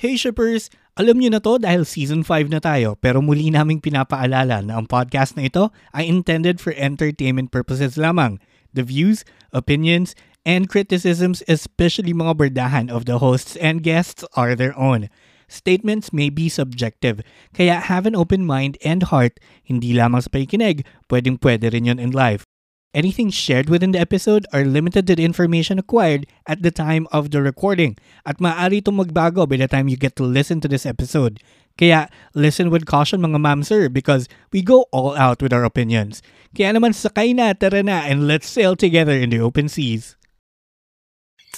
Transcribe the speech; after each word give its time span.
Hey 0.00 0.16
shippers! 0.16 0.72
Alam 0.96 1.20
niyo 1.20 1.28
na 1.36 1.44
to 1.44 1.60
dahil 1.60 1.84
season 1.84 2.24
5 2.24 2.48
na 2.48 2.56
tayo 2.56 2.96
pero 3.04 3.20
muli 3.20 3.52
naming 3.52 3.84
pinapaalala 3.84 4.64
na 4.64 4.80
ang 4.80 4.88
podcast 4.88 5.36
na 5.36 5.44
ito 5.44 5.68
ay 5.92 6.08
intended 6.08 6.56
for 6.56 6.72
entertainment 6.72 7.52
purposes 7.52 8.00
lamang. 8.00 8.40
The 8.72 8.80
views, 8.80 9.28
opinions, 9.52 10.16
and 10.40 10.72
criticisms 10.72 11.44
especially 11.52 12.16
mga 12.16 12.32
berdahan 12.32 12.88
of 12.88 13.04
the 13.04 13.20
hosts 13.20 13.60
and 13.60 13.84
guests 13.84 14.24
are 14.32 14.56
their 14.56 14.72
own. 14.72 15.12
Statements 15.52 16.16
may 16.16 16.32
be 16.32 16.48
subjective, 16.48 17.20
kaya 17.52 17.76
have 17.76 18.08
an 18.08 18.16
open 18.16 18.48
mind 18.48 18.80
and 18.80 19.04
heart, 19.12 19.36
hindi 19.68 19.92
lamang 19.92 20.24
sa 20.24 20.32
pakikinig, 20.32 20.80
pwedeng 21.12 21.36
pwede 21.44 21.68
rin 21.76 21.92
yun 21.92 22.00
in 22.00 22.08
life. 22.08 22.48
Anything 22.90 23.30
shared 23.30 23.70
within 23.70 23.92
the 23.92 24.00
episode 24.02 24.46
are 24.52 24.64
limited 24.64 25.06
to 25.06 25.14
the 25.14 25.24
information 25.24 25.78
acquired 25.78 26.26
at 26.48 26.62
the 26.62 26.72
time 26.74 27.06
of 27.14 27.30
the 27.30 27.38
recording 27.38 27.94
at 28.26 28.42
maaari 28.42 28.82
itong 28.82 28.98
magbago 28.98 29.46
by 29.46 29.62
the 29.62 29.70
time 29.70 29.86
you 29.86 29.94
get 29.94 30.18
to 30.18 30.26
listen 30.26 30.58
to 30.58 30.66
this 30.66 30.82
episode. 30.82 31.38
Kaya 31.78 32.10
listen 32.34 32.66
with 32.66 32.90
caution 32.90 33.22
mga 33.22 33.38
ma'am 33.38 33.62
sir 33.62 33.86
because 33.86 34.26
we 34.50 34.58
go 34.58 34.90
all 34.90 35.14
out 35.14 35.38
with 35.38 35.54
our 35.54 35.62
opinions. 35.62 36.18
Kaya 36.50 36.74
naman 36.74 36.90
sakay 36.90 37.30
na, 37.30 37.54
tara 37.54 37.78
na, 37.86 38.02
and 38.10 38.26
let's 38.26 38.50
sail 38.50 38.74
together 38.74 39.14
in 39.14 39.30
the 39.30 39.38
open 39.38 39.70
seas. 39.70 40.18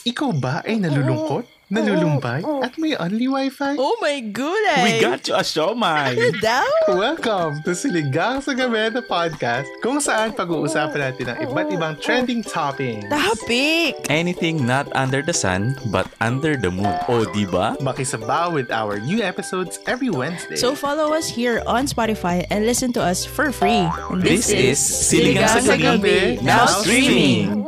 Ikaw 0.05 0.37
ba 0.37 0.61
ay 0.69 0.85
nalulungkot, 0.85 1.49
nalulumbay, 1.73 2.45
at 2.61 2.77
may 2.77 2.93
only 3.01 3.25
wifi? 3.25 3.81
Oh 3.81 3.97
my 4.05 4.21
goodness! 4.21 4.85
We 4.85 5.01
got 5.01 5.25
you 5.25 5.33
a 5.33 5.41
siomay! 5.41 6.13
Ano 6.13 6.29
daw? 6.37 6.69
Welcome 6.93 7.65
to 7.65 7.73
Siligang 7.73 8.45
sa 8.45 8.53
Gabi 8.53 8.93
na 8.93 9.01
podcast 9.01 9.65
kung 9.81 9.97
saan 9.97 10.37
pag-uusapan 10.37 11.01
natin 11.01 11.33
ang 11.33 11.39
iba't 11.49 11.73
ibang 11.73 11.95
trending 11.97 12.45
topics. 12.45 13.09
Topic! 13.09 13.97
Anything 14.13 14.69
not 14.69 14.85
under 14.93 15.25
the 15.25 15.33
sun, 15.33 15.73
but 15.89 16.05
under 16.21 16.61
the 16.61 16.69
moon. 16.69 16.93
O, 17.09 17.25
di 17.33 17.49
ba? 17.49 17.73
Makisabaw 17.81 18.53
with 18.53 18.69
our 18.69 19.01
new 19.01 19.25
episodes 19.25 19.81
every 19.89 20.13
Wednesday. 20.13 20.61
So 20.61 20.77
follow 20.77 21.17
us 21.17 21.25
here 21.25 21.65
on 21.65 21.89
Spotify 21.89 22.45
and 22.53 22.69
listen 22.69 22.93
to 22.93 23.01
us 23.01 23.25
for 23.25 23.49
free. 23.49 23.89
And 24.13 24.21
This 24.21 24.53
is 24.53 24.77
Siligang 24.77 25.65
sa 25.65 25.81
Gabi, 25.81 26.37
now 26.45 26.69
streaming! 26.69 27.65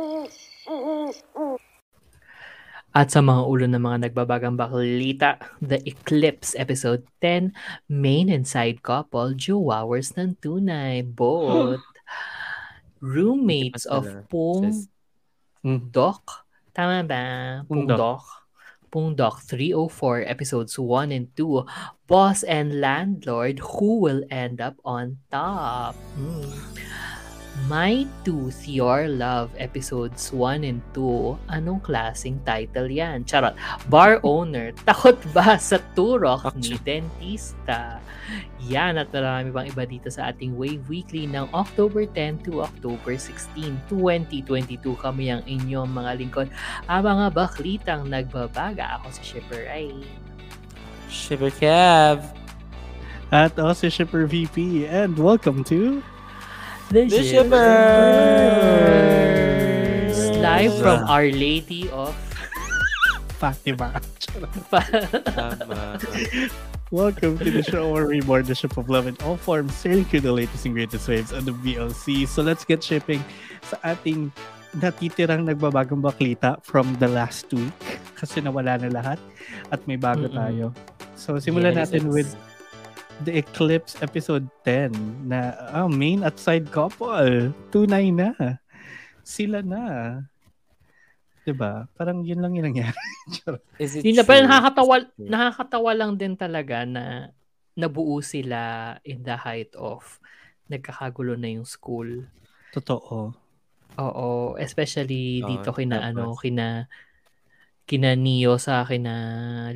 At 2.95 3.11
sa 3.11 3.19
mga 3.19 3.43
ulo 3.43 3.67
ng 3.67 3.83
mga 3.83 4.07
nagbabagang 4.07 4.55
baklita, 4.55 5.35
The 5.59 5.83
Eclipse 5.83 6.55
Episode 6.55 7.03
10, 7.19 7.51
Main 7.91 8.31
and 8.31 8.47
Side 8.47 8.79
Couple, 8.79 9.35
Jowowers 9.35 10.15
ng 10.15 10.39
Tunay, 10.39 11.03
both 11.03 11.83
roommates 13.03 13.83
of. 13.83 14.07
Pung. 14.31 14.71
Doc. 15.91 16.47
Tama 16.71 17.03
ba? 17.03 17.25
Pung. 17.67 17.83
Doc. 17.83 18.23
Pung 18.87 19.11
Doc 19.11 19.43
304, 19.43 20.23
Episodes 20.23 20.79
1 20.79 21.11
and 21.11 21.27
2, 21.35 21.67
Boss 22.07 22.47
and 22.47 22.79
Landlord, 22.79 23.59
who 23.75 23.99
will 23.99 24.23
end 24.31 24.63
up 24.63 24.79
on 24.87 25.19
top? 25.27 25.99
Hmm. 26.15 26.47
My 27.63 28.03
Tooth, 28.27 28.67
Your 28.67 29.07
Love, 29.07 29.47
Episodes 29.55 30.27
1 30.35 30.67
and 30.67 30.83
2. 30.91 31.39
Anong 31.47 31.79
klaseng 31.79 32.43
title 32.43 32.91
yan? 32.91 33.23
Charot. 33.23 33.55
Bar 33.87 34.19
owner, 34.27 34.75
takot 34.83 35.15
ba 35.31 35.55
sa 35.55 35.79
turok 35.95 36.51
ni 36.59 36.75
dentista? 36.83 38.03
Yan 38.67 38.99
at 38.99 39.07
marami 39.15 39.55
pang 39.55 39.63
iba 39.63 39.87
dito 39.87 40.11
sa 40.11 40.35
ating 40.35 40.51
Wave 40.59 40.83
Weekly 40.91 41.31
ng 41.31 41.47
October 41.55 42.03
10 42.03 42.43
to 42.43 42.59
October 42.59 43.15
16, 43.15 43.79
2022. 43.87 44.75
Kami 44.99 45.31
ang 45.31 45.39
inyong 45.47 45.87
mga 45.87 46.11
lingkod. 46.19 46.51
Ang 46.91 47.01
mga 47.07 47.25
baklitang 47.31 48.03
nagbabaga. 48.11 48.99
Ako 48.99 49.15
si 49.15 49.23
Shipper 49.23 49.63
Ray. 49.63 50.03
Shiver 51.07 51.55
Kev! 51.55 52.19
At 53.31 53.55
ako 53.55 53.71
si 53.79 53.87
Shipper 53.87 54.27
VP 54.27 54.91
and 54.91 55.15
welcome 55.15 55.63
to 55.71 56.03
The, 56.89 57.05
The 57.09 57.23
Shippers! 57.25 57.55
Live 60.39 60.73
from 60.79 61.03
Our 61.09 61.27
Lady 61.33 61.89
of 61.89 62.13
Fatima. 63.41 63.99
Tama. 65.25 65.99
Welcome 66.91 67.37
to 67.41 67.49
the 67.51 67.63
show 67.63 67.91
where 67.91 68.05
we 68.07 68.21
board 68.21 68.45
the 68.45 68.55
ship 68.55 68.77
of 68.77 68.87
love 68.89 69.07
in 69.07 69.17
all 69.25 69.35
forms, 69.37 69.73
sailing 69.75 70.05
through 70.05 70.21
the 70.21 70.31
latest 70.31 70.65
and 70.65 70.73
greatest 70.73 71.07
waves 71.09 71.33
on 71.33 71.43
the 71.45 71.51
BLC. 71.51 72.27
So 72.27 72.41
let's 72.43 72.63
get 72.63 72.83
shipping 72.83 73.25
sa 73.65 73.75
ating 73.83 74.31
natitirang 74.77 75.49
nagbabagong 75.49 75.99
baklita 76.05 76.61
from 76.63 76.93
the 77.01 77.07
last 77.09 77.49
week 77.51 77.73
kasi 78.15 78.39
nawala 78.39 78.77
na 78.79 78.89
lahat 78.91 79.19
at 79.73 79.81
may 79.89 79.97
bago 79.97 80.29
Mm-mm. 80.29 80.37
tayo. 80.37 80.65
So 81.17 81.35
simulan 81.41 81.75
Yes, 81.75 81.89
natin 81.89 82.07
it's- 82.07 82.13
with 82.13 82.29
the 83.23 83.39
Eclipse 83.39 83.95
episode 84.03 84.49
10 84.67 85.29
na 85.29 85.55
ah, 85.71 85.87
main 85.87 86.25
at 86.25 86.35
side 86.35 86.67
couple. 86.73 87.55
Tunay 87.71 88.11
na. 88.11 88.35
Sila 89.23 89.63
na. 89.63 90.19
'Di 91.45 91.53
ba? 91.53 91.85
Parang 91.93 92.25
yun 92.25 92.41
lang 92.41 92.57
yung 92.57 92.73
nangyari. 92.73 92.97
Is 93.83 93.95
it 93.95 94.03
Hindi 94.03 94.17
na, 94.17 94.25
pero 94.25 94.43
true? 94.43 94.49
nakakatawa, 94.49 94.95
nakakatawa 95.15 95.91
lang 95.93 96.11
din 96.17 96.33
talaga 96.33 96.83
na 96.83 97.29
nabuo 97.77 98.17
sila 98.25 98.95
in 99.05 99.21
the 99.21 99.37
height 99.37 99.71
of 99.77 100.17
nagkakagulo 100.67 101.37
na 101.37 101.53
yung 101.53 101.67
school. 101.69 102.25
Totoo. 102.73 103.37
Oo, 103.95 104.57
especially 104.59 105.39
dito 105.45 105.71
kina 105.71 106.01
tapos- 106.01 106.09
ano, 106.11 106.25
kina 106.35 106.67
kina 107.85 108.17
Neo 108.17 108.57
sa 108.57 108.81
kina 108.83 109.13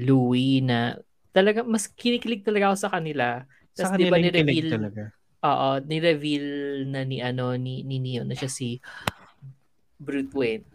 Louie 0.02 0.66
na 0.66 0.98
talaga 1.36 1.62
mas 1.64 1.86
kinikilig 1.88 2.42
talaga 2.46 2.74
ako 2.74 2.78
sa 2.80 2.92
kanila. 2.94 3.26
Sa 3.74 3.90
Tapos 3.90 4.00
di 4.00 4.06
ba 4.10 4.18
ni-reveal, 4.20 4.70
talaga. 4.76 5.04
oo, 5.46 5.70
ni-reveal 5.86 6.48
na 6.90 7.02
ni 7.08 7.18
ano 7.24 7.56
ni, 7.56 7.86
ni 7.86 7.98
Neo 8.02 8.24
na 8.28 8.36
siya 8.36 8.50
si 8.52 8.82
Bruce 10.00 10.32
Wayne. 10.36 10.66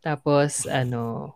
Tapos 0.00 0.64
ano, 0.64 1.34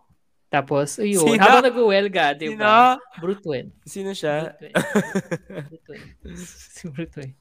tapos 0.48 1.02
ayun, 1.02 1.34
Sino? 1.34 1.42
habang 1.42 1.66
nag-uwelga, 1.66 2.24
di 2.38 2.54
ba? 2.54 2.94
Bruce 3.18 3.42
Wayne. 3.44 3.70
Sino 3.84 4.14
siya? 4.14 4.54
Bruce 4.54 4.62
Wayne. 5.90 6.12
Si 6.34 6.86
Bruce 6.88 7.14
Wayne. 7.18 7.34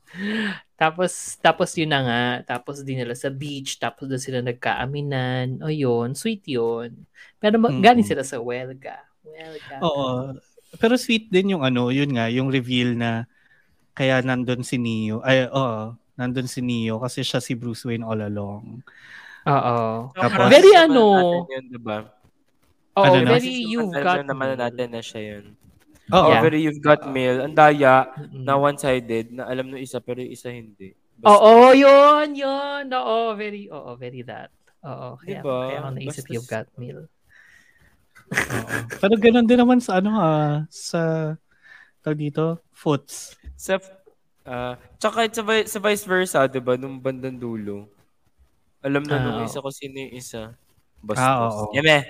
Tapos, 0.76 1.38
tapos 1.40 1.70
yun 1.78 1.90
na 1.94 2.02
nga, 2.04 2.22
tapos 2.58 2.82
dinala 2.84 3.16
sa 3.16 3.30
beach, 3.32 3.78
tapos 3.80 4.10
doon 4.10 4.20
sila 4.22 4.40
nagkaaminan. 4.44 5.62
O 5.64 5.70
yun, 5.72 6.12
sweet 6.18 6.44
yun. 6.50 7.06
Pero 7.40 7.56
mag- 7.62 7.72
Mm-mm. 7.74 7.86
galing 7.86 8.04
sila 8.06 8.26
sa 8.26 8.42
Welga. 8.42 9.00
Welga. 9.24 9.78
Oo. 9.80 10.36
Pero 10.76 10.94
sweet 10.96 11.28
din 11.28 11.54
yung 11.54 11.64
ano, 11.64 11.90
yun 11.90 12.10
nga, 12.12 12.28
yung 12.28 12.50
reveal 12.50 12.94
na 12.94 13.26
kaya 13.94 14.20
nandun 14.20 14.62
si 14.62 14.76
Neo. 14.76 15.22
Ay, 15.22 15.46
oo, 15.46 15.94
nandun 16.14 16.46
si 16.46 16.60
Neo 16.60 16.98
kasi 16.98 17.22
siya 17.22 17.38
si 17.38 17.54
Bruce 17.54 17.84
Wayne 17.84 18.02
all 18.02 18.22
along. 18.22 18.82
Oo. 19.44 19.80
Tapos- 20.12 20.50
Very 20.50 20.72
ano, 20.74 21.04
Yun, 21.46 21.66
diba? 21.70 22.10
Oo, 22.94 23.04
Ano 23.04 23.18
na? 23.22 23.30
very 23.34 23.54
you've 23.66 23.90
Attention 23.90 24.22
got 24.22 24.30
naman 24.30 24.50
natin 24.56 24.88
na 24.90 25.02
siya 25.02 25.22
yun. 25.36 25.46
Oo. 26.10 26.30
Oh, 26.30 26.42
very 26.42 26.62
you've 26.62 26.80
got 26.80 27.06
mail. 27.08 27.42
Ang 27.42 27.54
daya 27.54 28.06
na 28.30 28.54
one-sided 28.54 29.34
na 29.34 29.48
alam 29.48 29.66
ng 29.68 29.80
isa 29.80 29.98
pero 29.98 30.20
yung 30.20 30.30
isa 30.30 30.50
hindi. 30.50 30.94
Oo, 31.22 31.72
yun, 31.72 32.36
yun. 32.36 32.84
Oo, 32.86 33.34
very, 33.34 33.66
oo, 33.68 33.96
very 33.96 34.22
that. 34.22 34.52
Oo, 34.84 35.16
kaya, 35.16 35.40
Diba? 35.40 35.58
kaya 35.64 35.80
ako 35.80 35.90
naisip 35.92 36.10
Basta- 36.22 36.34
you've 36.34 36.50
got 36.50 36.68
mail. 36.76 37.08
Oo. 38.34 38.68
Pero 39.00 39.14
ganun 39.16 39.46
din 39.46 39.60
naman 39.60 39.78
sa 39.78 40.02
ano 40.02 40.12
ah, 40.18 40.66
sa 40.68 41.34
tawag 42.02 42.20
dito, 42.20 42.60
foots. 42.74 43.38
Sa, 43.56 43.78
ah, 44.44 44.76
tsaka 44.98 45.30
sa, 45.30 45.42
sa 45.64 45.80
vice 45.80 46.04
versa, 46.04 46.40
di 46.46 46.60
ba, 46.60 46.76
nung 46.76 47.00
bandang 47.00 47.38
dulo. 47.38 47.88
Alam 48.84 49.08
na 49.08 49.16
Ah, 49.16 49.22
nung 49.24 49.40
isa 49.48 49.64
kung 49.64 49.72
sino 49.72 49.96
yung 49.96 50.14
isa. 50.14 50.52
Basta. 51.00 51.24
Ah, 51.24 51.38
oo. 51.48 51.72
Yeme. 51.72 52.04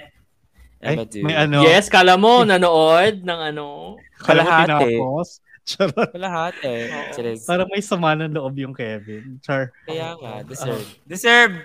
Ay, 0.84 0.98
Yeme, 0.98 1.06
dude. 1.06 1.24
may 1.24 1.36
ano, 1.38 1.62
Yes, 1.62 1.88
kala 1.88 2.18
mo, 2.18 2.42
nanood 2.42 3.22
ng 3.22 3.40
ano. 3.54 3.96
kalahati. 4.18 4.98
Charot. 5.64 6.12
Lahat 6.20 6.60
eh. 6.66 6.92
Oo. 6.92 7.12
Cheers. 7.16 7.48
Parang 7.48 7.72
may 7.72 7.80
sama 7.80 8.20
ng 8.20 8.36
loob 8.36 8.52
yung 8.60 8.76
Kevin. 8.76 9.40
Char. 9.40 9.72
Kaya 9.88 10.12
nga, 10.20 10.44
deserve. 10.44 10.84
Deserve! 11.08 11.56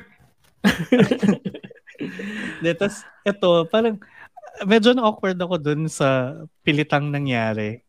De, 2.62 2.70
tas, 2.78 3.02
ito, 3.26 3.66
parang 3.66 3.98
medyo 4.64 4.90
na-awkward 4.90 5.36
ako 5.36 5.54
dun 5.56 5.86
sa 5.86 6.34
pilitang 6.60 7.08
nangyari 7.08 7.82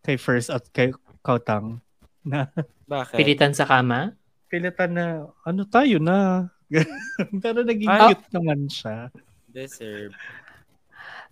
kay 0.00 0.16
First 0.16 0.48
at 0.48 0.66
kay 0.68 0.92
Kautang. 1.20 1.80
Na 2.20 2.48
Bakit? 2.84 3.16
Pilitan 3.16 3.52
sa 3.52 3.64
kama. 3.64 4.12
pilitan 4.46 4.90
na, 4.90 5.06
ano 5.40 5.62
tayo 5.62 6.02
na. 6.02 6.50
Pero 7.42 7.62
naging 7.62 7.86
Ah. 7.86 8.10
cute 8.10 8.26
naman 8.30 8.66
siya. 8.66 9.06
Deserve. 9.46 10.10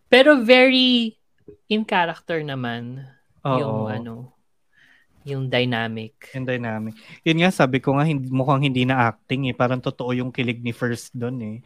Pero 0.06 0.38
very 0.38 1.19
in 1.67 1.82
character 1.82 2.41
naman 2.41 3.02
Oo. 3.43 3.58
yung 3.58 3.79
ano, 3.91 4.14
yung 5.26 5.44
dynamic. 5.46 6.31
Yung 6.32 6.46
dynamic. 6.46 6.94
Yun 7.20 7.43
nga, 7.43 7.50
sabi 7.50 7.79
ko 7.79 7.93
nga, 7.93 8.06
hindi, 8.06 8.31
mukhang 8.31 8.64
hindi 8.64 8.87
na 8.87 9.11
acting 9.11 9.50
eh. 9.50 9.55
Parang 9.55 9.82
totoo 9.82 10.14
yung 10.14 10.31
kilig 10.31 10.62
ni 10.62 10.73
First 10.73 11.12
doon 11.12 11.37
eh. 11.43 11.56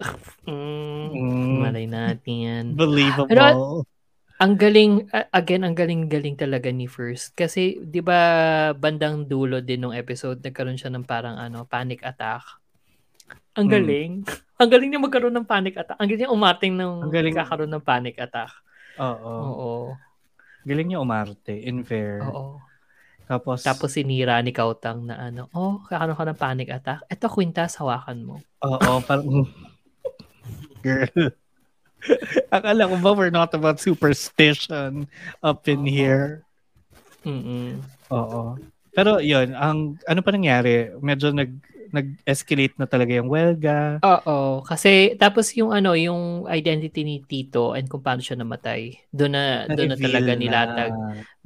Mm, 0.44 1.08
Mm, 1.08 1.56
malay 1.60 1.86
natin. 1.86 2.74
believable. 2.74 3.30
Pero- 3.30 3.86
Ang 4.34 4.58
galing, 4.58 4.92
again, 5.30 5.62
ang 5.62 5.72
galing-galing 5.72 6.34
talaga 6.34 6.66
ni 6.68 6.84
First. 6.84 7.32
Kasi, 7.32 7.78
di 7.80 8.02
ba, 8.02 8.18
bandang 8.72 9.22
dulo 9.22 9.62
din 9.62 9.78
ng 9.80 9.94
episode, 9.94 10.42
nagkaroon 10.42 10.74
siya 10.74 10.90
ng 10.90 11.06
parang 11.06 11.38
ano, 11.38 11.62
panic 11.64 12.02
attack. 12.02 12.42
Ang 13.54 13.70
Hmm. 13.70 13.72
galing. 13.72 14.12
Ang 14.60 14.68
galing 14.68 14.90
niya 14.90 15.00
magkaroon 15.00 15.32
ng 15.32 15.46
panic 15.46 15.74
attack. 15.76 15.94
Ang 15.96 16.06
galing 16.08 16.20
niya 16.20 16.34
umating 16.34 16.74
ng 16.74 16.92
Ang 17.00 17.12
galing. 17.12 17.30
kakaroon 17.32 17.70
ng 17.70 17.82
panic 17.82 18.18
attack. 18.18 18.50
Oo. 18.96 19.34
Oo. 19.44 19.70
Galing 20.64 20.88
niya 20.88 21.00
umarte, 21.00 21.54
in 21.54 21.82
fair. 21.82 22.18
Oo. 22.24 22.58
Tapos, 23.24 23.62
Tapos 23.62 23.90
sinira 23.90 24.36
ni 24.38 24.50
Kautang 24.50 25.06
na 25.06 25.16
ano, 25.22 25.46
oh, 25.50 25.78
kakaroon 25.84 26.14
ka 26.14 26.26
ng 26.26 26.38
panic 26.38 26.68
attack. 26.70 27.06
Eto, 27.06 27.26
kwintas, 27.26 27.74
hawakan 27.76 28.18
mo. 28.20 28.36
oo, 28.60 28.92
parang, 29.00 29.46
girl. 30.84 31.08
Akala 32.54 32.84
ko 32.84 33.00
ba 33.00 33.10
we're 33.16 33.32
not 33.32 33.56
about 33.56 33.80
superstition 33.80 35.08
up 35.40 35.64
in 35.64 35.80
Oo. 35.82 35.88
here? 35.88 36.44
Mm-mm. 37.24 37.80
Oo. 38.12 38.60
Pero 38.92 39.18
yun, 39.18 39.56
ang 39.56 39.96
ano 40.04 40.20
pa 40.20 40.30
nangyari, 40.30 40.92
medyo 41.00 41.32
nag 41.32 41.50
nag-escalate 41.94 42.74
na 42.74 42.90
talaga 42.90 43.14
yung 43.14 43.30
welga. 43.30 44.02
Oo. 44.02 44.66
Kasi, 44.66 45.14
tapos 45.14 45.54
yung 45.54 45.70
ano, 45.70 45.94
yung 45.94 46.42
identity 46.50 47.06
ni 47.06 47.22
Tito 47.22 47.70
and 47.70 47.86
kung 47.86 48.02
paano 48.02 48.18
siya 48.18 48.34
namatay. 48.34 48.98
Doon 49.14 49.32
na, 49.32 49.44
doon 49.70 49.94
na 49.94 49.98
talaga 49.98 50.34
na. 50.34 50.40
nilatag. 50.42 50.92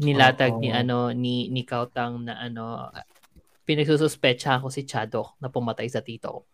Nilatag 0.00 0.52
Oo. 0.56 0.60
ni 0.64 0.68
ano, 0.72 1.12
ni, 1.12 1.52
ni 1.52 1.68
Kautang 1.68 2.24
na 2.24 2.40
ano, 2.40 2.88
pinagsususpecha 3.68 4.56
ko 4.64 4.72
si 4.72 4.88
Chadok 4.88 5.36
na 5.36 5.52
pumatay 5.52 5.84
sa 5.92 6.00
Tito. 6.00 6.48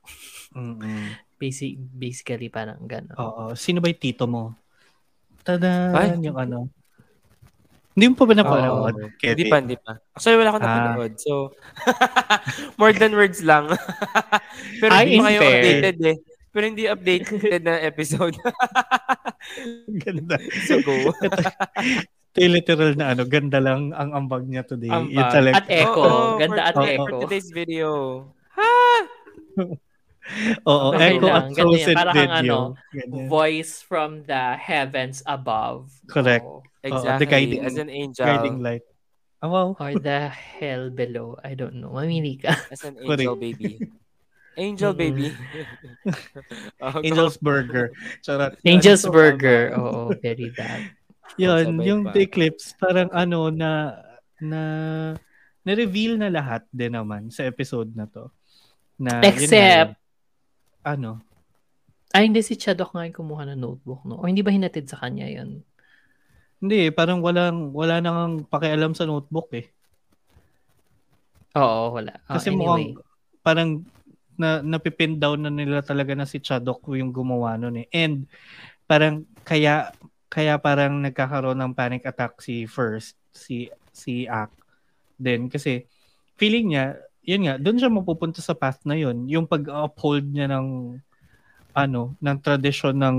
Ko. 0.54 0.58
Mm-mm. 0.78 1.04
Basic, 1.34 1.74
basically, 1.90 2.46
parang 2.46 2.78
gano'n. 2.80 3.18
Oo. 3.18 3.42
Sino 3.52 3.78
ba 3.78 3.90
yung 3.90 3.98
tito 4.00 4.24
mo? 4.24 4.54
Tada, 5.42 5.90
Ay. 5.92 6.14
yung 6.22 6.38
ano. 6.38 6.70
Hindi 7.92 8.04
mo 8.08 8.16
pa 8.16 8.24
ba 8.24 8.34
napanood, 8.34 8.94
Oo. 8.96 9.10
Kevin? 9.18 9.34
Hindi 9.36 9.44
pa, 9.46 9.56
hindi 9.60 9.76
pa. 9.76 9.92
Actually, 10.10 10.36
wala 10.36 10.48
akong 10.50 10.62
Ah. 10.62 10.70
napanood. 10.72 11.12
So, 11.16 11.32
more 12.80 12.90
than 12.90 13.12
words 13.12 13.38
lang. 13.38 13.70
Pero 14.80 14.90
Ay, 14.90 15.04
hindi 15.04 15.14
in 15.14 15.20
pa 15.20 15.26
kayo 15.28 15.40
fair. 15.40 15.54
updated 15.54 15.96
eh. 16.00 16.16
Pero 16.48 16.64
hindi 16.64 16.84
updated 16.86 17.62
na 17.62 17.74
episode. 17.80 18.34
Ganda. 20.02 20.38
so, 20.64 20.78
go. 20.80 20.94
Ito 22.32 22.38
yung 22.40 22.54
literal 22.56 22.92
na 22.94 23.14
ano, 23.14 23.22
ganda 23.24 23.58
lang 23.58 23.90
ang 23.90 24.10
ambag 24.10 24.46
niya 24.46 24.62
today. 24.64 24.90
Ambag. 24.90 25.30
Talaga. 25.30 25.54
At 25.56 25.66
echo. 25.68 26.02
Oo, 26.02 26.34
Ganda 26.34 26.50
for, 26.56 26.66
at 26.66 26.74
for 26.74 26.86
echo. 26.88 27.16
today's 27.22 27.50
video. 27.50 27.90
Oo, 30.64 30.92
Okay 30.92 31.16
echo 31.16 31.26
lang. 31.26 31.34
at 31.34 31.44
Ganda 31.46 31.58
yan. 31.58 31.64
frozen 31.84 31.94
Para 31.94 32.10
kang 32.10 32.30
video. 32.32 32.40
ano, 32.40 32.58
Ganyan. 32.90 33.26
Voice 33.28 33.72
from 33.78 34.10
the 34.24 34.44
heavens 34.56 35.18
above. 35.24 35.92
Correct. 36.06 36.44
Oo. 36.44 36.60
Exactly. 36.80 37.20
the 37.20 37.28
guiding- 37.28 37.62
As 37.62 37.76
an 37.76 37.88
angel. 37.88 38.24
Guiding 38.24 38.60
light. 38.60 38.84
Oh, 39.40 39.48
wow. 39.48 39.68
Or 39.76 39.92
the 39.94 40.28
hell 40.28 40.88
below. 40.88 41.36
I 41.40 41.52
don't 41.52 41.76
know. 41.76 41.92
Mamili 41.92 42.36
ka. 42.36 42.56
As 42.72 42.80
an 42.82 42.96
Correct. 42.96 43.20
angel 43.20 43.36
baby. 43.36 43.72
Angel 44.56 44.92
baby. 44.92 45.28
Oh. 46.80 47.00
Angel's 47.00 47.36
Burger. 47.36 47.92
Charot. 48.20 48.56
Angel's 48.62 49.02
So, 49.02 49.10
Burger. 49.10 49.72
Oo, 49.74 50.12
very 50.14 50.52
bad. 50.52 50.92
Yun, 51.40 51.80
yung 51.80 52.00
pa. 52.04 52.12
The 52.12 52.20
Eclipse, 52.22 52.76
parang 52.76 53.08
ano 53.10 53.48
na, 53.48 53.96
na, 54.38 54.60
na-reveal 55.64 56.20
na 56.20 56.28
lahat 56.28 56.68
din 56.68 56.92
naman 56.92 57.32
sa 57.32 57.42
episode 57.42 57.88
na 57.92 58.04
to. 58.04 58.28
Na, 58.94 59.24
Except- 59.24 59.96
ano, 60.84 61.24
Ay, 62.14 62.30
hindi 62.30 62.40
si 62.46 62.54
Chadok 62.54 62.94
nga 62.94 63.04
yung 63.10 63.16
kumuha 63.18 63.42
ng 63.50 63.58
notebook, 63.60 64.06
no? 64.06 64.22
O 64.22 64.28
hindi 64.30 64.40
ba 64.46 64.54
hinatid 64.54 64.86
sa 64.86 65.02
kanya 65.02 65.26
yun? 65.26 65.66
hindi, 66.62 66.88
parang 66.94 67.20
walang, 67.20 67.76
wala 67.76 68.00
nang 68.00 68.48
pakialam 68.48 68.96
sa 68.96 69.04
notebook 69.04 69.52
eh. 69.52 69.68
Oo, 71.54 71.94
wala. 71.94 72.18
Oh, 72.26 72.38
Kasi 72.38 72.50
anyway. 72.50 72.58
mukhang, 72.58 72.86
parang, 73.44 73.70
na, 74.34 74.64
napipin 74.64 75.20
down 75.20 75.44
na 75.44 75.52
nila 75.52 75.84
talaga 75.84 76.16
na 76.16 76.26
si 76.26 76.40
Chadok 76.40 76.88
yung 76.96 77.12
gumawa 77.12 77.54
nun 77.60 77.84
eh. 77.84 77.86
And, 77.92 78.26
parang, 78.88 79.28
kaya, 79.44 79.92
kaya 80.32 80.56
parang 80.58 81.04
nagkakaroon 81.04 81.60
ng 81.60 81.76
panic 81.76 82.02
attack 82.08 82.40
si 82.40 82.64
first, 82.66 83.14
si, 83.30 83.68
si 83.92 84.24
Ak. 84.26 84.50
Then, 85.20 85.52
kasi, 85.52 85.84
feeling 86.40 86.74
niya, 86.74 86.98
yun 87.24 87.48
nga, 87.48 87.56
doon 87.56 87.80
siya 87.80 87.90
mapupunta 87.90 88.44
sa 88.44 88.52
path 88.52 88.84
na 88.84 88.94
yun. 88.94 89.24
Yung 89.26 89.48
pag-uphold 89.48 90.28
niya 90.28 90.48
ng, 90.52 91.00
ano, 91.72 92.14
ng 92.20 92.38
tradisyon 92.38 92.94
ng 93.00 93.18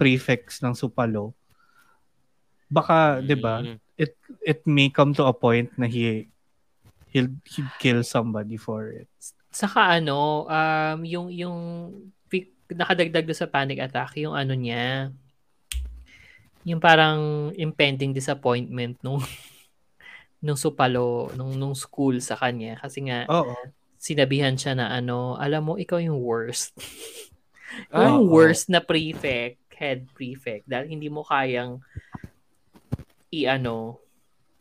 prefects 0.00 0.60
ng 0.64 0.72
Supalo. 0.72 1.36
Baka, 2.70 3.18
'di 3.20 3.36
ba? 3.36 3.60
Mm. 3.60 3.76
It 3.98 4.14
it 4.46 4.60
may 4.64 4.88
come 4.88 5.12
to 5.12 5.26
a 5.26 5.34
point 5.34 5.68
na 5.74 5.90
he 5.90 6.30
he'll 7.10 7.28
he'd 7.44 7.70
kill 7.82 8.00
somebody 8.06 8.56
for 8.56 8.88
it. 8.88 9.10
Saka 9.50 9.98
ano, 9.98 10.46
um, 10.46 10.98
yung, 11.02 11.26
yung 11.34 11.58
nakadagdag 12.70 13.26
doon 13.26 13.40
sa 13.42 13.50
panic 13.50 13.82
attack, 13.82 14.14
yung 14.22 14.32
ano 14.38 14.54
niya, 14.54 15.10
yung 16.62 16.78
parang 16.78 17.50
impending 17.58 18.14
disappointment 18.14 18.94
nung 19.02 19.18
nung 20.40 20.56
supalo, 20.56 21.28
nung, 21.36 21.56
nung 21.56 21.76
school 21.76 22.20
sa 22.20 22.36
kanya. 22.36 22.80
Kasi 22.80 23.04
nga, 23.08 23.28
Oo. 23.28 23.54
sinabihan 24.00 24.56
siya 24.56 24.72
na 24.76 24.88
ano, 24.92 25.36
alam 25.36 25.68
mo, 25.68 25.72
ikaw 25.76 26.00
yung 26.00 26.20
worst. 26.20 26.72
Ay, 27.92 28.08
yung 28.08 28.26
oo. 28.26 28.32
worst 28.34 28.66
na 28.72 28.80
prefect, 28.82 29.60
head 29.76 30.04
prefect, 30.12 30.68
dahil 30.68 30.92
hindi 30.92 31.08
mo 31.08 31.24
kayang 31.24 31.80
i-ano, 33.30 34.00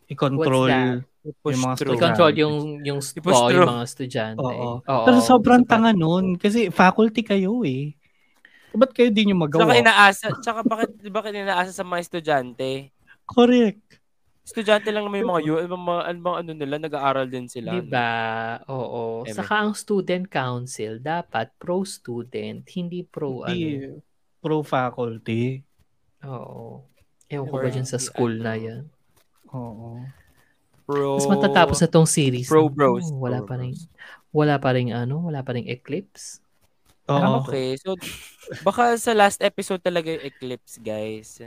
I-control 0.10 1.04
Push 1.44 1.54
yung 1.54 1.64
mga 1.70 1.76
through. 1.78 1.94
i-control 2.00 2.32
Estudyante. 2.34 2.42
yung, 2.42 2.58
yung, 2.82 3.00
I-push 3.04 3.38
oo, 3.38 3.48
through. 3.52 3.62
yung 3.62 3.72
mga 3.78 3.86
estudyante. 3.86 4.42
Oo. 4.42 4.72
Pero 5.06 5.18
sobrang 5.22 5.62
So, 5.62 5.70
tanga 5.70 5.92
nun 5.94 6.26
kasi 6.40 6.74
faculty 6.74 7.22
kayo 7.22 7.62
eh. 7.62 7.94
Ba't 8.74 8.90
kayo 8.96 9.14
di 9.14 9.30
nyo 9.30 9.38
magawa? 9.38 9.70
Tsaka 9.70 9.78
inaasa, 9.78 10.26
tsaka 10.42 10.60
bakit, 10.66 10.90
bakit 11.14 11.34
inaasa 11.38 11.70
sa 11.76 11.86
mga 11.86 12.02
estudyante? 12.02 12.90
Correct. 13.30 13.99
Estudyante 14.50 14.90
lang 14.90 15.06
naman 15.06 15.22
yung 15.22 15.30
mga 15.30 15.44
yun, 15.46 15.58
mga, 15.70 15.78
mga, 15.78 16.02
mga 16.26 16.38
ano 16.42 16.52
nila, 16.58 16.76
nag-aaral 16.82 17.28
din 17.30 17.46
sila. 17.46 17.78
Diba? 17.78 18.10
Oo. 18.66 19.22
Eme. 19.22 19.38
Saka 19.38 19.62
ang 19.62 19.78
student 19.78 20.26
council, 20.26 20.98
dapat 20.98 21.54
pro-student, 21.62 22.66
hindi 22.74 23.06
pro 23.06 23.46
ano. 23.46 23.54
Di 23.54 23.86
pro 24.42 24.66
faculty. 24.66 25.62
Oo. 26.26 26.82
Ewan 27.30 27.46
ko 27.46 27.56
ba 27.62 27.70
dyan 27.70 27.86
sa 27.86 28.02
hindi 28.02 28.10
school 28.10 28.34
ano. 28.42 28.46
na 28.50 28.54
yan. 28.58 28.84
Oo. 29.54 30.02
Pro, 30.90 31.22
Mas 31.22 31.30
matatapos 31.30 31.78
na 31.78 31.86
tong 31.86 32.10
series. 32.10 32.50
Pro 32.50 32.66
bros. 32.66 33.06
Wala 33.14 33.46
Pro 33.46 33.54
pa 33.54 33.56
rin, 33.62 33.78
wala 34.34 34.58
pa 34.58 34.74
rin 34.74 34.90
ano, 34.90 35.30
wala 35.30 35.46
pa 35.46 35.54
rin 35.54 35.70
eclipse. 35.70 36.42
Oo. 37.10 37.18
Ah, 37.18 37.42
okay. 37.42 37.78
So, 37.82 37.98
baka 38.62 38.94
sa 39.02 39.18
last 39.18 39.42
episode 39.42 39.82
talaga 39.82 40.14
yung 40.14 40.26
Eclipse, 40.30 40.78
guys. 40.78 41.42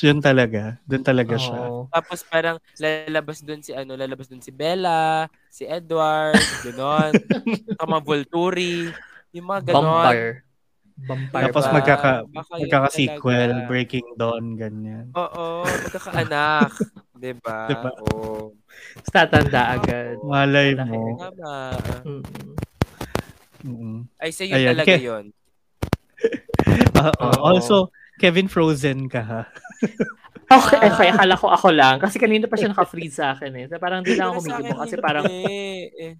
Yun 0.00 0.24
talaga. 0.24 0.80
Doon 0.88 1.04
talaga 1.04 1.36
siya. 1.36 1.68
Oo. 1.68 1.84
Tapos 1.92 2.24
parang 2.24 2.56
lalabas 2.80 3.44
doon 3.44 3.60
si 3.60 3.76
ano, 3.76 3.92
lalabas 3.92 4.24
doon 4.32 4.40
si 4.40 4.48
Bella, 4.48 5.28
si 5.52 5.68
Edward, 5.68 6.40
gano'n. 6.64 7.12
Mga 7.82 8.00
Volturi, 8.00 8.88
yung 9.36 9.46
mga 9.52 9.74
gano'n. 9.76 9.84
Vampire. 10.08 10.34
Vampire. 11.02 11.44
Tapos 11.50 11.64
Diba? 11.66 11.74
magkaka, 11.76 12.12
Baka 12.30 12.52
magkaka-sequel, 12.56 13.50
talaga. 13.52 13.68
Breaking 13.68 14.08
Dawn, 14.16 14.46
ganyan. 14.56 15.06
Oo, 15.12 15.66
magkakaanak. 15.66 16.70
diba? 17.22 17.58
Diba? 17.68 17.90
Oo. 18.08 18.56
Tatanda 19.12 19.76
agad. 19.76 20.16
Malay 20.24 20.72
Malaki. 20.72 20.88
mo. 20.88 21.02
Tama. 21.20 21.52
Mm. 22.06 22.22
Mm. 23.62 24.00
Ay, 24.18 24.30
sa'yo 24.34 24.54
Ayan, 24.56 24.68
talaga 24.74 24.96
Ke- 24.96 25.04
yun. 25.04 25.24
Ah, 27.02 27.10
Oo. 27.18 27.42
also, 27.42 27.90
Kevin 28.22 28.46
Frozen 28.46 29.10
ka 29.10 29.22
ha. 29.26 29.42
Okay, 30.52 30.84
okay, 30.84 31.08
akala 31.08 31.32
ko 31.40 31.48
ako 31.48 31.72
lang. 31.72 31.96
Kasi 31.96 32.20
kanina 32.20 32.44
pa 32.44 32.60
siya 32.60 32.76
naka-freeze 32.76 33.16
sa 33.16 33.32
akin 33.32 33.56
eh. 33.56 33.64
So, 33.72 33.80
parang 33.80 34.04
di 34.04 34.12
lang 34.12 34.36
ako 34.36 34.44
kumikibo 34.44 34.84
kasi 34.84 35.00
hindi. 35.00 35.00
parang, 35.00 35.24
Eh. 35.24 36.12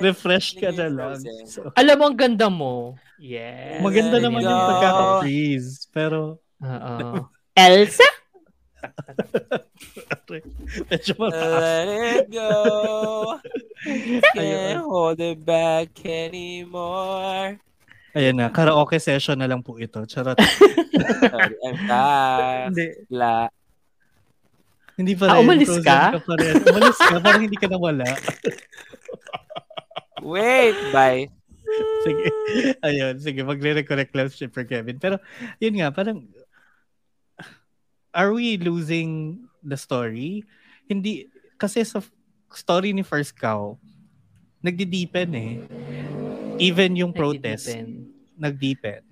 Refresh 0.00 0.56
ka 0.56 0.72
hindi 0.72 0.80
na 0.80 0.88
lang. 0.88 1.20
Frozen. 1.20 1.44
So, 1.44 1.68
alam 1.76 2.00
mo 2.00 2.08
ang 2.08 2.16
ganda 2.16 2.48
mo. 2.48 2.96
Yes. 3.20 3.84
maganda 3.84 4.24
naman 4.24 4.40
yung 4.40 4.56
pagkaka-freeze. 4.56 5.92
Pero, 5.92 6.40
Oo. 6.64 7.28
Elsa? 7.52 8.08
medyo 10.88 11.12
mataas. 11.20 11.60
Let 11.60 11.88
it 11.88 12.26
go. 12.32 12.48
Can't 14.36 14.80
hold 14.80 15.20
it 15.20 15.44
back 15.44 15.92
anymore. 16.04 17.60
Ayan 18.14 18.34
na, 18.34 18.46
karaoke 18.48 18.96
session 18.96 19.34
na 19.34 19.44
lang 19.44 19.58
po 19.58 19.74
ito. 19.76 19.98
Charot. 20.04 20.38
Sorry, 20.38 21.54
I'm 21.60 21.78
back. 21.84 22.70
hindi, 22.70 22.84
La. 23.10 23.50
hindi 24.94 25.12
pa 25.12 25.26
Ah, 25.26 25.34
rin. 25.34 25.42
umalis 25.42 25.66
Frozen 25.68 25.82
ka? 25.84 25.98
pa 26.22 26.34
rin. 26.38 26.54
Umalis 26.62 26.94
ka, 26.96 27.16
parang 27.18 27.42
hindi 27.42 27.58
ka 27.58 27.66
nawala. 27.66 28.06
Wait, 30.22 30.78
bye. 30.90 31.26
sige. 32.00 32.26
Ayun, 32.80 33.14
sige, 33.18 33.40
magre-reconnect 33.42 34.12
lang 34.14 34.28
si 34.30 34.40
Shipper 34.40 34.62
Kevin. 34.62 34.96
Pero, 34.96 35.18
yun 35.58 35.74
nga, 35.74 35.90
parang, 35.90 36.22
are 38.10 38.30
we 38.30 38.54
losing 38.56 39.42
the 39.60 39.74
story? 39.74 40.46
Hindi, 40.86 41.26
kasi 41.56 41.82
sa 41.82 41.98
story 42.48 42.94
ni 42.94 43.02
First 43.02 43.34
Cow, 43.34 43.74
nagdi-deepen 44.62 45.30
eh. 45.34 45.52
Even 46.58 46.94
yung 46.94 47.12
protest, 47.12 47.70
nag-deepen. 48.38 49.02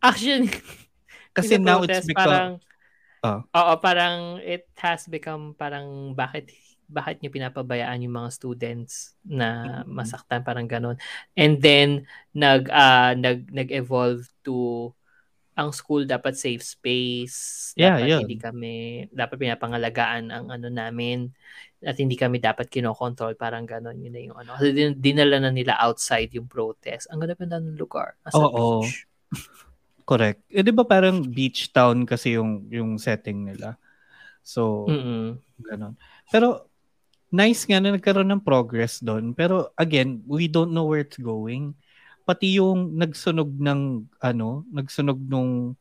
Actually, 0.00 0.50
Kasi 1.36 1.54
now 1.58 1.82
it's 1.86 2.02
protest, 2.02 2.08
become, 2.08 2.26
parang, 2.26 2.52
Oh. 3.18 3.42
Oo, 3.50 3.72
parang 3.82 4.38
it 4.38 4.70
has 4.78 5.10
become 5.10 5.50
parang 5.58 6.14
bakit 6.14 6.54
bakit 6.86 7.18
niyo 7.18 7.34
pinapabayaan 7.34 8.00
yung 8.06 8.14
mga 8.14 8.30
students 8.30 9.18
na 9.26 9.82
masaktan 9.84 10.46
parang 10.46 10.70
ganun. 10.70 10.96
And 11.34 11.58
then 11.58 12.06
nag 12.30 12.70
ah, 12.70 13.18
nag 13.18 13.50
nag-evolve 13.50 14.22
to 14.46 14.94
ang 15.58 15.74
school 15.74 16.06
dapat 16.06 16.38
safe 16.38 16.62
space. 16.62 17.38
Yeah, 17.74 17.98
dapat 17.98 18.06
yun. 18.06 18.20
hindi 18.22 18.38
kami 18.38 18.74
dapat 19.10 19.36
pinapangalagaan 19.42 20.30
ang 20.30 20.46
ano 20.54 20.70
namin 20.70 21.34
at 21.82 21.98
hindi 21.98 22.14
kami 22.14 22.38
dapat 22.38 22.70
kinokontrol 22.70 23.34
parang 23.34 23.66
ganun 23.66 23.98
yun 23.98 24.14
na 24.14 24.22
yung 24.22 24.38
ano. 24.38 24.54
Kasi 24.54 24.70
din, 24.70 24.94
dinala 25.02 25.42
na 25.42 25.50
nila 25.50 25.74
outside 25.82 26.30
yung 26.34 26.46
protest. 26.46 27.10
Ang 27.10 27.26
ganda 27.26 27.58
ng 27.58 27.74
lugar. 27.74 28.14
Nasa 28.22 28.38
Oo. 28.38 28.86
beach. 28.86 29.06
correct. 30.10 30.46
Eh, 30.50 30.62
di 30.62 30.70
ba 30.70 30.86
parang 30.86 31.22
beach 31.26 31.74
town 31.74 32.06
kasi 32.06 32.38
yung, 32.38 32.66
yung 32.70 32.98
setting 32.98 33.46
nila? 33.50 33.74
So, 34.46 34.86
Mm-mm. 34.86 35.42
Ganon. 35.58 35.98
Pero, 36.30 36.70
nice 37.28 37.68
nga 37.68 37.82
na 37.82 37.94
nagkaroon 37.94 38.30
ng 38.30 38.46
progress 38.46 38.98
doon. 39.02 39.34
Pero, 39.34 39.74
again, 39.76 40.22
we 40.24 40.48
don't 40.48 40.72
know 40.72 40.88
where 40.88 41.04
it's 41.04 41.20
going. 41.20 41.74
Pati 42.28 42.60
yung 42.60 42.92
nagsunog 43.00 43.48
ng, 43.56 44.04
ano, 44.20 44.68
nagsunog 44.68 45.16
nung 45.16 45.72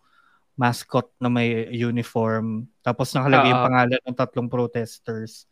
mascot 0.56 1.12
na 1.20 1.28
may 1.28 1.68
uniform, 1.76 2.66
tapos 2.80 3.12
nakalagay 3.12 3.52
yung 3.52 3.62
Oo. 3.62 3.68
pangalan 3.68 4.02
ng 4.08 4.16
tatlong 4.16 4.48
protesters. 4.48 5.44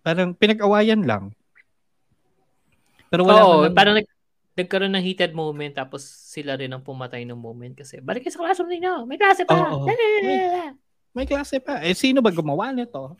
Parang 0.00 0.32
pinag-awayan 0.32 1.04
lang. 1.04 1.36
Pero 3.12 3.28
wala 3.28 3.44
Oo, 3.44 3.68
man 3.68 3.76
parang 3.76 3.94
nag, 4.00 4.08
nagkaroon 4.56 4.96
ng 4.96 5.04
heated 5.04 5.32
moment 5.36 5.76
tapos 5.76 6.02
sila 6.08 6.56
rin 6.56 6.72
ang 6.72 6.82
pumatay 6.82 7.22
ng 7.28 7.36
moment 7.36 7.76
kasi 7.76 8.00
balik 8.00 8.26
sa 8.32 8.40
classroom 8.40 8.70
ninyo, 8.70 9.04
may 9.04 9.20
klase 9.20 9.44
pa. 9.44 9.54
Oo. 9.54 9.84
may 11.12 11.26
klase 11.28 11.60
pa. 11.60 11.84
Eh, 11.84 11.92
sino 11.92 12.24
ba 12.24 12.32
gumawa 12.32 12.72
nito? 12.72 13.14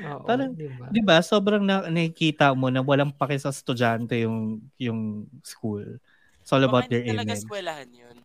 Oo, 0.00 0.26
Parang, 0.26 0.50
diba? 0.52 0.86
Di 0.90 1.00
ba? 1.00 1.20
Sobrang 1.20 1.62
na, 1.62 1.86
nakikita 1.86 2.50
mo 2.52 2.66
na 2.66 2.80
walang 2.80 3.10
pake 3.10 3.36
sa 3.36 3.48
estudyante 3.48 4.18
yung 4.18 4.58
yung 4.76 5.00
school. 5.40 5.84
It's 6.40 6.50
all 6.50 6.60
about 6.60 6.84
Baka 6.84 6.92
their 6.92 7.02
hindi 7.02 7.14
talaga 7.14 7.32
eskwelahan 7.32 7.88
yun. 7.88 8.16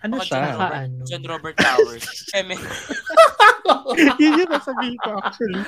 Ano 0.00 0.20
Baka 0.20 0.26
siya? 0.26 0.36
John 0.36 0.52
Robert, 0.54 0.76
Ano? 0.76 1.02
John 1.08 1.24
Robert 1.24 1.56
Towers. 1.56 2.04
Eme. 2.36 2.54
Yun 4.20 4.38
yung 4.38 4.52
nasabihin 4.52 4.96
ko 5.00 5.10
actually. 5.16 5.62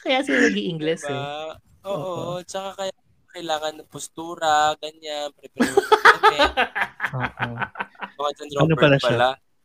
Kaya 0.00 0.18
sila 0.22 0.38
naging 0.46 0.68
English 0.70 1.02
eh. 1.02 1.10
Diba? 1.10 1.58
Oo, 1.84 2.38
tsaka 2.40 2.68
kaya 2.78 2.94
kailangan 3.34 3.82
ng 3.82 3.88
postura, 3.90 4.78
ganyan, 4.78 5.34
prepare. 5.34 5.74
Oo. 7.18 7.50
Baka 8.14 8.30
John 8.38 8.48
Ano 8.62 8.62
Robert 8.70 8.78
pala 8.78 8.96
pala. 8.96 9.02
siya? 9.02 9.18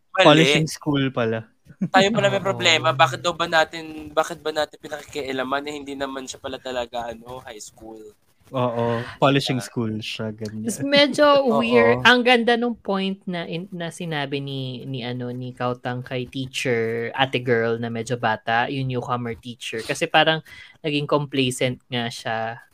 Mali. 0.09 0.25
Polishing 0.25 0.65
school 0.67 1.03
pala. 1.13 1.45
Tayo 1.89 2.07
pala 2.11 2.27
may 2.33 2.43
problema. 2.43 2.89
Bakit 2.91 3.19
daw 3.23 3.33
ba 3.33 3.45
natin, 3.45 4.11
bakit 4.11 4.43
ba 4.43 4.51
natin 4.51 4.77
pinakikialaman 4.81 5.69
eh, 5.69 5.73
hindi 5.79 5.93
naman 5.95 6.25
siya 6.27 6.41
pala 6.41 6.59
talaga 6.59 7.13
ano, 7.13 7.39
high 7.45 7.61
school. 7.61 8.01
Oo. 8.49 9.05
Polishing 9.21 9.61
school 9.61 10.01
siya. 10.01 10.33
Ganyan. 10.33 10.65
medyo 10.85 11.25
Oo. 11.45 11.61
weird. 11.61 12.01
Ang 12.01 12.25
ganda 12.25 12.57
nung 12.57 12.73
point 12.73 13.21
na 13.29 13.45
in, 13.45 13.69
na 13.69 13.93
sinabi 13.93 14.41
ni 14.41 14.85
ni 14.89 15.05
ano 15.05 15.29
ni 15.29 15.53
Kautang 15.53 16.01
kay 16.01 16.25
teacher, 16.25 17.13
ate 17.13 17.41
girl 17.41 17.77
na 17.77 17.93
medyo 17.93 18.17
bata, 18.17 18.65
yung 18.73 18.89
newcomer 18.89 19.37
teacher 19.37 19.85
kasi 19.85 20.09
parang 20.09 20.41
naging 20.81 21.05
complacent 21.05 21.77
nga 21.89 22.09
siya 22.09 22.68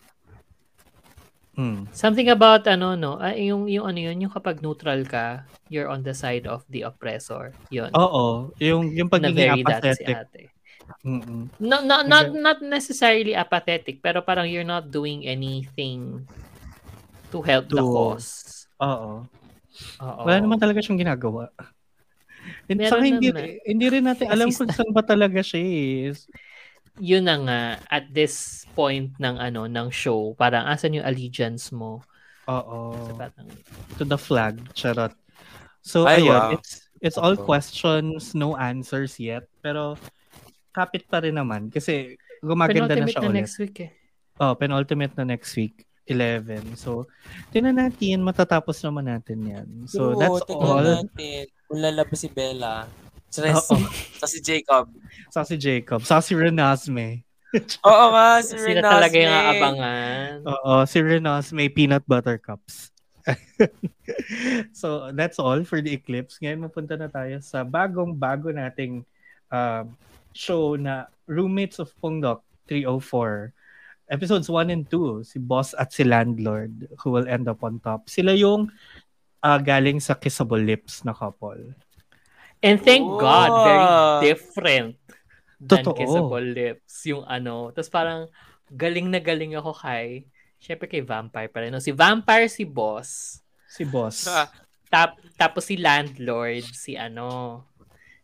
Mm. 1.55 1.87
Something 1.95 2.27
about 2.27 2.67
ano 2.67 2.99
no, 2.99 3.15
ah, 3.15 3.31
yung 3.31 3.71
yung 3.71 3.87
ano 3.87 3.99
yun, 3.99 4.27
yung 4.27 4.33
kapag 4.33 4.59
neutral 4.59 5.07
ka, 5.07 5.47
you're 5.71 5.87
on 5.87 6.03
the 6.03 6.11
side 6.11 6.43
of 6.47 6.67
the 6.67 6.83
oppressor. 6.83 7.55
Yun. 7.71 7.95
Oo. 7.95 8.51
Yung, 8.59 8.91
yung 8.91 9.07
na 9.07 9.13
pagiging 9.15 9.63
si 9.63 9.63
apathetic. 9.63 10.15
ate. 10.15 10.43
Mm-mm. 11.01 11.49
No, 11.57 11.81
no, 11.81 12.05
not 12.05 12.29
not 12.35 12.59
necessarily 12.61 13.33
apathetic, 13.33 14.03
pero 14.03 14.21
parang 14.21 14.45
you're 14.45 14.67
not 14.67 14.91
doing 14.91 15.25
anything 15.25 16.21
to 17.31 17.41
help 17.41 17.71
the 17.71 17.81
To- 17.81 17.89
cause. 17.89 18.67
Oo. 18.83 19.25
Oo. 20.03 20.21
Wala 20.27 20.37
naman 20.39 20.59
talaga 20.59 20.83
siyang 20.83 21.01
ginagawa. 21.01 21.49
And 22.69 22.77
Meron 22.77 22.91
saka 22.93 23.05
hindi, 23.05 23.27
naman. 23.33 23.45
hindi 23.65 23.85
rin 23.89 24.03
natin 24.05 24.27
alam 24.29 24.49
kung 24.53 24.69
saan 24.69 24.93
ba 24.93 25.01
talaga 25.01 25.41
siya 25.41 25.61
eh. 25.61 26.13
Yun 26.99 27.27
na 27.27 27.35
nga 27.43 27.59
at 27.91 28.05
this 28.11 28.63
point 28.71 29.11
ng 29.19 29.35
ano 29.35 29.67
ng 29.67 29.87
show, 29.91 30.31
parang 30.39 30.67
asan 30.67 30.95
yung 30.95 31.07
allegiance 31.07 31.71
mo? 31.75 31.99
Oo. 32.47 32.93
So, 32.95 33.11
parang, 33.17 33.47
to 33.99 34.03
the 34.05 34.19
flag. 34.19 34.61
Charot. 34.77 35.11
So, 35.85 36.07
Ay, 36.07 36.23
ayun. 36.23 36.33
wow. 36.33 36.51
It's, 36.55 36.89
it's 37.01 37.19
all 37.19 37.35
questions, 37.37 38.33
no 38.33 38.55
answers 38.57 39.19
yet. 39.19 39.45
Pero, 39.61 39.99
kapit 40.73 41.05
pa 41.05 41.21
rin 41.21 41.35
naman. 41.35 41.69
Kasi, 41.69 42.17
gumaganda 42.41 42.93
na 42.95 43.05
penultimate 43.05 43.13
siya 43.13 43.21
na 43.21 43.29
ulit. 43.29 43.39
next 43.43 43.55
week 43.59 43.77
eh. 43.85 43.91
Oh, 44.41 44.53
penultimate 44.55 45.15
na 45.15 45.25
next 45.25 45.53
week. 45.55 45.85
11. 46.05 46.77
So, 46.77 47.09
tinan 47.49 47.81
natin, 47.81 48.21
matatapos 48.21 48.77
naman 48.85 49.09
natin 49.09 49.39
yan. 49.41 49.67
So, 49.89 50.13
Oo, 50.13 50.19
that's 50.21 50.41
all. 50.53 50.85
natin. 50.85 51.49
Kung 51.65 51.81
lalabas 51.81 52.21
si 52.21 52.29
Bella. 52.29 52.85
Stress. 53.35 53.67
Oo. 53.67 53.83
Sa 54.15 54.27
si 54.31 54.39
Jacob. 54.39 54.85
Sa 55.27 55.41
si 55.43 55.55
Jacob. 55.59 55.99
Sa 56.07 56.23
si 56.23 56.31
Renasme. 56.31 57.27
Oo 57.87 58.05
nga, 58.11 58.43
si 58.43 58.55
Sila 58.55 58.79
Renasme. 58.79 58.93
talaga 58.95 59.15
yung 59.15 59.35
aabangan. 59.35 60.29
Oo, 60.43 60.73
si 60.87 60.97
Renasme 60.99 61.63
peanut 61.71 62.03
butter 62.07 62.39
cups. 62.39 62.91
so, 64.79 65.09
that's 65.15 65.39
all 65.39 65.63
for 65.63 65.79
the 65.79 65.91
eclipse. 65.91 66.37
Ngayon, 66.39 66.67
mapunta 66.67 66.95
na 66.99 67.07
tayo 67.07 67.39
sa 67.41 67.63
bagong-bago 67.63 68.51
nating 68.51 69.07
um, 69.49 69.85
show 70.35 70.75
na 70.75 71.07
Roommates 71.25 71.79
of 71.79 71.91
Pungdok 71.99 72.43
304. 72.67 73.55
Episodes 74.05 74.51
1 74.51 74.69
and 74.69 74.85
2, 74.91 75.25
si 75.25 75.41
Boss 75.41 75.73
at 75.73 75.89
si 75.89 76.05
Landlord 76.05 76.85
who 77.01 77.09
will 77.09 77.25
end 77.25 77.49
up 77.49 77.65
on 77.65 77.81
top. 77.81 78.05
Sila 78.05 78.37
yung 78.37 78.69
ah, 79.41 79.57
galing 79.57 79.97
sa 79.97 80.13
Kissable 80.13 80.61
Lips 80.61 81.01
na 81.01 81.15
couple. 81.15 81.73
And 82.59 82.77
thank 82.77 83.03
Oh. 83.03 83.17
God, 83.17 83.49
very 83.63 83.87
different 84.25 84.95
than 85.57 85.81
Totoo. 85.81 85.95
Kissable 85.95 86.47
Lips. 86.47 87.05
Yung 87.05 87.23
ano. 87.23 87.69
Tapos 87.69 87.89
parang 87.89 88.27
galing 88.67 89.07
na 89.07 89.19
galing 89.19 89.53
ako 89.53 89.71
kay, 89.73 90.25
syempre 90.57 90.85
kay 90.85 91.01
Vampire 91.01 91.47
pa 91.47 91.61
rin. 91.61 91.69
No? 91.69 91.79
Si 91.79 91.91
Vampire, 91.91 92.47
si 92.47 92.63
Boss. 92.63 93.39
Si 93.67 93.83
Boss. 93.83 94.25
Ah, 94.25 94.49
Tap, 94.85 95.17
tapos 95.35 95.65
si 95.65 95.75
Landlord, 95.75 96.61
si 96.63 96.93
ano, 96.93 97.61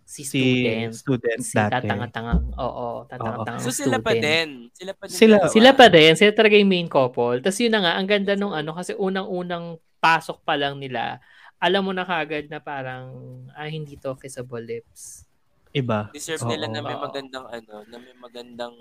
si 0.05 0.21
si 0.23 0.39
Student. 0.61 0.93
student 0.93 1.41
Si 1.41 1.57
dati. 1.57 1.73
tatanga-tangang, 1.83 2.53
oo, 2.53 3.03
tatanga-tangang 3.09 3.65
so 3.65 3.73
sila 3.73 3.97
pa 3.97 4.13
student. 4.13 4.21
din. 4.21 4.49
Sila 4.71 4.91
pa 4.93 5.03
din. 5.09 5.15
Sila- 5.17 5.39
dalawa. 5.41 5.51
Sila 5.51 5.69
pa 5.73 5.85
din, 5.89 6.11
sila 6.15 6.31
talaga 6.31 6.55
yung 6.55 6.71
main 6.71 6.87
couple. 6.87 7.41
Tapos 7.41 7.57
yun 7.59 7.73
na 7.73 7.81
nga, 7.81 7.93
ang 7.97 8.07
ganda 8.07 8.33
nung 8.35 8.53
ano, 8.53 8.71
kasi 8.71 8.93
unang-unang 8.93 9.65
pasok 9.97 10.41
pa 10.41 10.53
lang 10.55 10.77
nila, 10.77 11.17
alam 11.61 11.85
mo 11.85 11.93
na 11.93 12.01
kagad 12.01 12.49
na 12.49 12.57
parang, 12.57 13.13
ah, 13.53 13.69
hindi 13.69 13.93
to 13.95 14.17
kissable 14.17 14.59
lips. 14.59 15.29
Iba. 15.71 16.09
Deserve 16.11 16.43
nila 16.49 16.67
Oo. 16.67 16.73
na 16.73 16.79
may 16.81 16.97
magandang 16.97 17.45
ano, 17.47 17.73
na 17.87 17.97
may 18.01 18.15
magandang 18.17 18.75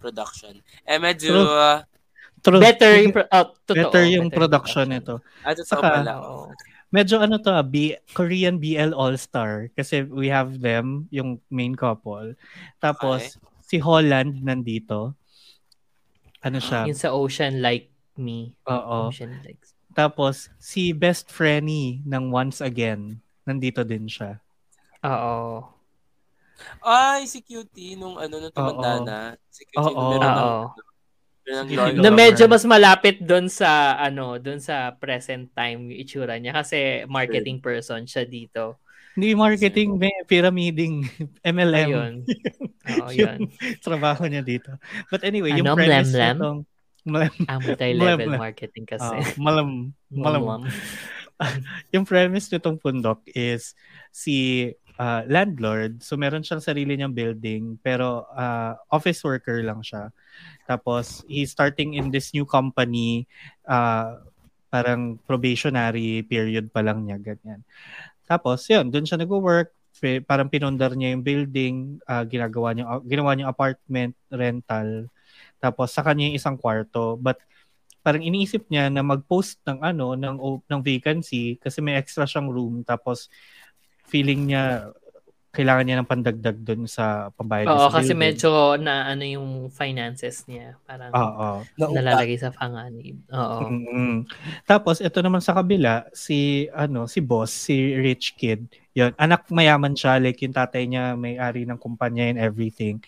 production. 0.00 0.56
Eh 0.82 0.96
medyo, 0.96 1.30
True. 1.36 1.52
uh, 1.54 1.78
True. 2.40 2.56
Better 2.56 3.04
yung, 3.04 3.12
pro- 3.12 3.28
oh, 3.28 3.46
totoo, 3.68 3.76
better 3.76 4.04
yung 4.08 4.26
better 4.32 4.38
production 4.40 4.86
nito. 4.88 5.20
ah, 5.44 5.52
totoo 5.52 5.76
Saka- 5.76 5.92
pala. 6.00 6.12
Oo. 6.24 6.48
Medyo 6.90 7.22
ano 7.22 7.38
to, 7.38 7.52
ah, 7.52 7.62
B, 7.62 7.94
Korean 8.16 8.56
BL 8.58 8.96
All-Star. 8.96 9.70
Kasi 9.76 10.02
we 10.08 10.26
have 10.26 10.58
them, 10.58 11.06
yung 11.14 11.38
main 11.46 11.76
couple. 11.78 12.34
Tapos, 12.82 13.38
si 13.62 13.78
Holland 13.78 14.40
nandito. 14.42 15.14
Ano 16.42 16.58
siya? 16.58 16.88
Yung 16.88 16.98
sa 16.98 17.12
Ocean 17.14 17.60
Like 17.62 17.92
Me. 18.18 18.56
Oo. 18.66 19.12
Ocean 19.12 19.38
Like 19.46 19.60
Tapos, 19.92 20.48
si 20.62 20.94
best 20.94 21.28
friendy 21.28 22.00
ng 22.06 22.30
Once 22.30 22.62
Again. 22.62 23.18
Nandito 23.42 23.82
din 23.82 24.06
siya. 24.06 24.38
Oo. 25.02 25.66
Ay, 26.84 27.24
si 27.24 27.40
Cutie 27.40 27.96
nung 27.96 28.20
ano, 28.20 28.36
nung 28.36 28.54
tumanda 28.54 28.92
na. 29.00 29.18
Si 29.48 29.64
Cutie 29.66 29.90
Oo. 29.90 29.96
nung 29.96 30.10
meron 30.14 30.30
ng, 30.30 30.44
Oo. 30.44 30.64
meron 31.48 31.64
ng. 31.66 31.68
Lord. 31.74 31.94
Na 32.04 32.10
medyo 32.12 32.44
mas 32.46 32.64
malapit 32.68 33.16
doon 33.24 33.48
sa 33.50 33.96
ano, 33.98 34.38
doon 34.38 34.60
sa 34.60 34.94
present 34.94 35.50
time 35.56 35.90
yung 35.90 35.98
itsura 36.04 36.36
niya 36.38 36.54
kasi 36.54 37.02
marketing 37.08 37.58
person 37.58 38.04
siya 38.06 38.28
dito. 38.28 38.78
Hindi 39.18 39.34
marketing, 39.34 39.98
may 39.98 40.14
pyramiding. 40.28 41.02
MLM. 41.42 41.88
Ayun. 41.90 42.12
Oo, 42.94 43.10
yun. 43.10 43.38
Trabaho 43.84 44.22
niya 44.30 44.44
dito. 44.46 44.70
But 45.10 45.26
anyway, 45.26 45.58
yung 45.58 45.66
Ano, 45.66 45.76
premise 45.76 46.14
nitong... 46.14 46.62
Mlem, 47.02 47.32
Ah, 47.46 47.56
multi-level 47.56 48.28
Malam- 48.28 48.42
marketing 48.42 48.84
kasi. 48.84 49.04
ah, 49.04 49.24
malam, 49.36 49.68
malam. 50.12 50.42
Malam. 50.42 50.62
yung 51.94 52.04
premise 52.04 52.52
nitong 52.52 52.76
pundok 52.76 53.24
is 53.26 53.72
si 54.12 54.68
ah, 54.96 55.24
landlord. 55.24 56.04
So 56.04 56.14
meron 56.14 56.44
siyang 56.44 56.60
sarili 56.60 56.94
niyang 56.94 57.16
building 57.16 57.80
pero 57.80 58.28
ah, 58.30 58.76
office 58.88 59.24
worker 59.24 59.64
lang 59.64 59.80
siya. 59.80 60.12
Tapos 60.64 61.24
he's 61.26 61.48
starting 61.48 61.96
in 61.96 62.12
this 62.12 62.30
new 62.30 62.44
company 62.44 63.24
ah, 63.64 64.20
parang 64.68 65.16
probationary 65.24 66.22
period 66.22 66.68
pa 66.68 66.84
lang 66.84 67.02
niya 67.02 67.16
ganyan. 67.16 67.64
Tapos 68.22 68.62
yun, 68.68 68.86
doon 68.86 69.02
siya 69.02 69.18
nagwo-work, 69.18 69.72
Pe- 69.90 70.22
parang 70.22 70.46
pinundar 70.46 70.94
niya 70.94 71.12
yung 71.12 71.20
building, 71.20 71.74
ah, 72.04 72.22
ginagawa 72.22 72.70
niya 72.72 72.84
ginawa 73.02 73.34
niya 73.34 73.50
apartment 73.50 74.14
rental. 74.30 75.10
Tapos 75.60 75.92
sa 75.92 76.00
kanya 76.02 76.32
yung 76.32 76.38
isang 76.40 76.56
kwarto, 76.56 77.20
but 77.20 77.36
parang 78.00 78.24
iniisip 78.24 78.64
niya 78.72 78.88
na 78.88 79.04
mag-post 79.04 79.60
ng 79.68 79.84
ano 79.84 80.16
ng 80.16 80.36
ng 80.64 80.80
vacancy 80.80 81.60
kasi 81.60 81.84
may 81.84 82.00
extra 82.00 82.24
siyang 82.24 82.48
room 82.48 82.80
tapos 82.80 83.28
feeling 84.08 84.48
niya 84.48 84.88
kailangan 85.50 85.84
niya 85.84 85.98
ng 86.00 86.08
pandagdag 86.08 86.56
doon 86.62 86.86
sa 86.86 87.28
pambayad 87.34 87.68
Oo, 87.68 87.90
sa 87.90 87.98
kasi 88.00 88.14
building. 88.14 88.22
medyo 88.22 88.50
na 88.78 89.10
ano 89.10 89.24
yung 89.26 89.48
finances 89.68 90.46
niya. 90.46 90.78
Parang 90.86 91.10
Oo. 91.10 91.66
nalalagay 91.74 92.38
sa 92.38 92.54
panganib. 92.54 93.18
Oo. 93.34 93.66
Mm-mm. 93.66 94.30
Tapos 94.62 95.02
ito 95.02 95.18
naman 95.18 95.42
sa 95.42 95.58
kabila 95.58 96.06
si 96.14 96.70
ano 96.70 97.10
si 97.10 97.18
boss 97.18 97.50
si 97.50 97.98
rich 97.98 98.38
kid. 98.38 98.62
Yon, 98.90 99.14
anak 99.14 99.46
mayaman 99.48 99.94
siya 99.94 100.18
like 100.18 100.38
yung 100.38 100.50
tatay 100.50 100.82
niya 100.84 101.14
may-ari 101.14 101.62
ng 101.62 101.78
kumpanya 101.78 102.26
and 102.26 102.36
everything. 102.36 102.98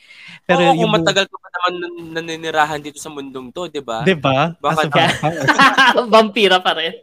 Pero 0.45 0.63
Oo, 0.63 0.71
kung 0.71 0.81
yung 0.81 0.95
matagal 0.95 1.27
ka 1.27 1.37
pa 1.37 1.49
naman 1.51 1.73
nan- 1.75 2.11
naninirahan 2.17 2.79
dito 2.79 3.03
sa 3.03 3.11
mundong 3.11 3.51
to, 3.51 3.67
di 3.67 3.83
ba? 3.83 4.01
'di 4.01 4.15
ba? 4.15 4.55
Baka-. 4.57 5.11
Vampira 6.13 6.63
pa 6.63 6.79
rin. 6.79 6.95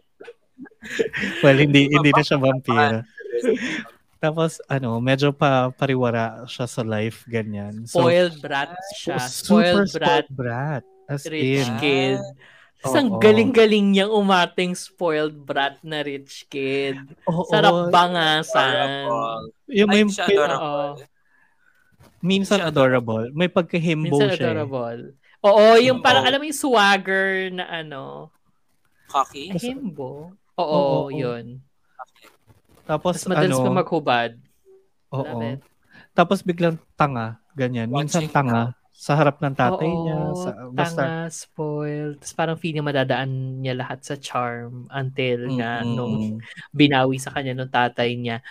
well, 1.40 1.56
hindi 1.56 1.92
hindi 1.92 2.10
na 2.10 2.24
siya 2.24 2.40
vampira. 2.40 3.04
Tapos 4.24 4.60
ano, 4.66 5.00
medyo 5.00 5.32
pa 5.32 5.72
pariwara 5.72 6.44
siya 6.44 6.64
sa 6.64 6.80
life 6.82 7.24
ganyan. 7.26 7.84
So 7.84 8.04
Spoiled 8.04 8.40
brat 8.40 8.72
siya. 8.98 9.16
super 9.20 9.84
Spoiled 9.84 9.92
brat. 9.92 10.08
spoiled 10.26 10.30
brat. 10.30 10.84
As 11.06 11.24
Rich 11.26 11.68
in. 11.68 11.68
kid. 11.80 12.20
Isang 12.80 13.12
Oo. 13.12 13.20
galing-galing 13.20 13.92
niyang 13.92 14.08
umating 14.10 14.72
spoiled 14.72 15.36
brat 15.36 15.84
na 15.84 16.00
rich 16.00 16.48
kid. 16.48 16.96
Oo, 17.28 17.44
Sarap 17.46 17.92
bangasan. 17.92 18.72
Adorable. 18.72 19.44
Yung 19.68 19.90
may, 19.90 20.02
Ay, 20.02 20.10
siya 20.10 20.26
adorable. 20.26 20.64
Oo. 20.64 20.86
minsan 22.20 22.60
adorable. 22.62 23.26
May 23.32 23.48
pagka-himbo 23.48 24.16
Minsan 24.16 24.32
siya. 24.32 24.40
eh. 24.40 24.44
adorable. 24.46 25.02
Oo, 25.40 25.66
yung 25.78 26.00
parang 26.00 26.24
Oo. 26.24 26.30
alam 26.32 26.40
mo 26.40 26.48
yung 26.48 26.56
swagger 26.58 27.28
na 27.50 27.66
ano. 27.70 28.32
Cocky? 29.08 29.52
Himbo. 29.56 30.32
Oo, 30.56 30.64
Oo, 30.64 30.88
oo. 31.06 31.12
yun. 31.12 31.60
Tapos 32.84 33.22
Tapos 33.22 33.28
madalas 33.28 33.56
ano, 33.56 33.66
pa 33.66 33.72
maghubad. 33.76 34.32
oo. 35.12 35.40
Tapos 36.12 36.42
biglang 36.42 36.80
tanga, 36.96 37.40
ganyan. 37.54 37.88
Minsan 37.88 38.24
Watching 38.24 38.32
tanga 38.32 38.76
sa 39.00 39.16
harap 39.16 39.40
ng 39.40 39.56
tatay 39.56 39.88
Oo, 39.88 40.04
niya. 40.04 40.20
Sa, 40.36 40.50
basta, 40.76 41.02
tanga, 41.08 41.32
spoiled. 41.32 42.20
Tapos 42.20 42.36
parang 42.36 42.60
feeling 42.60 42.84
madadaan 42.84 43.64
niya 43.64 43.80
lahat 43.80 44.04
sa 44.04 44.20
charm 44.20 44.92
until 44.92 45.56
nga 45.56 45.88
Mm-mm. 45.88 45.96
nung 45.96 46.16
binawi 46.76 47.16
sa 47.16 47.32
kanya 47.32 47.56
nung 47.56 47.72
tatay 47.72 48.20
niya. 48.20 48.44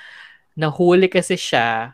Nahuli 0.56 1.12
kasi 1.12 1.36
siya 1.36 1.92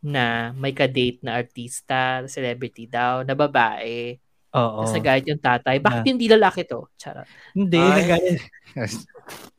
na 0.00 0.56
may 0.56 0.72
ka-date 0.72 1.20
na 1.20 1.36
artista, 1.36 2.24
celebrity 2.24 2.88
daw, 2.88 3.20
na 3.28 3.36
babae. 3.36 4.16
Oo. 4.56 4.88
Tapos 4.88 4.96
nagalit 4.96 5.26
yung 5.28 5.42
tatay. 5.44 5.76
Bakit 5.76 6.00
Na- 6.00 6.08
hindi 6.08 6.26
lalaki 6.32 6.64
to? 6.64 6.88
Charot. 6.96 7.28
Hindi, 7.52 7.76
Ay. 7.76 8.08
nagalit. 8.08 8.40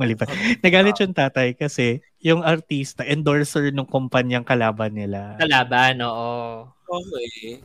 Mali 0.01 0.13
pa. 0.17 0.25
Nagalit 0.65 0.97
yung 1.05 1.13
tatay 1.13 1.53
kasi 1.53 2.01
yung 2.25 2.41
artista, 2.41 3.05
endorser 3.05 3.69
ng 3.69 3.86
kumpanyang 3.86 4.41
kalaban 4.41 4.97
nila. 4.97 5.38
Kalaban, 5.38 6.01
oo. 6.01 6.65
Okay. 6.88 7.62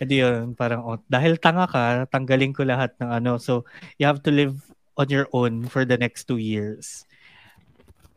Hindi 0.00 0.24
yun, 0.24 0.56
parang, 0.56 0.82
oh, 0.84 0.98
dahil 1.06 1.36
tanga 1.36 1.68
ka, 1.68 2.08
tanggalin 2.08 2.52
ko 2.56 2.64
lahat 2.64 2.96
ng 3.00 3.10
ano. 3.10 3.36
So, 3.36 3.68
you 4.00 4.08
have 4.08 4.24
to 4.24 4.32
live 4.32 4.56
on 4.96 5.08
your 5.12 5.28
own 5.32 5.68
for 5.68 5.84
the 5.84 6.00
next 6.00 6.24
two 6.24 6.40
years. 6.40 7.04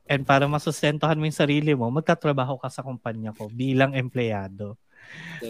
And 0.10 0.26
para 0.26 0.50
masustentuhan 0.50 1.22
mo 1.22 1.30
yung 1.30 1.38
sarili 1.38 1.78
mo, 1.78 1.92
magtatrabaho 1.94 2.58
ka 2.58 2.72
sa 2.74 2.82
kumpanya 2.82 3.30
ko 3.36 3.46
bilang 3.54 3.94
empleyado. 3.94 4.80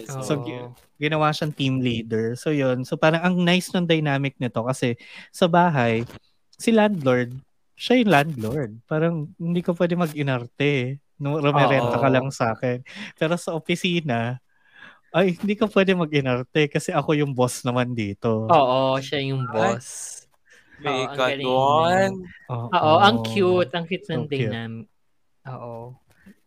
So, 0.10 0.43
gi- 0.43 0.67
ginawa 1.00 1.32
siyang 1.32 1.56
team 1.56 1.80
leader. 1.80 2.36
So, 2.36 2.52
yun. 2.52 2.84
So, 2.84 3.00
parang 3.00 3.24
ang 3.24 3.36
nice 3.39 3.72
ng 3.72 3.88
dynamic 3.88 4.36
nito 4.36 4.60
kasi 4.67 5.00
sa 5.32 5.48
bahay, 5.48 6.04
si 6.60 6.76
landlord, 6.76 7.39
siya 7.80 8.04
yung 8.04 8.12
landlord. 8.12 8.72
Parang 8.84 9.32
hindi 9.39 9.63
ko 9.63 9.72
pwede 9.80 9.96
mag-inarte. 9.96 11.00
No, 11.20 11.39
rumerenta 11.39 11.96
ka 11.96 12.10
Oo. 12.12 12.15
lang 12.15 12.28
sa 12.32 12.52
akin. 12.52 12.84
Pero 13.15 13.39
sa 13.39 13.56
opisina, 13.56 14.39
ay, 15.10 15.34
hindi 15.34 15.54
ka 15.58 15.65
pwede 15.74 15.98
mag-inarte 15.98 16.69
kasi 16.69 16.93
ako 16.93 17.17
yung 17.17 17.34
boss 17.34 17.65
naman 17.65 17.98
dito. 17.98 18.45
Oo, 18.45 19.02
siya 19.02 19.19
yung 19.26 19.50
boss. 19.50 20.19
May 20.80 21.10
Oo, 21.10 21.15
ganon. 21.17 22.12
Oo, 22.50 22.91
ang 23.02 23.26
cute. 23.26 23.72
Ang 23.76 23.86
cute 23.89 24.08
ng 24.08 24.24
So 24.26 24.32
dynamic. 24.32 24.88
Oo. 25.50 25.98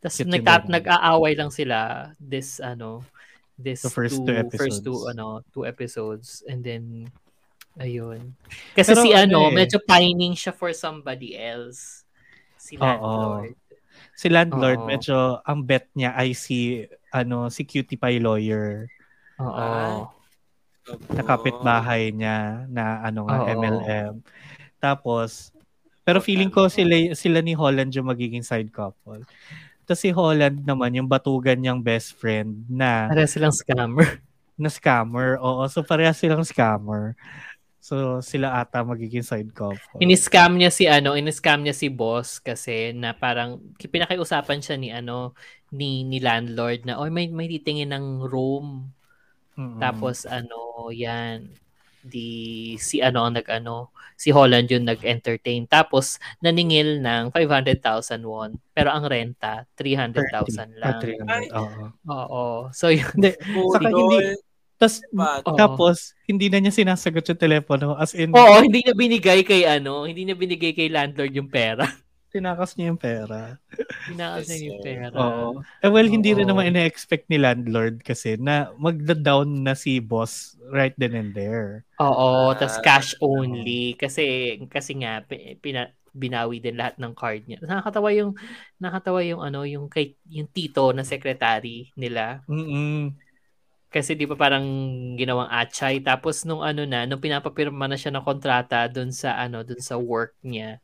Tapos 0.02 0.18
nagtat 0.26 0.66
nag-aaway 0.66 1.38
lang 1.38 1.50
sila 1.54 2.10
this 2.18 2.58
ano 2.58 3.06
this 3.54 3.86
The 3.86 3.92
first 3.92 4.18
two, 4.18 4.26
two 4.26 4.50
first 4.58 4.82
two 4.82 4.98
episodes. 4.98 5.10
ano 5.14 5.24
two 5.54 5.64
episodes 5.66 6.28
and 6.50 6.66
then 6.66 7.06
ayun. 7.78 8.34
Kasi 8.74 8.98
Pero 8.98 9.02
si 9.06 9.10
ano, 9.14 9.46
ano 9.46 9.54
eh. 9.54 9.62
medyo 9.62 9.78
pining 9.84 10.34
siya 10.34 10.50
for 10.50 10.74
somebody 10.74 11.38
else. 11.38 12.02
Si 12.58 12.74
Oo. 12.78 12.82
landlord. 12.82 13.54
Si 14.18 14.26
landlord, 14.26 14.80
Oo. 14.82 14.88
medyo 14.88 15.16
ang 15.46 15.62
bet 15.62 15.86
niya 15.94 16.16
ay 16.18 16.34
si 16.34 16.82
ano 17.12 17.52
si 17.52 17.68
cutie 17.68 18.00
pie 18.00 18.18
lawyer 18.18 18.88
Oo. 19.36 19.52
Ah. 19.52 20.08
na 21.14 21.22
kapitbahay 21.22 22.10
niya 22.10 22.66
na 22.66 23.04
ano 23.04 23.28
nga 23.28 23.46
Oo. 23.46 23.52
MLM. 23.52 24.12
Tapos 24.80 25.52
pero 26.02 26.18
feeling 26.18 26.50
ko 26.50 26.66
sila 26.66 27.14
sila 27.14 27.38
ni 27.38 27.54
Holland 27.54 27.94
yung 27.94 28.10
magiging 28.10 28.42
side 28.42 28.74
couple. 28.74 29.22
Tapos 29.86 30.00
si 30.02 30.10
Holland 30.10 30.66
naman 30.66 30.96
yung 30.98 31.06
batugan 31.06 31.60
niyang 31.60 31.78
best 31.78 32.18
friend 32.18 32.66
na 32.66 33.06
Para 33.06 33.28
silang 33.28 33.54
scammer. 33.54 34.18
na 34.62 34.72
scammer. 34.72 35.38
Oo, 35.38 35.62
so 35.70 35.86
parehas 35.86 36.18
silang 36.18 36.42
scammer. 36.42 37.14
So 37.82 38.22
sila 38.22 38.62
ata 38.62 38.82
magiging 38.86 39.26
side 39.26 39.50
couple. 39.54 39.98
Iniscam 39.98 40.54
niya 40.54 40.70
si 40.70 40.86
ano, 40.86 41.18
iniscam 41.18 41.62
niya 41.62 41.74
si 41.74 41.90
boss 41.90 42.38
kasi 42.38 42.94
na 42.94 43.10
parang 43.14 43.58
pinakiusapan 43.78 44.62
siya 44.62 44.76
ni 44.78 44.94
ano 44.94 45.34
ni 45.72 46.04
ni 46.04 46.20
landlord 46.20 46.84
na 46.84 47.00
oy 47.00 47.08
may 47.08 47.32
may 47.32 47.48
titingin 47.48 47.90
ng 47.96 48.28
room 48.28 48.92
Mm-mm. 49.58 49.80
Tapos 49.80 50.24
ano, 50.24 50.88
yan 50.88 51.48
di 52.02 52.74
si 52.82 52.98
ano 52.98 53.22
ang 53.22 53.38
nag-ano, 53.38 53.94
si 54.18 54.34
Holland 54.34 54.66
yung 54.72 54.88
nag-entertain. 54.88 55.68
Tapos 55.70 56.18
naningil 56.42 56.98
ng 56.98 57.30
500,000 57.30 58.24
won. 58.26 58.58
Pero 58.74 58.90
ang 58.90 59.06
renta 59.06 59.68
300,000 59.76 60.80
lang. 60.80 60.98
Ah, 60.98 61.00
300, 61.00 61.52
Oo. 61.52 61.84
Oo. 62.10 62.44
So 62.74 62.90
yun. 62.90 63.06
Hindi, 63.14 63.38
saka 63.70 63.88
hindi, 63.92 64.16
tas, 64.82 64.98
tapos, 65.46 66.18
hindi 66.26 66.50
na 66.50 66.58
niya 66.58 66.74
sinasagot 66.74 67.22
yung 67.22 67.38
telepono. 67.38 67.94
As 67.94 68.18
in, 68.18 68.34
Oo, 68.34 68.58
hindi 68.58 68.82
na 68.82 68.98
binigay 68.98 69.46
kay 69.46 69.62
ano, 69.62 70.08
hindi 70.08 70.26
na 70.26 70.34
binigay 70.34 70.74
kay 70.74 70.90
landlord 70.90 71.30
yung 71.38 71.46
pera. 71.52 71.86
Tinakas 72.32 72.74
niya 72.74 72.86
yung 72.92 73.00
pera. 73.00 73.60
Tinakas 74.06 74.44
niya 74.50 74.58
yung 74.66 74.80
pera. 74.82 75.06
Oo. 75.14 75.62
Eh 75.84 75.90
well, 75.92 76.08
hindi 76.08 76.34
rin 76.34 76.46
Oo. 76.46 76.50
naman 76.50 76.72
ina-expect 76.74 77.30
ni 77.30 77.38
landlord 77.38 78.02
kasi 78.02 78.34
na 78.40 78.74
magda-down 78.80 79.48
na 79.62 79.74
si 79.78 80.02
boss 80.02 80.58
right 80.72 80.94
then 80.98 81.14
and 81.14 81.32
there. 81.36 81.86
Oo, 82.02 82.50
tas 82.58 82.74
Ah, 82.74 82.82
cash 82.86 83.10
only 83.22 83.94
kasi 84.00 84.22
kasi 84.74 84.92
nga 85.00 85.22
pi- 85.28 85.54
pina, 85.62 85.80
binawi 86.22 86.56
din 86.64 86.74
lahat 86.80 86.96
ng 86.98 87.12
card 87.14 87.46
niya. 87.46 87.58
Nakakatawa 87.62 88.08
yung 88.18 88.32
nakakatawa 88.82 89.20
yung 89.30 89.40
ano, 89.46 89.60
yung 89.68 89.86
kay 89.92 90.16
yung 90.26 90.48
tito 90.50 90.90
na 90.96 91.04
secretary 91.06 91.92
nila. 91.94 92.42
Mm-mm. 92.48 93.14
Kasi 93.92 94.16
di 94.16 94.24
ba 94.24 94.32
parang 94.40 94.64
ginawang 95.20 95.52
atchay 95.52 96.00
tapos 96.00 96.48
nung 96.48 96.64
ano 96.64 96.82
na, 96.88 97.04
nung 97.04 97.20
pinapapirma 97.20 97.84
na 97.84 98.00
siya 98.00 98.08
ng 98.16 98.24
kontrata 98.24 98.88
doon 98.88 99.12
sa 99.12 99.36
ano, 99.36 99.60
doon 99.68 99.82
sa 99.84 100.00
work 100.00 100.32
niya. 100.40 100.80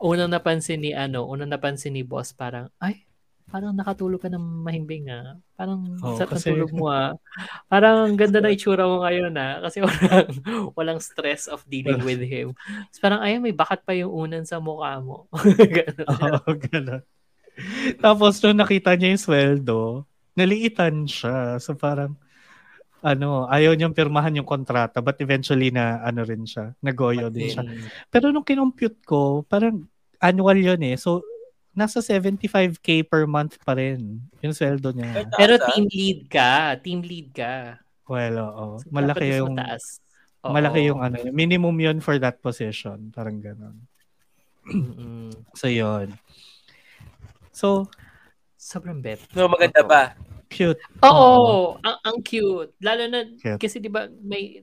Unang 0.00 0.30
napansin 0.32 0.84
ni 0.84 0.92
ano, 0.92 1.24
unang 1.24 1.48
napansin 1.48 1.96
ni 1.96 2.04
boss 2.04 2.36
parang 2.36 2.68
ay 2.82 3.06
parang 3.46 3.70
nakatulog 3.70 4.18
ka 4.18 4.26
ng 4.26 4.42
mahimbing 4.66 5.06
ah. 5.08 5.38
Parang 5.54 5.86
Oo, 6.02 6.18
sarap 6.18 6.34
kasi- 6.36 6.50
tulog 6.50 6.74
mo 6.74 6.90
ah. 6.90 7.14
Parang 7.70 8.10
ang 8.10 8.18
ganda 8.18 8.42
na 8.42 8.50
itsura 8.50 8.84
mo 8.84 9.06
ngayon 9.06 9.32
ah. 9.38 9.62
Kasi 9.62 9.80
walang, 9.80 10.26
walang 10.76 11.00
stress 11.00 11.46
of 11.46 11.62
dealing 11.70 12.02
with 12.02 12.20
him. 12.20 12.52
Tapos 12.90 13.00
parang 13.00 13.20
ay 13.22 13.38
may 13.38 13.54
bakat 13.54 13.86
pa 13.86 13.94
yung 13.94 14.10
unan 14.10 14.42
sa 14.42 14.58
mukha 14.58 14.98
mo. 14.98 15.30
Ganun. 16.74 17.02
Tapos, 18.04 18.36
nung 18.44 18.60
nakita 18.60 18.92
niya 18.92 19.16
yung 19.16 19.22
sweldo, 19.22 19.78
naliitan 20.36 21.08
siya. 21.08 21.56
So, 21.56 21.72
parang, 21.72 22.18
ano, 23.06 23.46
ayaw 23.46 23.78
niyang 23.78 23.94
pirmahan 23.94 24.34
yung 24.34 24.48
kontrata 24.48 24.98
but 24.98 25.14
eventually 25.22 25.70
na, 25.70 26.02
ano 26.02 26.26
rin 26.26 26.42
siya, 26.42 26.74
nagoyo 26.82 27.30
din 27.30 27.54
siya. 27.54 27.62
Pero 28.10 28.34
nung 28.34 28.42
kinompute 28.42 28.98
ko, 29.06 29.46
parang 29.46 29.86
annual 30.18 30.58
yun 30.58 30.82
eh. 30.82 30.98
So, 30.98 31.22
nasa 31.70 32.02
75k 32.02 33.06
per 33.06 33.30
month 33.30 33.62
pa 33.62 33.78
rin 33.78 34.18
yung 34.42 34.56
sweldo 34.56 34.90
niya. 34.90 35.22
Pero 35.38 35.54
team 35.70 35.86
lead 35.86 36.26
ka. 36.26 36.74
Team 36.82 37.06
lead 37.06 37.30
ka. 37.30 37.78
Well, 38.10 38.42
oo. 38.42 38.66
So, 38.82 38.90
Malaki 38.90 39.38
yung 39.38 39.54
mataas. 39.54 40.02
Oo. 40.42 40.54
malaki 40.54 40.80
yung 40.90 41.00
ano, 41.02 41.16
minimum 41.30 41.74
yun 41.78 41.98
for 42.02 42.18
that 42.18 42.38
position, 42.42 43.14
parang 43.14 43.38
ganun. 43.38 43.76
So 45.54 45.70
yun. 45.70 46.10
So, 47.54 47.86
Sobrang 48.58 48.98
bet. 48.98 49.22
No, 49.30 49.46
maganda 49.46 49.78
ba? 49.86 50.18
Cute. 50.48 50.80
Oo, 51.02 51.76
ang, 51.80 51.96
ang 52.02 52.18
cute. 52.20 52.72
Lalo 52.78 53.02
na, 53.06 53.24
Cute. 53.36 53.58
kasi 53.58 53.78
di 53.78 53.86
ba, 53.86 54.06
may, 54.20 54.62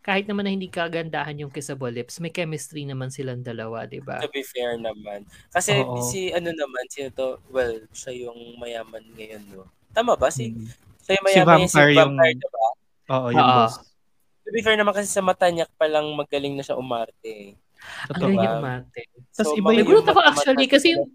kahit 0.00 0.28
naman 0.28 0.44
na 0.44 0.52
hindi 0.52 0.68
kagandahan 0.68 1.38
yung 1.38 1.48
kissable 1.48 1.88
lips, 1.88 2.20
may 2.20 2.28
chemistry 2.28 2.84
naman 2.84 3.08
silang 3.08 3.40
dalawa, 3.40 3.84
di 3.84 3.98
ba? 3.98 4.20
To 4.20 4.28
be 4.28 4.44
fair 4.44 4.76
naman. 4.76 5.24
Kasi 5.48 5.80
Oo. 5.80 6.04
si 6.04 6.28
ano 6.28 6.50
naman, 6.50 6.84
sino 6.88 7.08
to? 7.08 7.40
Well, 7.48 7.88
siya 7.90 8.28
yung 8.28 8.36
mayaman 8.58 9.00
ngayon, 9.14 9.42
no? 9.50 9.64
Tama 9.90 10.14
ba? 10.14 10.28
Si, 10.28 10.50
Mm. 10.50 10.68
siya 11.00 11.12
yung 11.14 11.24
Si 11.24 11.24
mayaman 11.24 11.56
yung 11.58 11.70
si 11.70 11.74
Vampire 11.74 11.88
yung- 11.90 12.00
Vampire, 12.12 12.36
diba? 12.36 12.66
Oo, 13.10 13.26
yung 13.32 13.40
Oo. 13.40 13.56
boss. 13.64 13.74
To 14.44 14.52
be 14.52 14.60
fair 14.60 14.76
naman 14.76 14.92
kasi 14.92 15.08
sa 15.08 15.24
mata 15.24 15.48
niya 15.48 15.64
pa 15.70 15.88
lang 15.88 16.04
magaling 16.12 16.52
na 16.52 16.60
siya 16.60 16.76
umarte. 16.76 17.56
Ang 18.04 18.08
Totoo. 18.10 18.20
galing 18.20 18.36
ba? 18.36 18.44
yung 18.44 18.56
umarte. 18.60 19.00
Tas 19.32 19.48
iba 19.48 19.60
mga 19.62 19.72
yung- 19.72 19.78
Nagulat 19.88 20.06
ako 20.06 20.20
actually 20.20 20.66
kasi 20.66 20.86
yung- 20.92 21.08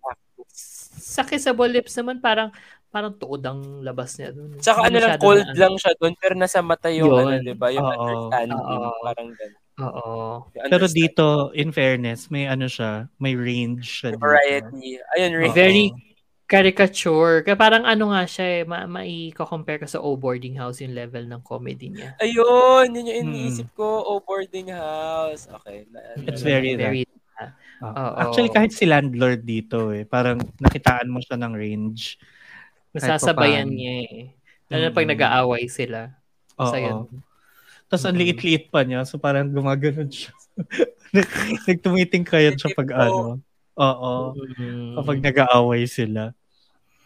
Sa 1.00 1.22
kissable 1.22 1.70
lips 1.70 1.94
naman, 1.96 2.18
parang, 2.20 2.50
parang 2.90 3.14
tuod 3.14 3.42
ang 3.42 3.82
labas 3.82 4.18
niya 4.18 4.34
dun. 4.34 4.58
Tsaka 4.58 4.90
ano 4.90 4.98
lang, 4.98 5.18
cold 5.18 5.46
na- 5.46 5.54
lang 5.56 5.74
siya 5.78 5.94
doon, 5.96 6.14
pero 6.18 6.34
nasa 6.34 6.60
mata 6.60 6.90
yung 6.90 7.10
Yun. 7.10 7.22
ano, 7.24 7.34
di 7.40 7.54
ba? 7.54 7.70
Yung 7.70 7.86
Oo. 7.86 7.94
understanding, 7.94 8.58
Oo. 8.58 8.90
parang 9.00 9.28
gano'n. 9.30 9.62
Oo. 9.80 10.14
Pero 10.52 10.86
dito, 10.86 11.26
in 11.54 11.72
fairness, 11.72 12.28
may 12.28 12.44
ano 12.46 12.68
siya, 12.68 13.08
may 13.16 13.32
range 13.32 14.04
siya 14.04 14.12
May 14.12 14.18
dito. 14.18 14.26
variety. 14.26 14.88
Ayun. 15.16 15.32
Rick. 15.38 15.54
Very 15.54 15.86
caricature. 16.44 17.46
Kaya 17.46 17.54
parang 17.56 17.86
ano 17.86 18.10
nga 18.10 18.26
siya 18.26 18.46
eh, 18.60 18.64
ma 18.66 18.84
mai-compare 18.84 19.80
ka 19.80 19.88
sa 19.88 20.02
O 20.02 20.18
Boarding 20.18 20.58
House 20.58 20.82
yung 20.82 20.98
level 20.98 21.30
ng 21.30 21.46
comedy 21.46 21.94
niya. 21.94 22.18
Ayun, 22.18 22.90
yun 22.92 23.06
yung 23.06 23.18
Mm. 23.22 23.26
iniisip 23.30 23.70
ko. 23.72 24.02
Oh, 24.02 24.20
boarding 24.20 24.74
house. 24.74 25.46
Okay. 25.62 25.86
Na, 25.88 26.02
It's 26.26 26.42
na- 26.42 26.50
very 26.50 26.74
very 26.74 27.06
Ah. 27.40 27.56
Oo. 27.80 28.12
Actually, 28.20 28.52
kahit 28.52 28.76
si 28.76 28.84
landlord 28.84 29.48
dito 29.48 29.96
eh, 29.96 30.04
parang 30.04 30.44
nakitaan 30.60 31.08
mo 31.08 31.24
siya 31.24 31.40
ng 31.40 31.56
range. 31.56 32.20
Nasasabayan 32.94 33.70
niya 33.70 33.96
eh. 34.06 34.20
Lalo 34.70 34.82
na 34.90 34.96
pag 34.96 35.10
nag-aaway 35.10 35.66
sila. 35.66 36.14
Oo. 36.62 36.70
So, 36.70 36.78
yun. 36.78 37.00
Tapos 37.90 38.06
ang 38.06 38.18
liit-liit 38.22 38.70
pa 38.70 38.86
niya, 38.86 39.02
so 39.02 39.18
parang 39.18 39.50
gumaganon 39.50 40.14
siya. 40.14 40.30
Nagtumiting 41.68 42.22
kayo 42.22 42.54
siya 42.54 42.70
pag 42.78 42.90
ano. 42.94 43.42
Oo. 43.80 44.14
Mm. 44.38 44.94
Kapag 45.02 45.18
nag-aaway 45.26 45.90
sila. 45.90 46.38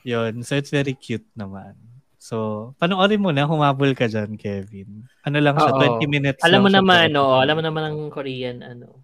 Yun. 0.04 0.44
So, 0.44 0.60
it's 0.60 0.74
very 0.74 0.92
cute 0.92 1.28
naman. 1.40 1.80
So, 2.20 2.72
panoorin 2.80 3.24
mo 3.24 3.32
na, 3.32 3.48
humabol 3.48 3.96
ka 3.96 4.12
dyan, 4.12 4.36
Kevin. 4.36 5.08
Ano 5.24 5.38
lang 5.40 5.56
siya, 5.56 5.72
Oo. 5.72 6.04
20 6.04 6.08
minutes 6.12 6.44
Alam 6.44 6.68
mo 6.68 6.70
naman, 6.72 7.16
episode. 7.16 7.40
Alam 7.44 7.56
mo 7.56 7.64
naman 7.64 7.84
ang 7.84 7.98
Korean, 8.12 8.58
ano. 8.64 9.04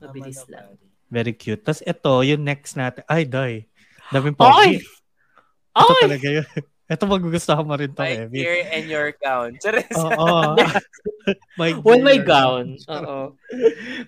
Mabilis 0.00 0.44
lang. 0.48 0.76
Very 1.08 1.32
cute. 1.32 1.64
Tapos 1.64 1.80
ito, 1.80 2.12
yung 2.24 2.44
next 2.44 2.76
natin. 2.76 3.04
Ay, 3.08 3.24
day. 3.24 3.68
Daming 4.12 4.36
Ay! 4.36 4.80
pogi. 4.80 4.97
Ito 5.78 5.92
Ay! 5.94 6.02
talaga 6.04 6.28
yun. 6.42 6.48
Ito 6.88 7.04
magugustuhan 7.04 7.68
mo 7.68 7.76
rin 7.76 7.92
to, 7.92 8.00
My 8.00 8.16
Kevin. 8.16 8.32
gear 8.32 8.58
and 8.72 8.86
your 8.88 9.12
gown. 9.20 9.60
Oo. 9.92 10.56
my 11.60 11.76
Well, 11.84 12.00
my 12.00 12.16
gown. 12.16 12.80
Oo. 12.96 13.36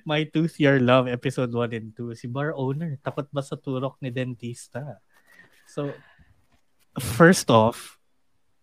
My 0.09 0.25
Tooth 0.25 0.57
Your 0.57 0.81
Love, 0.81 1.05
episode 1.05 1.53
1 1.53 1.77
and 1.77 1.93
2. 1.93 2.17
Si 2.17 2.25
bar 2.25 2.57
owner, 2.57 2.97
takot 3.05 3.29
ba 3.29 3.45
sa 3.45 3.61
turok 3.61 4.01
ni 4.01 4.09
dentista? 4.09 4.97
So, 5.69 5.93
first 6.97 7.53
off, 7.53 8.01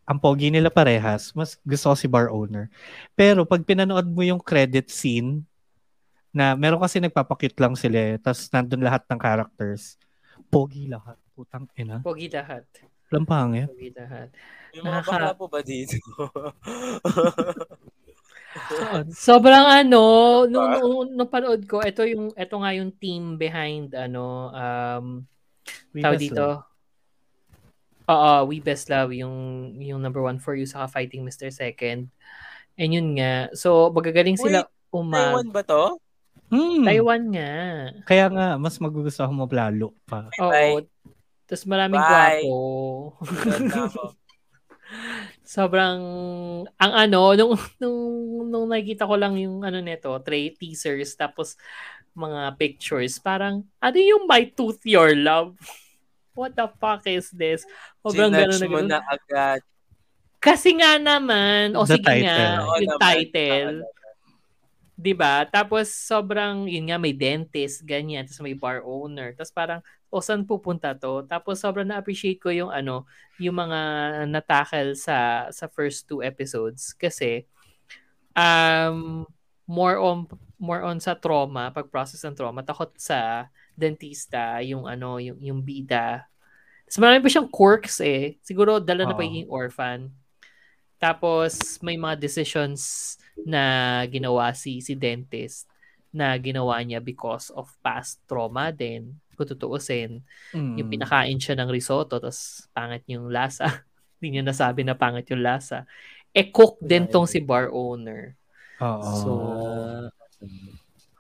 ang 0.10 0.18
pogi 0.18 0.50
nila 0.50 0.74
parehas, 0.74 1.30
mas 1.38 1.62
gusto 1.62 1.94
ko 1.94 1.96
si 1.96 2.10
bar 2.10 2.34
owner. 2.34 2.74
Pero 3.14 3.46
pag 3.46 3.62
pinanood 3.62 4.10
mo 4.10 4.26
yung 4.26 4.42
credit 4.42 4.90
scene, 4.90 5.46
na 6.34 6.58
meron 6.58 6.82
kasi 6.82 6.98
nagpapakit 6.98 7.54
lang 7.62 7.78
sila, 7.78 7.98
eh, 7.98 8.16
tapos 8.18 8.50
nandun 8.50 8.82
lahat 8.82 9.06
ng 9.10 9.20
characters, 9.22 9.98
pogi 10.50 10.90
lahat. 10.90 11.22
Putang 11.38 11.70
ina. 11.78 12.02
Pogi 12.02 12.34
lahat. 12.34 12.66
Lampangit. 13.12 13.68
Pogi 13.72 13.90
lahat. 13.96 14.28
Yung 14.76 14.84
mga 14.86 15.00
Nakaka- 15.02 15.12
bakla 15.16 15.40
po 15.40 15.46
ba 15.48 15.62
dito? 15.64 15.96
Sobrang 19.14 19.66
ano, 19.70 20.02
nung, 20.50 20.70
nung, 20.82 21.08
nung 21.14 21.30
panood 21.30 21.64
ko, 21.70 21.86
ito 21.86 22.02
yung 22.04 22.34
ito 22.34 22.56
nga 22.58 22.72
yung 22.74 22.92
team 22.98 23.38
behind 23.38 23.94
ano 23.94 24.50
um 24.52 25.06
We 25.94 26.02
best 26.02 26.22
dito. 26.22 26.48
Oo, 28.08 28.32
We 28.48 28.64
Best 28.64 28.88
Love 28.88 29.12
yung 29.12 29.36
yung 29.84 30.00
number 30.00 30.24
one 30.24 30.40
for 30.40 30.56
you 30.56 30.64
sa 30.64 30.88
Fighting 30.88 31.28
Mr. 31.28 31.52
Second. 31.52 32.08
And 32.80 32.90
yun 32.94 33.20
nga. 33.20 33.52
So, 33.52 33.92
magagaling 33.92 34.40
sila 34.40 34.64
umag. 34.96 35.28
Taiwan 35.28 35.48
ba 35.52 35.62
to? 35.68 35.84
Hmm. 36.48 36.88
Taiwan 36.88 37.24
nga. 37.36 37.52
Kaya 38.08 38.32
nga, 38.32 38.48
mas 38.56 38.80
magugustuhan 38.80 39.36
mo 39.36 39.44
lalo 39.52 39.92
pa. 40.08 40.32
Oo. 40.40 40.80
Tapos 41.48 41.64
maraming 41.64 42.04
Bye. 42.04 42.44
gwapo. 42.44 42.56
Sobrang 45.48 46.00
ang 46.76 46.94
ano 46.96 47.20
nung 47.36 47.54
nung 47.80 48.00
nung 48.52 48.66
nakikita 48.68 49.08
ko 49.08 49.16
lang 49.16 49.40
yung 49.40 49.64
ano 49.64 49.80
nito, 49.80 50.12
tray 50.24 50.52
teasers 50.56 51.16
tapos 51.16 51.56
mga 52.12 52.56
pictures, 52.60 53.16
parang 53.22 53.64
ano 53.80 53.98
yung 53.98 54.28
My 54.28 54.44
Tooth 54.52 54.84
Your 54.84 55.16
Love? 55.16 55.56
What 56.38 56.54
the 56.54 56.68
fuck 56.78 57.02
is 57.08 57.32
this? 57.34 57.64
Sobrang 58.04 58.30
Sinatch 58.30 58.60
gano'n 58.60 58.62
na 58.62 58.68
gano'n. 58.68 58.88
na 58.92 59.00
agad. 59.08 59.62
Kasi 60.38 60.70
nga 60.78 61.02
naman, 61.02 61.74
o 61.74 61.82
The 61.82 61.98
sige 61.98 62.06
nga, 62.22 62.38
title. 62.38 62.54
Oo 62.62 62.76
yung 62.78 62.92
naman. 62.94 63.02
title, 63.02 63.70
'di 64.98 65.14
ba? 65.14 65.46
Tapos 65.46 65.94
sobrang 65.94 66.66
yun 66.66 66.90
nga 66.90 66.98
may 66.98 67.14
dentist, 67.14 67.86
ganyan, 67.86 68.26
tapos 68.26 68.42
may 68.42 68.58
bar 68.58 68.82
owner. 68.84 69.32
Tapos 69.38 69.54
parang 69.54 69.80
o 70.08 70.24
saan 70.24 70.48
pupunta 70.48 70.96
to? 70.96 71.24
Tapos 71.28 71.60
sobrang 71.60 71.88
na-appreciate 71.88 72.40
ko 72.40 72.50
yung 72.52 72.72
ano, 72.72 73.08
yung 73.38 73.60
mga 73.60 73.80
natakal 74.32 74.96
sa 74.96 75.48
sa 75.52 75.66
first 75.68 76.08
two 76.08 76.24
episodes 76.24 76.96
kasi 76.96 77.44
um 78.38 79.28
more 79.68 80.00
on 80.00 80.26
more 80.58 80.82
on 80.82 80.98
sa 80.98 81.14
trauma, 81.14 81.70
pag-process 81.70 82.24
ng 82.26 82.34
trauma, 82.34 82.66
takot 82.66 82.90
sa 82.98 83.52
dentista, 83.78 84.58
yung 84.66 84.90
ano, 84.90 85.22
yung 85.22 85.38
yung 85.44 85.60
bida. 85.62 86.26
Tapos 86.88 87.00
marami 87.04 87.20
pa 87.22 87.30
siyang 87.30 87.52
quirks 87.52 88.00
eh. 88.02 88.40
Siguro 88.42 88.80
dala 88.80 89.06
na 89.06 89.14
Oo. 89.14 89.20
pagiging 89.20 89.52
orphan. 89.52 90.10
Tapos 90.98 91.78
may 91.86 91.94
mga 92.00 92.18
decisions 92.18 93.16
na 93.46 94.02
ginawa 94.10 94.50
si 94.58 94.82
si 94.82 94.98
dentist 94.98 95.70
na 96.12 96.34
ginawa 96.38 96.80
niya 96.82 97.00
because 97.00 97.52
of 97.52 97.70
past 97.80 98.20
trauma 98.26 98.72
din. 98.72 99.16
Kung 99.34 99.46
tutuusin, 99.46 100.26
Hmm. 100.50 100.76
yung 100.76 100.90
pinakain 100.90 101.38
siya 101.38 101.54
ng 101.58 101.70
risotto 101.70 102.18
tapos 102.18 102.66
pangit 102.72 103.06
yung 103.06 103.30
lasa. 103.30 103.66
Hindi 104.18 104.40
niya 104.40 104.50
nasabi 104.50 104.82
na 104.82 104.98
pangit 104.98 105.30
yung 105.30 105.46
lasa. 105.46 105.86
Eh, 106.34 106.50
cook 106.50 106.82
din 106.82 107.06
tong 107.06 107.30
si 107.30 107.38
bar 107.38 107.70
owner. 107.70 108.34
Oo. 108.82 109.14
So, 109.22 109.32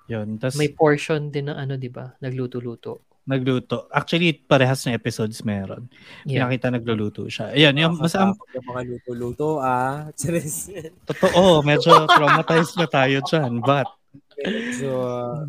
yun. 0.08 0.40
Tapos, 0.40 0.56
may 0.56 0.72
portion 0.72 1.30
din 1.30 1.52
ng 1.52 1.58
ano, 1.58 1.76
di 1.76 1.90
ba? 1.90 2.16
Nagluto-luto. 2.22 3.04
nagluto. 3.28 3.92
Actually, 3.92 4.32
parehas 4.32 4.88
na 4.88 4.96
episodes 4.96 5.44
meron. 5.44 5.92
Yeah. 6.24 6.48
Pinakita 6.48 6.72
nagluluto 6.72 7.28
siya. 7.28 7.52
Ayan, 7.52 7.76
yung 7.76 8.00
mas 8.00 8.16
ang 8.16 8.32
Nakakatakot 8.32 8.56
yung 8.56 8.68
mga 8.72 8.82
luto-luto, 8.88 9.48
ah. 9.60 10.08
Totoo, 11.12 11.60
medyo 11.60 12.08
traumatized 12.08 12.80
na 12.80 12.88
tayo 12.88 13.20
dyan. 13.28 13.60
But, 13.60 13.92
Medyo, 14.38 14.92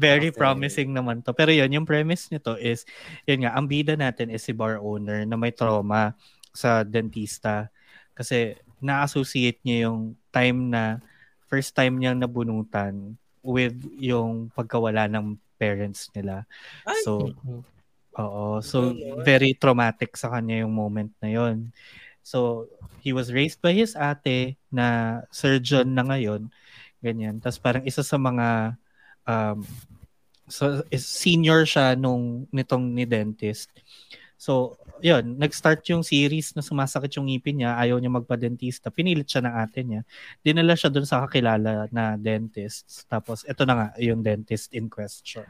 very 0.01 0.33
okay. 0.33 0.39
promising 0.39 0.91
naman 0.93 1.21
to. 1.21 1.37
Pero 1.37 1.53
yun, 1.53 1.69
yung 1.71 1.87
premise 1.89 2.33
nito 2.33 2.57
is, 2.57 2.89
yun 3.29 3.45
nga, 3.45 3.53
ang 3.57 3.69
bida 3.69 3.95
natin 3.95 4.33
is 4.33 4.45
si 4.45 4.57
bar 4.57 4.81
owner 4.81 5.25
na 5.29 5.37
may 5.37 5.53
trauma 5.53 6.17
sa 6.53 6.83
dentista. 6.83 7.69
Kasi 8.17 8.57
na-associate 8.81 9.61
niya 9.63 9.91
yung 9.91 10.17
time 10.33 10.73
na 10.73 11.03
first 11.49 11.73
time 11.77 11.97
niyang 11.97 12.21
nabunutan 12.21 13.17
with 13.41 13.77
yung 13.97 14.53
pagkawala 14.53 15.09
ng 15.09 15.37
parents 15.57 16.09
nila. 16.15 16.45
Ay! 16.85 17.03
So. 17.03 17.33
Oo. 18.19 18.59
So, 18.59 18.99
very 19.23 19.55
traumatic 19.55 20.19
sa 20.19 20.35
kanya 20.35 20.67
yung 20.67 20.75
moment 20.75 21.15
na 21.23 21.31
yon. 21.31 21.71
So, 22.27 22.67
he 22.99 23.15
was 23.15 23.31
raised 23.31 23.63
by 23.63 23.73
his 23.73 23.95
ate 23.95 24.59
na 24.75 25.21
surgeon 25.31 25.95
na 25.95 26.03
ngayon. 26.03 26.51
Ganyan. 26.99 27.39
Tapos 27.39 27.59
parang 27.63 27.85
isa 27.87 28.03
sa 28.03 28.19
mga 28.19 28.79
um, 29.29 29.63
so, 30.49 30.83
is 30.89 31.07
senior 31.07 31.63
siya 31.69 31.95
nung 31.95 32.49
nitong 32.51 32.97
ni 32.97 33.05
dentist. 33.05 33.71
So, 34.39 34.79
yun, 35.03 35.35
nag-start 35.35 35.83
yung 35.91 36.07
series 36.07 36.55
na 36.55 36.63
sumasakit 36.63 37.19
yung 37.19 37.27
ngipin 37.27 37.63
niya, 37.63 37.75
ayaw 37.75 37.99
niya 37.99 38.23
magpa-dentista. 38.23 38.91
Pinilit 38.95 39.27
siya 39.27 39.43
ng 39.43 39.55
ate 39.55 39.83
niya. 39.83 40.03
Dinala 40.43 40.79
siya 40.79 40.91
dun 40.95 41.07
sa 41.07 41.27
kakilala 41.27 41.91
na 41.91 42.15
dentist. 42.15 43.07
Tapos, 43.11 43.43
ito 43.43 43.63
na 43.67 43.75
nga, 43.75 43.87
yung 43.99 44.23
dentist 44.23 44.71
in 44.75 44.87
question. 44.87 45.47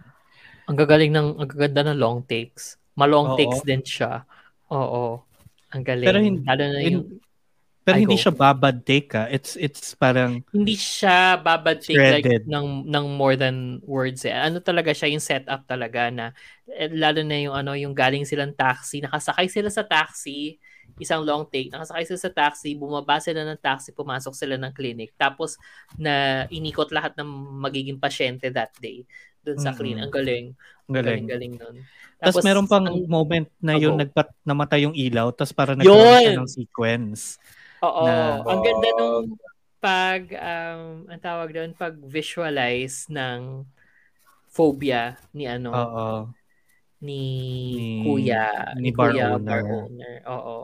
Ang 0.68 0.76
gagaling 0.76 1.12
ng, 1.12 1.36
ang 1.36 1.48
gaganda 1.48 1.84
ng 1.84 2.00
long 2.00 2.24
takes. 2.24 2.80
Malong 2.96 3.36
Oo. 3.36 3.38
takes 3.40 3.60
din 3.64 3.84
siya. 3.84 4.24
Oo. 4.72 5.20
Ang 5.72 5.84
galing. 5.84 6.08
Pero 6.08 6.18
hin- 6.20 6.44
Lalo 6.44 6.62
na 6.64 6.80
yung, 6.80 7.20
Pero 7.88 7.96
I 7.96 8.04
hindi 8.04 8.20
go. 8.20 8.22
siya 8.28 8.34
babad 8.36 8.76
take 8.84 9.08
ah. 9.16 9.26
It's 9.32 9.56
it's 9.56 9.96
parang 9.96 10.44
hindi 10.52 10.76
siya 10.76 11.40
babad 11.40 11.80
take 11.80 12.20
like 12.20 12.44
ng, 12.44 12.84
ng 12.84 13.06
more 13.16 13.32
than 13.32 13.80
words 13.80 14.28
eh. 14.28 14.36
Ano 14.36 14.60
talaga 14.60 14.92
siya 14.92 15.08
yung 15.08 15.24
setup 15.24 15.64
talaga 15.64 16.12
na 16.12 16.36
eh, 16.68 16.92
lalo 16.92 17.24
na 17.24 17.40
yung 17.40 17.56
ano 17.56 17.72
yung 17.72 17.96
galing 17.96 18.28
silang 18.28 18.52
taxi, 18.52 19.00
nakasakay 19.00 19.48
sila 19.48 19.72
sa 19.72 19.88
taxi, 19.88 20.60
isang 21.00 21.24
long 21.24 21.48
take, 21.48 21.72
nakasakay 21.72 22.04
sila 22.04 22.20
sa 22.20 22.32
taxi, 22.36 22.76
bumaba 22.76 23.24
sila 23.24 23.40
ng 23.48 23.56
taxi, 23.56 23.96
pumasok 23.96 24.36
sila 24.36 24.60
ng 24.60 24.72
clinic. 24.76 25.16
Tapos 25.16 25.56
na 25.96 26.44
inikot 26.52 26.92
lahat 26.92 27.16
ng 27.16 27.28
magiging 27.56 27.96
pasyente 27.96 28.52
that 28.52 28.76
day 28.84 29.08
doon 29.48 29.56
sa 29.56 29.72
clinic. 29.72 30.04
Ang 30.04 30.12
galing. 30.12 30.46
ang 30.88 30.92
galing. 30.92 31.24
Galing, 31.24 31.54
nun. 31.56 31.76
Tapos 32.18 32.42
meron 32.42 32.66
pang 32.66 32.84
ang- 32.84 33.06
moment 33.06 33.48
na 33.62 33.78
Ako. 33.78 33.82
yung 33.86 33.96
nagpat 33.96 34.28
namatay 34.42 34.84
yung 34.84 34.96
ilaw 34.96 35.30
tapos 35.30 35.54
para 35.54 35.72
Yun! 35.72 35.86
nagkaroon 35.86 36.20
siya 36.20 36.40
ng 36.42 36.50
sequence. 36.50 37.22
Oo. 37.80 38.04
na- 38.04 38.42
ang 38.42 38.60
ganda 38.60 38.88
nung 38.94 39.26
pag, 39.78 40.22
um, 40.34 40.82
ang 41.06 41.20
tawag 41.22 41.54
doon, 41.54 41.70
pag 41.72 41.94
visualize 41.94 43.06
ng 43.06 43.62
phobia 44.48 45.14
ni 45.30 45.46
ano, 45.46 45.70
Oo. 45.70 46.08
ni, 46.98 47.22
Ni- 47.76 48.02
Kuya, 48.02 48.74
ni 48.74 48.90
ni, 48.90 48.90
bar 48.90 49.14
Kuya 49.14 49.24
owner. 49.32 49.62
bar 49.62 49.62
owner. 49.86 50.14
Oo. 50.26 50.56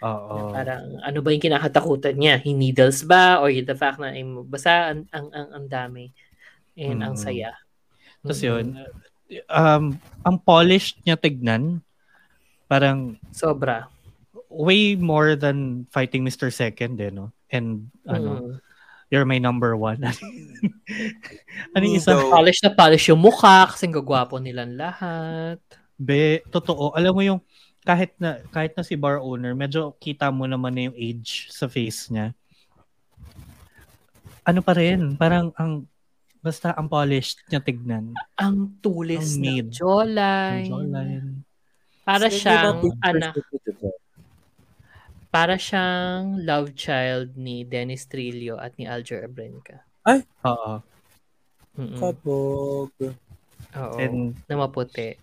Oo. 0.00 0.36
Na 0.46 0.52
Parang 0.54 0.84
ano 1.00 1.18
ba 1.20 1.28
yung 1.28 1.40
kinakatakutan 1.40 2.16
niya? 2.16 2.36
He 2.36 2.52
needles 2.52 3.04
ba 3.04 3.40
or 3.40 3.48
the 3.48 3.76
fact 3.76 3.96
na 3.96 4.12
ay, 4.12 4.24
basta 4.44 4.92
ang 4.92 5.04
ang 5.12 5.28
ang, 5.32 5.48
ang 5.56 5.66
dami 5.66 6.12
and 6.76 7.00
ang 7.00 7.16
Mm. 7.16 7.20
saya. 7.20 7.52
Tapos 8.20 8.40
yun, 8.40 8.76
um, 9.46 9.84
ang 10.20 10.36
polished 10.36 11.00
niya 11.04 11.16
tignan, 11.16 11.80
parang 12.66 13.16
Sobra. 13.30 13.88
Way 14.50 14.94
more 14.94 15.38
than 15.38 15.86
fighting 15.88 16.26
Mr. 16.26 16.50
Second 16.50 16.98
eh, 16.98 17.08
no? 17.08 17.30
And 17.48 17.88
ano, 18.04 18.30
Mm. 18.36 18.54
you're 19.08 19.24
my 19.24 19.38
number 19.38 19.74
one. 19.74 20.02
ano 21.74 21.82
yung 21.82 21.96
isa? 21.96 22.14
So, 22.14 22.28
Polish 22.28 22.60
na 22.60 22.70
polish 22.70 23.08
yung 23.08 23.22
mukha 23.22 23.66
kasi 23.66 23.86
ang 23.86 23.96
gagwapo 23.96 24.38
nilang 24.38 24.74
lahat. 24.74 25.58
Be, 25.94 26.42
totoo. 26.48 26.94
Alam 26.94 27.12
mo 27.14 27.22
yung 27.22 27.40
kahit 27.80 28.12
na 28.18 28.42
kahit 28.50 28.74
na 28.74 28.82
si 28.82 28.94
bar 28.94 29.18
owner, 29.18 29.54
medyo 29.54 29.94
kita 29.96 30.28
mo 30.28 30.44
naman 30.44 30.74
na 30.74 30.82
yung 30.86 30.96
age 30.96 31.48
sa 31.48 31.64
face 31.64 32.10
niya. 32.10 32.34
Ano 34.42 34.60
pa 34.60 34.72
rin, 34.74 35.14
parang 35.14 35.52
ang 35.54 35.84
basta 36.40 36.72
ang 36.72 36.88
polished 36.88 37.44
niya 37.46 37.60
tignan. 37.60 38.16
Ang 38.34 38.80
tulis 38.80 39.36
Ang 39.36 39.36
ng 39.36 39.42
mid. 39.44 39.66
jawline. 39.70 40.64
Ang 40.64 40.70
jawline. 40.72 41.28
Para 42.00 42.26
Sige, 42.26 42.40
siyang 42.42 42.80
diba, 42.80 42.96
anak, 43.04 43.32
ko 43.36 43.56
dito. 43.60 43.86
Para 45.30 45.54
siyang 45.54 46.42
love 46.42 46.74
child 46.74 47.38
ni 47.38 47.62
Dennis 47.62 48.04
Trillo 48.10 48.58
at 48.58 48.74
ni 48.74 48.84
Alger 48.84 49.30
Abrenca. 49.30 49.86
Oo. 50.44 50.82
Mm-mm. 51.78 51.98
Kabog. 52.02 52.90
Oo. 53.78 53.96
And 53.96 54.34
na 54.50 54.58
maputi. 54.58 55.14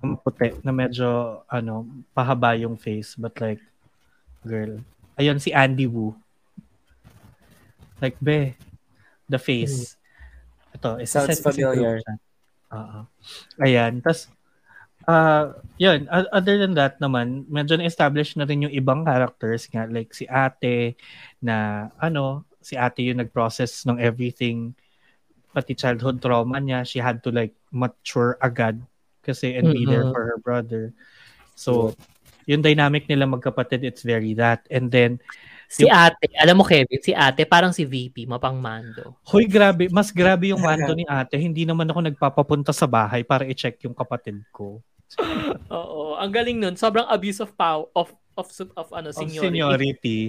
ang 0.00 0.16
puti 0.16 0.56
na 0.64 0.72
medyo 0.72 1.40
ano, 1.44 1.84
pahaba 2.16 2.56
yung 2.56 2.80
face 2.80 3.20
but 3.20 3.36
like 3.36 3.60
girl. 4.40 4.80
Ayun 5.20 5.36
si 5.36 5.52
Andy 5.52 5.84
Wu. 5.84 6.16
Like 8.00 8.16
be 8.16 8.56
the 9.28 9.36
face. 9.36 10.00
Ito, 10.72 10.96
isa 11.04 11.28
Sounds 11.28 11.44
familiar. 11.44 12.00
Oo. 12.72 13.04
Ayan, 13.60 14.00
tas 14.00 14.32
uh, 15.10 15.44
yun, 15.74 16.06
other 16.30 16.54
than 16.56 16.78
that 16.78 17.02
naman, 17.02 17.42
medyo 17.50 17.74
na-establish 17.74 18.38
na 18.38 18.46
rin 18.46 18.62
yung 18.64 18.74
ibang 18.74 19.02
characters 19.02 19.66
nga 19.66 19.90
like 19.90 20.14
si 20.14 20.30
Ate 20.30 20.94
na 21.42 21.88
ano, 21.98 22.46
si 22.62 22.78
Ate 22.78 23.02
yung 23.02 23.18
nag-process 23.18 23.82
ng 23.84 23.98
everything 23.98 24.70
pati 25.50 25.74
childhood 25.74 26.22
trauma 26.22 26.62
niya, 26.62 26.86
she 26.86 27.02
had 27.02 27.18
to 27.20 27.34
like 27.34 27.50
mature 27.74 28.38
agad 28.38 28.78
kasi 29.18 29.58
and 29.58 29.74
be 29.74 29.82
there 29.82 30.06
Mhm. 30.06 30.14
for 30.14 30.22
her 30.30 30.38
brother. 30.38 30.94
So, 31.58 31.98
yung 32.46 32.62
dynamic 32.62 33.04
nila 33.04 33.26
magkapatid, 33.26 33.82
it's 33.82 34.06
very 34.06 34.32
that. 34.38 34.62
And 34.70 34.88
then, 34.88 35.18
Si 35.70 35.86
Yung- 35.86 35.94
ate, 35.94 36.26
alam 36.34 36.58
mo 36.58 36.66
Kevin, 36.66 36.98
si 36.98 37.14
ate 37.14 37.46
parang 37.46 37.70
si 37.70 37.86
VP, 37.86 38.26
mapangmando. 38.26 39.14
hoy 39.22 39.46
grabe, 39.46 39.86
mas 39.86 40.10
grabe 40.10 40.50
yung 40.50 40.58
mando 40.58 40.90
ni 40.98 41.06
ate. 41.06 41.38
Hindi 41.38 41.62
naman 41.62 41.86
ako 41.86 42.10
nagpapapunta 42.10 42.74
sa 42.74 42.90
bahay 42.90 43.22
para 43.22 43.46
i-check 43.46 43.78
yung 43.86 43.94
kapatid 43.94 44.42
ko. 44.50 44.82
Oo, 45.72 46.14
ang 46.14 46.30
galing 46.30 46.58
nun. 46.58 46.74
Sobrang 46.74 47.06
abuse 47.06 47.40
of 47.40 47.50
power 47.54 47.86
of 47.92 48.10
of 48.34 48.46
of, 48.48 48.70
of 48.76 48.88
ano 48.94 49.10
Of 49.10 49.18
seniority. 49.18 49.42
seniority. 49.42 50.20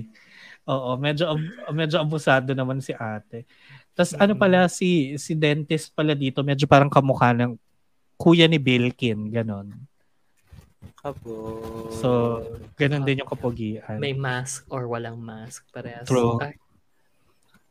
Oo, 0.65 0.97
medyo 0.97 1.29
ab- 1.29 1.73
medyo 1.73 1.97
abusado 1.97 2.53
naman 2.53 2.81
si 2.81 2.93
ate. 2.93 3.45
Tapos 3.91 4.13
ano 4.15 4.33
pala 4.33 4.65
si 4.67 5.17
si 5.17 5.33
dentist 5.33 5.91
pala 5.91 6.13
dito, 6.13 6.41
medyo 6.41 6.65
parang 6.65 6.89
kamukha 6.89 7.33
ng 7.33 7.57
kuya 8.15 8.45
ni 8.45 8.61
Bilkin, 8.61 9.29
ganon. 9.29 9.73
Kabog. 11.01 11.89
So, 11.97 12.09
ganon 12.77 13.01
din 13.01 13.21
yung 13.21 13.29
kapugian. 13.29 13.97
May 13.97 14.13
mask 14.13 14.69
or 14.69 14.85
walang 14.85 15.17
mask 15.17 15.65
parehas. 15.73 16.05
True. 16.05 16.37
Ay, 16.37 16.57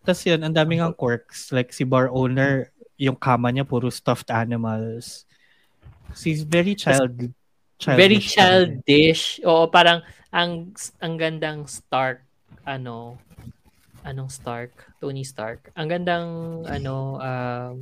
Tapos 0.03 0.23
yun, 0.27 0.40
ang 0.42 0.55
daming 0.55 0.83
ang 0.83 0.94
quirks. 0.94 1.55
Like 1.55 1.70
si 1.70 1.87
bar 1.87 2.11
owner, 2.11 2.75
yung 2.99 3.14
kama 3.14 3.55
niya 3.55 3.62
puro 3.62 3.87
stuffed 3.87 4.31
animals. 4.31 5.30
She's 6.16 6.42
very 6.42 6.75
child 6.75 7.33
childish 7.81 7.96
very 7.96 8.20
childish. 8.20 9.40
Oo, 9.40 9.73
parang 9.73 10.05
ang 10.29 10.77
ang 11.01 11.14
gandang 11.16 11.64
Stark 11.64 12.20
ano 12.68 13.16
anong 14.05 14.29
Stark? 14.29 14.73
Tony 15.01 15.25
Stark. 15.25 15.73
Ang 15.73 15.88
gandang 15.88 16.29
ano 16.68 17.16
um 17.16 17.77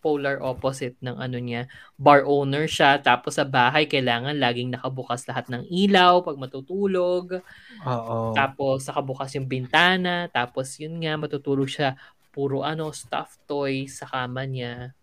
polar 0.00 0.38
opposite 0.40 0.94
ng 1.02 1.18
ano 1.18 1.36
niya. 1.36 1.66
Bar 1.98 2.24
owner 2.24 2.64
siya 2.64 2.96
tapos 2.96 3.36
sa 3.36 3.44
bahay 3.44 3.84
kailangan 3.84 4.38
laging 4.38 4.72
nakabukas 4.72 5.26
lahat 5.28 5.50
ng 5.52 5.66
ilaw 5.68 6.24
pag 6.24 6.38
matutulog. 6.40 7.42
Oo. 7.84 8.32
Tapos 8.32 8.86
nakabukas 8.86 9.34
yung 9.36 9.44
bintana, 9.44 10.30
tapos 10.32 10.78
yun 10.80 10.96
nga 11.02 11.18
matutulog 11.18 11.68
siya 11.68 11.98
puro 12.30 12.64
ano 12.64 12.88
stuffed 12.94 13.42
toys 13.44 14.00
sa 14.00 14.06
kama 14.08 14.46
niya. 14.46 14.94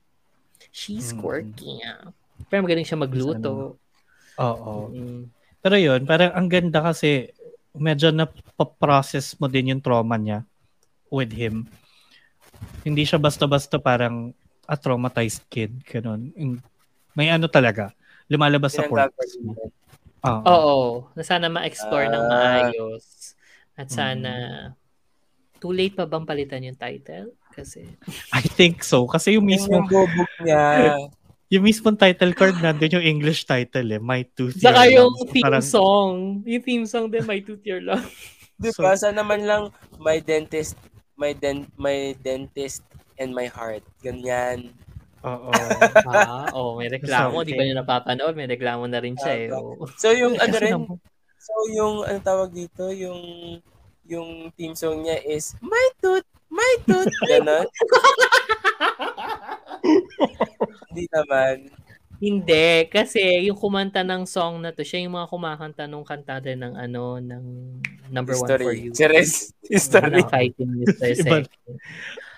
She's 0.74 1.12
Mm. 1.14 1.20
quirky. 1.22 1.84
ah. 1.86 2.10
Pero 2.50 2.64
magaling 2.64 2.88
siya 2.88 3.00
magluto. 3.00 3.78
Oo. 4.40 4.74
Mm. 4.90 5.30
Pero 5.64 5.76
yun, 5.78 6.04
parang 6.04 6.32
ang 6.34 6.48
ganda 6.48 6.84
kasi 6.84 7.32
medyo 7.74 8.12
na-process 8.12 9.38
mo 9.40 9.48
din 9.48 9.74
yung 9.74 9.82
trauma 9.82 10.18
niya 10.18 10.44
with 11.08 11.32
him. 11.32 11.66
Hindi 12.84 13.04
siya 13.04 13.18
basta-basta 13.18 13.80
parang 13.80 14.36
a 14.66 14.76
traumatized 14.76 15.44
kid. 15.48 15.84
Ganun. 15.84 16.32
May 17.14 17.30
ano 17.30 17.48
talaga. 17.48 17.92
Lumalabas 18.28 18.74
sa 18.74 18.86
gagawin 18.86 19.42
mo. 19.44 19.54
Oo. 20.24 20.44
Oo. 20.48 20.80
Na 21.14 21.24
sana 21.24 21.48
ma-explore 21.48 22.08
ng 22.08 22.24
Ah. 22.24 22.32
maayos. 22.32 23.36
At 23.76 23.90
sana, 23.90 24.32
Mm. 24.72 25.60
too 25.60 25.74
late 25.74 25.96
pa 25.96 26.06
bang 26.06 26.24
palitan 26.24 26.64
yung 26.64 26.78
title? 26.78 27.34
Kasi, 27.54 27.86
I 28.32 28.42
think 28.42 28.82
so. 28.82 29.06
Kasi 29.06 29.36
yung 29.36 29.46
Yun 29.46 29.54
mismo, 29.58 29.74
yung 29.78 29.88
bubog 29.88 30.32
niya. 30.42 30.96
Yung 31.52 31.64
mismo 31.64 31.92
title 31.94 32.34
card 32.34 32.56
nandun 32.60 33.00
yung 33.00 33.06
English 33.06 33.44
title 33.44 33.88
eh. 33.92 34.02
My 34.02 34.24
Tooth 34.26 34.58
saka 34.58 34.88
Your 34.88 35.06
yung 35.06 35.12
Lungs. 35.14 35.32
theme 35.32 35.44
Parang, 35.44 35.64
song. 35.66 36.14
Yung 36.48 36.64
theme 36.64 36.86
song 36.88 37.08
din, 37.12 37.24
My 37.28 37.40
Tooth 37.40 37.64
Your 37.64 37.82
Love. 37.84 38.08
Di 38.58 38.70
So- 38.72 38.82
ba? 38.82 38.96
Sana 38.96 39.22
man 39.22 39.44
lang 39.44 39.64
my 40.00 40.18
dentist, 40.20 40.78
my 41.18 41.34
den 41.34 41.68
my 41.76 42.16
dentist 42.22 42.82
and 43.20 43.36
my 43.36 43.46
heart. 43.46 43.84
Ganyan. 44.02 44.72
Oo. 45.24 45.52
ah, 46.12 46.52
oh, 46.52 46.76
may 46.76 46.92
reklamo. 46.92 47.46
Di 47.48 47.56
ba 47.56 47.64
niya 47.64 47.80
napapanood? 47.80 48.36
May 48.36 48.48
reklamo 48.50 48.84
na 48.90 49.00
rin 49.00 49.16
siya 49.16 49.34
eh. 49.36 49.48
Oh. 49.54 49.88
So 49.96 50.12
yung 50.12 50.36
ano 50.36 50.56
rin, 50.60 50.74
naman- 50.76 51.00
so 51.40 51.54
yung 51.72 52.04
ano 52.04 52.20
tawag 52.20 52.52
dito, 52.52 52.92
yung 52.92 53.22
yung 54.04 54.52
theme 54.60 54.76
song 54.76 55.06
niya 55.08 55.16
is 55.24 55.56
My 55.64 55.88
Tooth, 56.04 56.28
My 56.52 56.74
Tooth. 56.84 57.14
Ganon. 57.32 57.68
Hindi 60.90 61.06
naman. 61.12 61.56
Hindi, 62.24 62.88
kasi 62.88 63.20
yung 63.52 63.60
kumanta 63.60 64.00
ng 64.00 64.24
song 64.24 64.64
na 64.64 64.72
to, 64.72 64.80
siya 64.80 65.04
yung 65.04 65.20
mga 65.20 65.28
kumakanta 65.28 65.84
nung 65.92 66.08
kanta 66.08 66.40
din 66.40 66.64
ng 66.64 66.80
ano, 66.80 67.20
ng 67.20 67.46
number 68.08 68.40
one 68.40 68.48
for 68.48 68.56
History. 68.72 68.80
you. 68.88 68.92
Series. 68.96 69.52
History. 69.68 70.24
Ng 70.24 70.32
fighting 70.32 70.72
Mr. 70.72 71.08
Iba- 71.12 71.20
Second. 71.20 71.46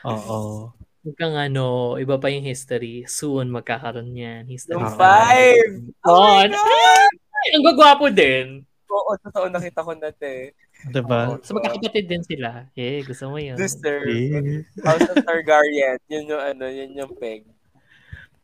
Oo. 0.09 0.73
Huwag 1.05 1.17
kang 1.21 1.37
ano, 1.37 1.95
iba 2.01 2.17
pa 2.17 2.33
yung 2.33 2.41
history. 2.41 3.05
Soon 3.05 3.53
magkakaroon 3.53 4.09
yan. 4.09 4.49
History. 4.49 4.81
Yung 4.81 4.89
five. 4.97 5.69
Oh 6.01 6.41
my 6.41 6.49
God! 6.49 6.57
God! 6.57 7.11
Ay, 7.45 7.47
ang 7.53 7.65
gagwapo 7.69 8.05
din. 8.09 8.65
Oo, 8.89 9.13
totoo 9.21 9.53
nakita 9.53 9.85
ko 9.85 9.93
na 9.93 10.09
te. 10.09 10.57
Diba? 10.85 11.41
So 11.41 11.57
magkakapatid 11.57 12.05
din 12.05 12.21
sila. 12.21 12.69
Eh, 12.77 13.01
gusto 13.01 13.33
mo 13.33 13.41
yun. 13.41 13.57
Sister. 13.57 14.05
Eh. 14.05 14.61
House 14.85 15.09
of 15.09 15.17
Targaryen. 15.25 15.97
Yun 16.09 16.29
yung 16.29 16.43
ano, 16.43 16.65
yun 16.69 16.91
yung 16.93 17.13
peg. 17.17 17.49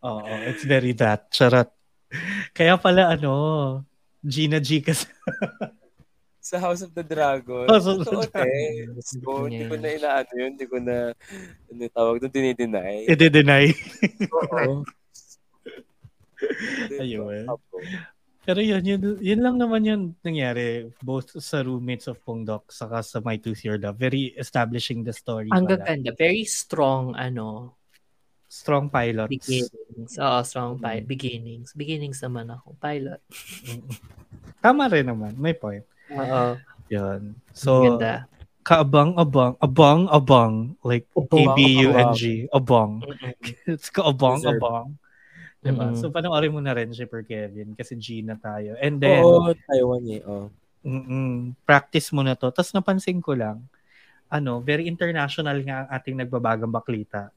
Oo, 0.02 0.26
it's 0.50 0.66
very 0.66 0.98
that. 0.98 1.30
Charot. 1.30 1.70
Kaya 2.58 2.82
pala 2.82 3.14
ano, 3.14 3.86
Gina 4.26 4.58
G 4.58 4.82
kasi. 4.82 5.06
Sa 6.42 6.58
House 6.58 6.82
of 6.82 6.90
the 6.98 7.06
Dragon. 7.06 7.70
House 7.70 7.86
of 7.86 8.02
the 8.02 8.10
Totoo, 8.10 8.26
Dragon. 8.26 9.46
hindi 9.46 9.70
ko 9.70 9.78
na 9.78 9.90
inaano 9.94 10.32
yun. 10.34 10.50
Hindi 10.58 10.66
ko 10.66 10.78
na, 10.82 11.14
ano 11.70 11.82
tawag 11.94 12.18
doon, 12.18 12.34
dinideny. 12.34 13.06
I-deny. 13.06 13.70
Oo. 14.34 14.82
Ayun. 17.06 17.46
Pero 18.42 18.58
yun, 18.58 18.82
yun, 18.82 19.02
yun 19.22 19.42
lang 19.42 19.56
naman 19.62 19.86
yun 19.86 20.02
nangyari 20.26 20.90
both 21.06 21.38
sa 21.38 21.62
roommates 21.62 22.10
of 22.10 22.18
Pongdok 22.26 22.74
saka 22.74 23.06
sa 23.06 23.22
My 23.22 23.38
Tooth 23.38 23.62
Your 23.62 23.78
Love. 23.78 24.02
Very 24.02 24.34
establishing 24.34 25.06
the 25.06 25.14
story. 25.14 25.54
Ang 25.54 25.70
gaganda. 25.70 26.10
Very 26.18 26.42
strong, 26.50 27.14
ano, 27.14 27.78
Strong 28.52 28.92
pilots. 28.92 29.32
beginnings. 29.32 30.20
Oo, 30.20 30.44
strong 30.44 30.76
pi- 30.76 31.08
beginnings. 31.08 31.72
Beginnings 31.72 32.20
naman 32.20 32.52
ako. 32.52 32.76
Pilot. 32.84 33.24
Tama 34.60 34.92
rin 34.92 35.08
naman. 35.08 35.40
May 35.40 35.56
point. 35.56 35.88
Oo. 36.12 36.60
Yun. 36.92 37.32
So, 37.56 37.88
ganda. 37.88 38.28
kaabang-abang, 38.68 39.56
abang-abang, 39.64 40.76
like 40.84 41.08
Abang, 41.16 41.56
A-B-U-N-G, 41.56 42.52
abang. 42.52 43.00
Mm-mm. 43.00 43.34
It's 43.72 43.88
kaabang-abang. 43.88 45.00
Diba? 45.62 45.94
Mm-mm. 45.94 45.98
So, 46.02 46.10
panoorin 46.10 46.50
mo 46.50 46.58
na 46.58 46.74
rin 46.74 46.90
si 46.90 47.06
Per 47.06 47.22
Kevin 47.22 47.78
kasi 47.78 47.94
Gina 47.94 48.34
tayo. 48.34 48.74
And 48.82 48.98
then, 48.98 49.22
Oo, 49.22 49.54
Taiwan 49.70 50.04
eh. 50.10 50.22
Oh. 50.26 50.50
practice 51.62 52.10
mo 52.10 52.26
na 52.26 52.34
to. 52.34 52.50
Tapos 52.50 52.74
napansin 52.74 53.22
ko 53.22 53.38
lang, 53.38 53.62
ano, 54.26 54.58
very 54.66 54.90
international 54.90 55.62
nga 55.62 55.86
ang 55.86 55.90
ating 55.94 56.18
nagbabagang 56.18 56.74
baklita. 56.74 57.30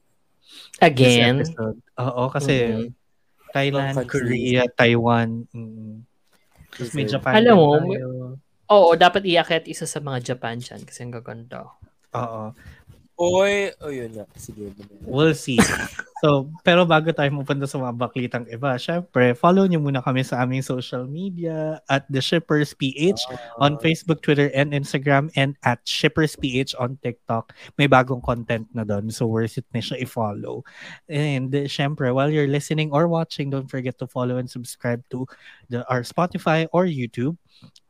Again. 0.81 1.45
Oo, 2.01 2.23
kasi 2.33 2.53
Mhm. 2.65 2.89
Thailand. 3.53 3.95
Korea, 4.09 4.65
Taiwan. 4.73 5.45
Mm. 5.53 6.01
Tapos 6.73 6.91
may 6.97 7.05
Japan 7.05 7.31
Alam 7.37 7.55
mo, 7.55 7.69
tayo. 7.77 8.09
Oo, 8.65 8.97
dapat 8.97 9.21
iakyat 9.29 9.69
isa 9.69 9.85
sa 9.85 10.01
mga 10.01 10.33
Japan 10.33 10.57
dyan 10.57 10.81
kasi 10.81 11.05
ang 11.05 11.13
gaganda. 11.13 11.69
Oo. 12.17 12.49
Oy, 13.15 13.71
oh 13.79 13.87
yun 13.87 14.11
na. 14.11 14.27
Sige. 14.35 14.75
We'll 15.07 15.31
see. 15.31 15.55
So, 16.19 16.51
pero 16.67 16.83
bago 16.83 17.15
tayo 17.15 17.31
mapunta 17.31 17.63
sa 17.63 17.79
mga 17.79 17.95
baklitang 17.95 18.43
iba, 18.51 18.75
syempre, 18.75 19.31
follow 19.31 19.63
nyo 19.63 19.79
muna 19.79 20.03
kami 20.03 20.19
sa 20.19 20.43
aming 20.43 20.63
social 20.63 21.07
media 21.07 21.79
at 21.87 22.03
The 22.11 22.19
Shippers 22.19 22.75
PH 22.75 23.23
on 23.55 23.79
Facebook, 23.79 24.19
Twitter, 24.19 24.51
and 24.51 24.75
Instagram 24.75 25.31
and 25.39 25.55
at 25.63 25.79
Shippers 25.87 26.35
PH 26.35 26.75
on 26.75 26.99
TikTok. 26.99 27.55
May 27.79 27.87
bagong 27.87 28.19
content 28.19 28.67
na 28.75 28.83
doon, 28.83 29.07
so 29.11 29.31
worth 29.31 29.59
it 29.59 29.67
na 29.71 29.79
siya 29.79 30.03
i-follow. 30.03 30.67
And 31.07 31.55
uh, 31.55 31.71
syempre, 31.71 32.11
while 32.11 32.27
you're 32.27 32.51
listening 32.51 32.91
or 32.91 33.07
watching, 33.07 33.47
don't 33.47 33.71
forget 33.71 33.95
to 34.03 34.07
follow 34.11 34.41
and 34.41 34.51
subscribe 34.51 35.07
to 35.15 35.23
the, 35.71 35.87
our 35.87 36.03
Spotify 36.03 36.67
or 36.75 36.83
YouTube. 36.83 37.39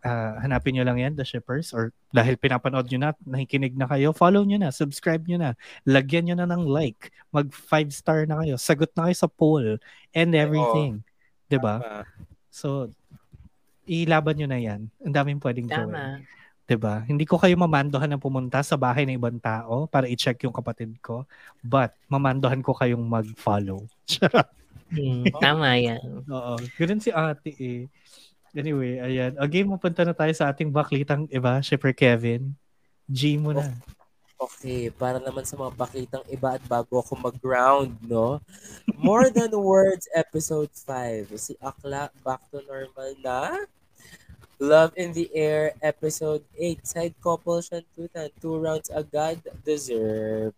Ah, 0.06 0.38
hanapin 0.38 0.78
nyo 0.78 0.86
lang 0.86 1.02
yan, 1.02 1.18
The 1.18 1.26
Shippers. 1.26 1.74
Or 1.74 1.89
dahil 2.13 2.38
pinapanood 2.38 2.86
nyo 2.94 3.00
na, 3.02 3.12
nakikinig 3.26 3.74
na 3.74 3.89
kayo, 3.89 4.13
follow 4.13 4.46
nyo 4.46 4.62
na, 4.62 4.70
subscribe 4.70 5.26
nyo 5.26 5.41
na, 5.41 5.52
lagyan 5.82 6.30
nyo 6.30 6.36
na 6.38 6.46
ng 6.46 6.70
like, 6.70 7.10
mag 7.34 7.50
five 7.50 7.89
star 7.89 8.30
na 8.30 8.46
kayo, 8.46 8.54
sagot 8.62 8.94
na 8.94 9.10
kayo 9.10 9.18
sa 9.18 9.26
poll, 9.26 9.82
and 10.13 10.32
everything. 10.38 11.02
'Di 11.50 11.58
ba? 11.58 11.82
Tama. 11.82 12.06
So, 12.54 12.94
ilaban 13.89 14.38
nyo 14.38 14.48
na 14.50 14.62
yan. 14.62 14.88
Ang 15.02 15.13
daming 15.13 15.41
pwedeng 15.41 15.65
gawin. 15.65 15.89
Tama. 15.89 16.22
'di 16.65 16.78
ba? 16.78 17.02
Hindi 17.06 17.26
ko 17.26 17.38
kayo 17.38 17.54
mamandohan 17.58 18.10
ng 18.13 18.22
pumunta 18.22 18.62
sa 18.62 18.78
bahay 18.78 19.06
ng 19.06 19.18
ibang 19.18 19.38
tao 19.41 19.86
para 19.86 20.10
i-check 20.10 20.41
yung 20.46 20.54
kapatid 20.54 20.98
ko, 21.02 21.26
but 21.62 21.94
mamandohan 22.10 22.62
ko 22.62 22.78
kayong 22.78 23.06
mag-follow. 23.06 23.86
Hmm, 24.86 25.26
tama 25.41 25.82
yan. 25.82 26.22
Oo. 26.30 26.62
Ganun 26.78 27.02
si 27.02 27.10
ate 27.10 27.52
eh. 27.58 27.82
Anyway, 28.56 29.04
ayan. 29.04 29.36
Okay, 29.36 29.68
mapunta 29.68 30.08
na 30.08 30.15
tayo 30.15 30.32
sa 30.32 30.48
ating 30.48 30.72
baklitang 30.72 31.28
iba, 31.28 31.60
Shipper 31.60 31.91
Kevin. 31.91 32.56
G 33.06 33.36
mo 33.36 33.52
na. 33.52 33.68
Okay, 34.36 34.91
para 34.91 35.20
naman 35.20 35.48
sa 35.48 35.56
mga 35.56 35.72
bakitang 35.80 36.26
iba 36.28 36.60
at 36.60 36.63
bago 36.68 37.00
ako 37.00 37.15
mag-ground, 37.20 37.96
no? 38.04 38.39
More 39.00 39.32
Than 39.32 39.52
Words 39.60 40.12
Episode 40.12 40.72
5. 40.72 41.36
Si 41.39 41.56
Akla 41.63 42.12
back 42.24 42.44
to 42.52 42.60
normal 42.68 43.12
na. 43.24 43.63
Love 44.60 44.96
in 44.96 45.12
the 45.12 45.28
Air 45.36 45.76
Episode 45.84 46.44
8. 46.56 46.84
Side 46.88 47.15
couple 47.20 47.60
shantutan. 47.60 48.32
Two 48.39 48.60
rounds 48.60 48.91
agad 48.91 49.39
deserve. 49.63 50.56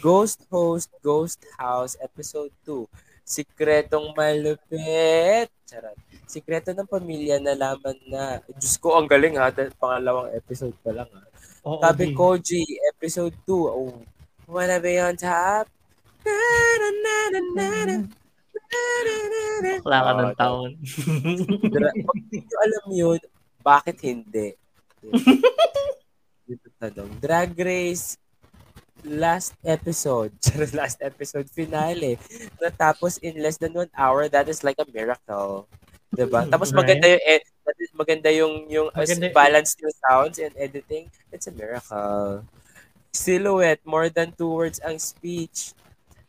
Ghost 0.00 0.44
Host 0.48 0.88
Ghost 1.04 1.44
House 1.60 1.96
Episode 2.00 2.52
2. 2.64 2.88
Sikretong 3.22 4.12
malupit. 4.12 5.48
Charot. 5.64 5.96
Sikreto 6.26 6.72
ng 6.72 6.88
pamilya 6.88 7.38
nalaman 7.38 7.96
na. 8.08 8.40
Diyos 8.56 8.76
ko, 8.76 8.98
ang 8.98 9.06
galing 9.06 9.38
ha. 9.38 9.48
Pangalawang 9.78 10.32
episode 10.34 10.74
pa 10.82 10.90
lang 10.90 11.08
ha. 11.12 11.22
Oo, 11.62 11.78
Sabi 11.78 12.10
babe. 12.10 12.16
Koji, 12.18 12.62
episode 12.90 13.36
2. 13.46 13.52
Oh, 13.52 13.94
wanna 14.48 14.82
be 14.82 14.98
on 14.98 15.14
top? 15.14 15.70
Na, 16.22 16.34
na, 16.34 16.88
na, 16.90 17.14
na, 17.30 17.40
na, 17.40 17.66
na. 17.86 17.96
Na, 18.52 18.80
na, 19.04 19.16
na, 19.28 19.42
na. 19.60 19.72
Bakla 19.80 19.98
ka 20.00 20.12
ng 20.12 20.26
Oh, 20.26 20.36
taon. 20.38 20.70
Pag 22.02 22.18
hindi 22.32 22.38
alam 22.58 22.84
yun, 22.90 23.20
bakit 23.60 23.96
hindi? 24.02 24.56
Dito 26.46 26.68
tanong. 26.76 27.10
Drag 27.18 27.50
Race 27.54 28.18
last 29.04 29.54
episode, 29.64 30.32
last 30.74 31.02
episode 31.02 31.50
finale, 31.50 32.18
natapos 32.62 33.18
in 33.20 33.42
less 33.42 33.58
than 33.58 33.74
one 33.74 33.90
hour, 33.96 34.28
that 34.28 34.48
is 34.48 34.62
like 34.62 34.78
a 34.78 34.86
miracle. 34.92 35.66
Diba? 36.14 36.44
Tapos 36.52 36.72
maganda 36.72 37.08
yung, 37.08 37.24
ed- 37.24 37.48
that 37.66 37.78
is- 37.80 37.96
maganda 37.96 38.28
yung, 38.30 38.68
yung 38.70 38.88
uh, 38.94 39.02
Maganda- 39.02 39.32
balance 39.32 39.76
yung 39.80 39.94
sounds 40.08 40.36
and 40.38 40.54
editing. 40.56 41.10
It's 41.32 41.46
a 41.46 41.54
miracle. 41.54 42.44
Silhouette, 43.12 43.80
more 43.84 44.08
than 44.08 44.32
two 44.32 44.48
words 44.48 44.80
ang 44.80 44.96
speech. 44.98 45.76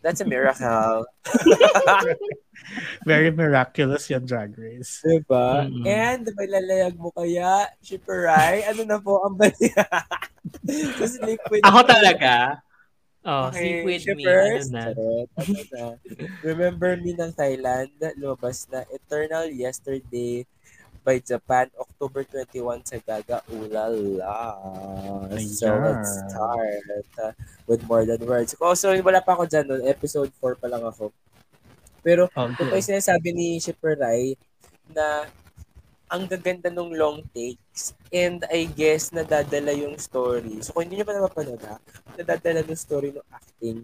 That's 0.04 0.20
a 0.20 0.28
miracle. 0.28 1.08
Very 3.08 3.32
miraculous 3.32 4.12
yung 4.12 4.28
drag 4.28 4.52
race. 4.60 5.00
Diba? 5.00 5.64
Mm-mm. 5.64 5.88
And 5.88 6.28
may 6.36 6.48
lalayag 6.52 7.00
mo 7.00 7.08
kaya, 7.16 7.72
Shipperay, 7.80 8.68
ano 8.68 8.84
na 8.84 9.00
po 9.00 9.24
ang 9.24 9.40
bali? 9.40 9.72
so, 11.00 11.08
sleep 11.08 11.40
with 11.48 11.64
Ako 11.64 11.80
me. 11.82 11.88
talaga. 11.88 12.34
Oh, 13.24 13.48
sleep 13.56 13.88
with 13.88 14.04
me. 14.12 14.28
Ano 14.28 14.28
shippers. 14.28 14.68
na? 14.76 14.84
Charot, 14.92 15.30
ano 15.40 15.60
na. 15.72 15.84
Remember 16.44 17.00
Me 17.00 17.16
ng 17.16 17.32
Thailand, 17.32 17.96
lumabas 18.20 18.68
na 18.68 18.84
Eternal 18.92 19.48
Yesterday 19.48 20.44
by 21.04 21.20
Japan, 21.20 21.68
October 21.76 22.24
21 22.24 22.88
sa 22.88 22.98
Gaga 22.98 23.44
Ulala. 23.52 24.56
So, 25.44 25.68
Ayan. 25.68 25.84
let's 25.84 26.12
start 26.26 26.88
uh, 27.20 27.34
with 27.68 27.84
More 27.86 28.08
Than 28.08 28.24
Words. 28.24 28.56
Oh, 28.58 28.74
sorry, 28.74 29.04
wala 29.04 29.20
pa 29.20 29.36
ako 29.36 29.46
dyan 29.46 29.68
nun. 29.68 29.84
Episode 29.84 30.32
4 30.40 30.56
pa 30.58 30.72
lang 30.72 30.82
ako. 30.82 31.12
Pero, 32.02 32.32
ito 32.32 32.64
Okay. 32.64 32.72
yung 32.72 32.90
sinasabi 32.96 33.30
ni 33.36 33.60
Shipper 33.60 34.00
Rai 34.00 34.36
na 34.92 35.28
ang 36.08 36.30
gaganda 36.30 36.70
nung 36.70 36.94
long 36.94 37.26
takes 37.34 37.98
and 38.14 38.46
I 38.54 38.70
guess 38.70 39.10
nadadala 39.10 39.74
yung 39.74 39.98
story. 39.98 40.62
So 40.62 40.78
kung 40.78 40.86
hindi 40.86 41.02
nyo 41.02 41.10
pa 41.10 41.18
napapanood 41.18 41.62
ha, 41.66 41.82
nadadala 42.14 42.62
yung 42.62 42.78
story 42.78 43.10
ng 43.10 43.26
acting. 43.34 43.82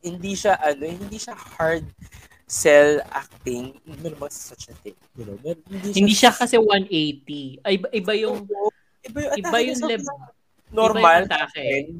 Hindi 0.00 0.32
siya 0.32 0.56
ano, 0.56 0.88
hindi 0.88 1.20
siya 1.20 1.36
hard 1.36 1.84
sell 2.44 3.00
acting. 3.12 3.76
Ano 3.88 4.14
naman 4.14 4.30
such 4.30 4.68
a 4.68 4.74
thing? 4.84 4.96
You 5.16 5.24
know, 5.24 5.36
mer- 5.40 5.60
hindi 5.68 5.90
siya, 5.90 5.96
Hindi 5.96 6.14
siya 6.14 6.32
kasi 6.32 6.56
180. 6.60 7.64
Ay, 7.64 7.72
iba, 7.80 7.88
iba 7.92 8.12
yung 8.16 8.44
Oo, 8.44 8.70
iba 9.04 9.18
yung, 9.20 9.34
iba 9.40 9.58
yung 9.60 9.80
level. 9.84 10.16
normal 10.72 11.22
Iba 11.24 11.40
yung. 11.40 11.98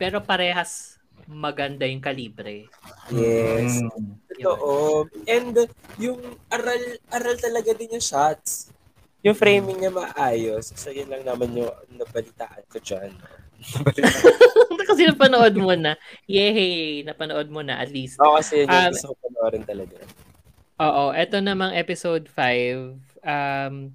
Pero 0.00 0.16
parehas 0.24 1.00
maganda 1.30 1.86
yung 1.86 2.02
kalibre. 2.02 2.66
Yes. 3.14 3.78
Mm. 3.78 4.18
Totoo. 4.34 5.06
And 5.30 5.54
yung 6.02 6.18
aral, 6.50 6.82
aral 7.14 7.36
talaga 7.38 7.70
din 7.76 7.94
yung 7.94 8.02
shots. 8.02 8.74
Yung 9.22 9.36
framing 9.36 9.78
niya 9.78 9.92
maayos. 9.92 10.72
So, 10.74 10.90
yun 10.90 11.06
lang 11.12 11.22
naman 11.22 11.52
yung 11.52 11.70
nabalitaan 11.92 12.64
ko 12.66 12.80
dyan. 12.80 13.12
kasi 14.90 15.06
napanood 15.06 15.54
mo 15.54 15.72
na. 15.76 15.94
Yay! 16.26 17.04
Napanood 17.04 17.48
mo 17.52 17.60
na 17.60 17.78
at 17.78 17.92
least. 17.92 18.18
Oo, 18.18 18.36
kasi 18.40 18.64
yun 18.64 18.70
Um, 18.70 18.92
gusto 18.92 19.12
ko 19.12 19.14
panoorin 19.28 19.64
talaga. 19.64 19.96
Oo, 20.80 21.12
eto 21.12 21.38
namang 21.38 21.76
episode 21.76 22.24
5. 22.32 22.96
Um, 23.20 23.92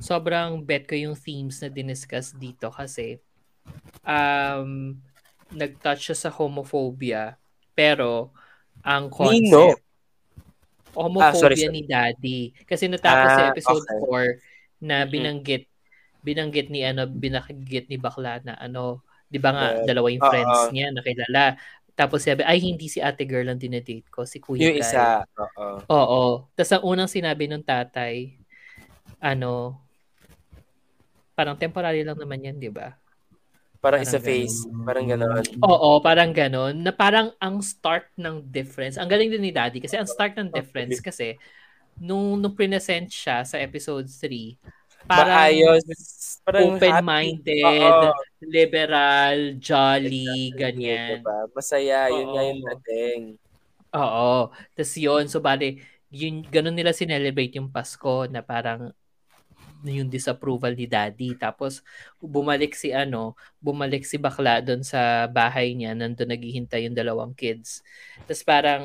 sobrang 0.00 0.64
bet 0.64 0.88
ko 0.88 0.96
yung 0.96 1.16
themes 1.16 1.60
na 1.60 1.68
diniscuss 1.68 2.32
dito 2.32 2.72
kasi 2.72 3.20
um, 4.02 4.96
nag-touch 5.52 6.12
siya 6.12 6.16
sa 6.16 6.30
homophobia. 6.32 7.36
Pero, 7.76 8.32
ang 8.80 9.12
concept, 9.12 9.44
Nino? 9.44 9.76
homophobia 10.96 11.36
Ah, 11.36 11.36
sorry, 11.36 11.56
sorry. 11.60 11.74
ni 11.76 11.82
Daddy. 11.84 12.40
Kasi 12.64 12.88
natapos 12.88 13.30
sa 13.36 13.42
Ah, 13.46 13.50
episode 13.52 13.84
okay. 13.84 14.00
4 14.00 14.26
na 14.80 15.04
binanggit 15.04 15.68
binanggit 16.26 16.66
ni 16.74 16.82
ano 16.82 17.06
binanggit 17.06 17.86
ni 17.86 17.96
bakla 18.02 18.42
na 18.42 18.58
ano 18.58 19.06
'di 19.30 19.38
ba 19.38 19.50
nga 19.54 19.66
Yeah. 19.78 19.86
dalawa 19.94 20.06
yung 20.10 20.26
friends 20.26 20.58
niya 20.74 20.90
nakilala 20.90 21.54
Tapos 21.96 22.20
sabi, 22.28 22.44
ay 22.44 22.60
hindi 22.60 22.92
si 22.92 23.00
ate 23.00 23.24
girl 23.24 23.48
ang 23.48 23.56
dinedate 23.56 24.04
ko, 24.12 24.28
si 24.28 24.36
Kuya 24.36 24.68
Yung 24.68 24.76
isa. 24.76 25.24
Oo. 25.32 25.80
Oo. 25.88 26.22
Tapos 26.52 26.76
ang 26.76 26.84
unang 26.84 27.08
sinabi 27.08 27.48
ng 27.48 27.64
tatay, 27.64 28.36
ano, 29.16 29.80
parang 31.32 31.56
temporary 31.56 32.04
lang 32.04 32.20
naman 32.20 32.44
yan, 32.44 32.60
di 32.60 32.68
ba? 32.68 33.00
Parang 33.80 34.04
Parang 34.04 34.04
isa 34.04 34.20
face. 34.20 34.68
Parang 34.84 35.08
gano'n. 35.08 35.40
Oo, 35.64 36.04
parang 36.04 36.36
ganon. 36.36 36.76
Na 36.84 36.92
parang 36.92 37.32
ang 37.40 37.64
start 37.64 38.12
ng 38.20 38.44
difference. 38.44 39.00
Ang 39.00 39.08
galing 39.08 39.32
din 39.32 39.48
ni 39.48 39.52
Daddy 39.56 39.80
kasi 39.80 39.96
ang 39.96 40.04
start 40.04 40.36
ng 40.36 40.52
difference 40.52 41.00
kasi 41.00 41.40
nung, 41.96 42.36
nung 42.36 42.52
present 42.52 43.08
siya 43.08 43.40
sa 43.40 43.56
episode 43.56 44.04
3, 44.04 44.60
parang 45.06 45.38
Maayos. 45.38 45.84
Parang 46.46 46.78
open-minded, 46.78 47.62
Oo. 47.66 48.14
liberal, 48.42 49.58
jolly, 49.58 50.54
Exactly, 50.54 50.58
ganyan. 50.58 51.18
Diba? 51.22 51.38
Masaya. 51.50 52.00
Yun 52.10 52.26
nga 52.30 52.42
Oo. 52.42 52.48
yung 52.50 52.62
dating. 52.62 53.22
Oo. 53.96 54.34
Tapos 54.74 54.92
yun, 54.94 55.24
so 55.26 55.42
bali, 55.42 55.82
yun, 56.10 56.46
ganun 56.46 56.74
nila 56.74 56.94
sinelebrate 56.94 57.58
yung 57.58 57.70
Pasko 57.72 58.30
na 58.30 58.42
parang 58.46 58.94
yung 59.84 60.10
disapproval 60.10 60.74
ni 60.74 60.86
daddy. 60.88 61.36
Tapos 61.38 61.82
bumalik 62.18 62.74
si 62.74 62.90
ano, 62.90 63.36
bumalik 63.62 64.02
si 64.02 64.16
bakla 64.18 64.62
doon 64.62 64.82
sa 64.82 65.30
bahay 65.30 65.74
niya, 65.76 65.94
nandun 65.94 66.30
naghihintay 66.30 66.88
yung 66.88 66.96
dalawang 66.96 67.34
kids. 67.36 67.82
Tapos 68.24 68.42
parang 68.42 68.82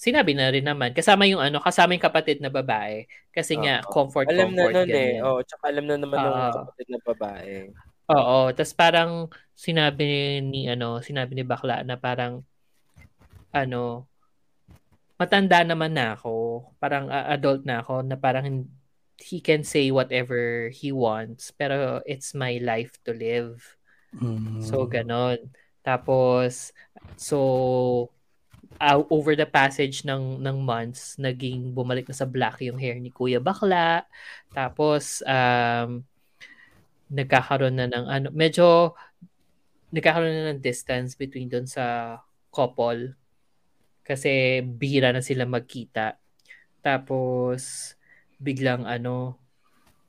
sinabi 0.00 0.32
na 0.32 0.48
rin 0.48 0.64
naman, 0.64 0.96
kasama 0.96 1.28
yung 1.28 1.44
ano, 1.44 1.60
kasama 1.60 1.92
yung 1.92 2.00
kapatid 2.00 2.40
na 2.40 2.48
babae. 2.48 3.04
Kasi 3.28 3.60
nga, 3.60 3.84
Oo. 3.84 3.92
comfort, 3.92 4.32
Alam 4.32 4.56
na 4.56 4.72
comfort, 4.72 4.74
nun 4.80 4.88
eh. 4.88 4.96
ganyan. 4.96 5.22
Oh, 5.28 5.40
tsaka 5.44 5.64
alam 5.68 5.84
na 5.84 5.96
naman 6.00 6.16
ng 6.16 6.32
Oo. 6.32 6.52
kapatid 6.56 6.88
na 6.88 7.00
babae. 7.04 7.68
Oo, 8.10 8.38
tapos 8.56 8.72
parang 8.74 9.28
sinabi 9.52 10.40
ni 10.40 10.66
ano, 10.72 11.04
sinabi 11.04 11.36
ni 11.36 11.44
Bakla 11.44 11.84
na 11.84 12.00
parang 12.00 12.42
ano 13.52 14.08
matanda 15.20 15.60
naman 15.62 15.92
na 15.92 16.16
ako. 16.16 16.64
Parang 16.80 17.12
uh, 17.12 17.28
adult 17.28 17.62
na 17.68 17.84
ako 17.84 18.00
na 18.02 18.16
parang 18.16 18.66
he 19.20 19.38
can 19.38 19.60
say 19.60 19.92
whatever 19.92 20.72
he 20.72 20.90
wants 20.96 21.52
pero 21.52 22.00
it's 22.08 22.32
my 22.32 22.56
life 22.64 22.96
to 23.04 23.12
live. 23.12 23.76
Mm. 24.16 24.64
So 24.64 24.88
ganon. 24.88 25.52
Tapos 25.84 26.72
so 27.20 28.10
uh, 28.80 29.04
over 29.12 29.36
the 29.36 29.46
passage 29.46 30.02
ng 30.08 30.40
ng 30.40 30.56
months 30.64 31.20
naging 31.20 31.76
bumalik 31.76 32.08
na 32.08 32.16
sa 32.16 32.24
black 32.24 32.64
yung 32.64 32.80
hair 32.80 32.96
ni 32.96 33.12
Kuya 33.12 33.38
Bakla. 33.38 34.08
Tapos 34.50 35.20
um 35.28 36.02
nagkakaroon 37.10 37.76
na 37.76 37.86
ng 37.90 38.06
ano, 38.06 38.28
medyo 38.32 38.96
nagkakaroon 39.92 40.32
na 40.32 40.50
ng 40.54 40.62
distance 40.64 41.18
between 41.18 41.50
doon 41.50 41.66
sa 41.66 42.16
couple 42.54 43.14
kasi 44.06 44.62
bihira 44.64 45.12
na 45.12 45.22
sila 45.22 45.44
magkita. 45.46 46.18
Tapos 46.80 47.92
biglang 48.40 48.88
ano, 48.88 49.36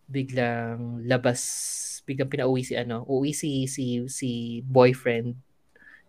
biglang 0.08 1.04
labas, 1.04 1.42
biglang 2.08 2.32
pinauwi 2.32 2.64
si 2.64 2.74
ano, 2.78 3.04
uwi 3.10 3.36
si 3.36 3.68
si 3.68 4.06
si 4.08 4.62
boyfriend 4.64 5.36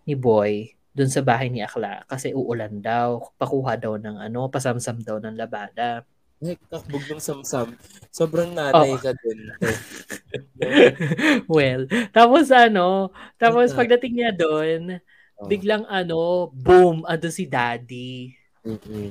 ni 0.06 0.14
Boy 0.14 0.81
doon 0.92 1.10
sa 1.10 1.24
bahay 1.24 1.48
ni 1.48 1.64
Akla 1.64 2.04
kasi 2.04 2.36
uulan 2.36 2.80
daw, 2.84 3.32
pakuha 3.40 3.80
daw 3.80 3.96
ng 3.96 4.20
ano, 4.20 4.48
pasamsam 4.52 5.00
daw 5.00 5.16
ng 5.18 5.36
labada. 5.36 6.04
Ay, 6.42 6.58
kakbog 6.68 7.06
ng 7.06 7.22
samsam. 7.22 7.72
Sobrang 8.10 8.50
nanay 8.52 8.92
Oo. 8.92 9.00
ka 9.00 9.14
dun. 9.14 9.40
well, 11.56 11.86
tapos 12.10 12.50
ano, 12.50 13.14
tapos 13.38 13.72
pagdating 13.72 14.14
niya 14.20 14.32
doon, 14.36 15.00
Oh. 15.42 15.50
biglang 15.50 15.82
ano, 15.90 16.52
boom, 16.54 17.02
ando 17.02 17.26
si 17.26 17.50
daddy. 17.50 18.30
Mm-mm. 18.62 19.10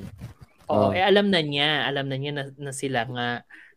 Oo, 0.72 0.88
Oh. 0.88 0.96
eh 0.96 1.04
alam 1.04 1.28
na 1.28 1.44
niya, 1.44 1.84
alam 1.84 2.08
na 2.08 2.16
niya 2.16 2.32
na, 2.32 2.44
na 2.56 2.72
sila 2.72 3.04
nga. 3.04 3.30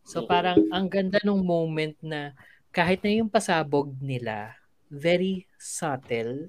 So 0.07 0.23
parang 0.23 0.63
ang 0.71 0.87
ganda 0.87 1.19
nung 1.27 1.43
moment 1.43 1.97
na 1.99 2.31
kahit 2.71 3.03
na 3.03 3.11
yung 3.11 3.27
pasabog 3.27 3.91
nila, 3.99 4.55
very 4.87 5.43
subtle. 5.59 6.47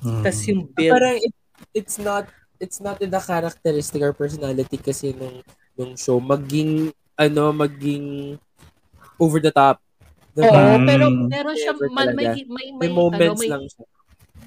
Mm. 0.00 0.22
Tapos 0.24 0.40
yung 0.46 0.62
build, 0.70 0.92
Parang 0.94 1.16
it, 1.18 1.34
it's 1.74 1.96
not 1.98 2.24
it's 2.60 2.78
not 2.78 3.00
in 3.00 3.08
the 3.08 3.20
characteristic 3.20 4.00
or 4.00 4.12
personality 4.12 4.76
kasi 4.76 5.16
nung 5.16 5.40
nung 5.74 5.96
show 5.96 6.20
maging 6.20 6.92
ano 7.16 7.52
maging 7.52 8.36
over 9.16 9.40
the 9.40 9.52
top. 9.52 9.80
Oo, 10.38 10.46
Diba? 10.46 10.78
Mm. 10.78 10.86
pero 10.86 11.04
meron 11.10 11.56
siya 11.58 11.72
man, 11.90 12.14
may, 12.14 12.28
may, 12.46 12.46
may, 12.46 12.66
May 12.76 12.88
ano, 12.88 12.96
moments 12.96 13.40
may, 13.40 13.48
lang 13.50 13.64
siya. 13.66 13.84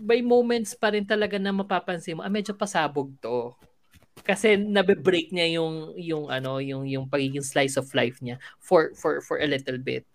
may 0.01 0.21
moments 0.23 0.71
pa 0.73 0.89
rin 0.89 1.05
talaga 1.05 1.37
na 1.37 1.53
mapapansin 1.53 2.17
mo, 2.17 2.21
ah, 2.25 2.31
medyo 2.31 2.55
pasabog 2.55 3.13
to. 3.21 3.53
Kasi 4.23 4.55
nabe-break 4.55 5.35
niya 5.35 5.59
yung 5.59 5.91
yung 5.99 6.25
ano, 6.31 6.63
yung 6.63 6.87
yung 6.87 7.05
pagiging 7.11 7.43
slice 7.43 7.75
of 7.75 7.89
life 7.91 8.23
niya 8.23 8.39
for 8.63 8.95
for 8.95 9.19
for 9.19 9.37
a 9.43 9.47
little 9.49 9.75
bit. 9.77 10.07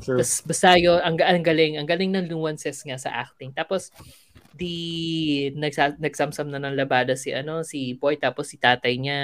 Sure. 0.00 0.16
Tapos 0.22 0.40
basta 0.46 0.78
yun, 0.78 1.02
ang, 1.02 1.18
ang 1.18 1.42
galing, 1.44 1.74
ang 1.76 1.84
galing 1.84 2.14
ng 2.14 2.30
nuances 2.30 2.80
nga 2.86 2.96
sa 2.96 3.10
acting. 3.10 3.50
Tapos 3.52 3.90
di 4.60 5.48
nagsa, 5.56 5.96
nagsamsam 5.96 6.52
na 6.52 6.60
ng 6.60 6.76
labada 6.76 7.16
si 7.16 7.32
ano 7.32 7.64
si 7.64 7.96
Boy 7.96 8.20
tapos 8.20 8.52
si 8.52 8.60
tatay 8.60 9.00
niya 9.00 9.20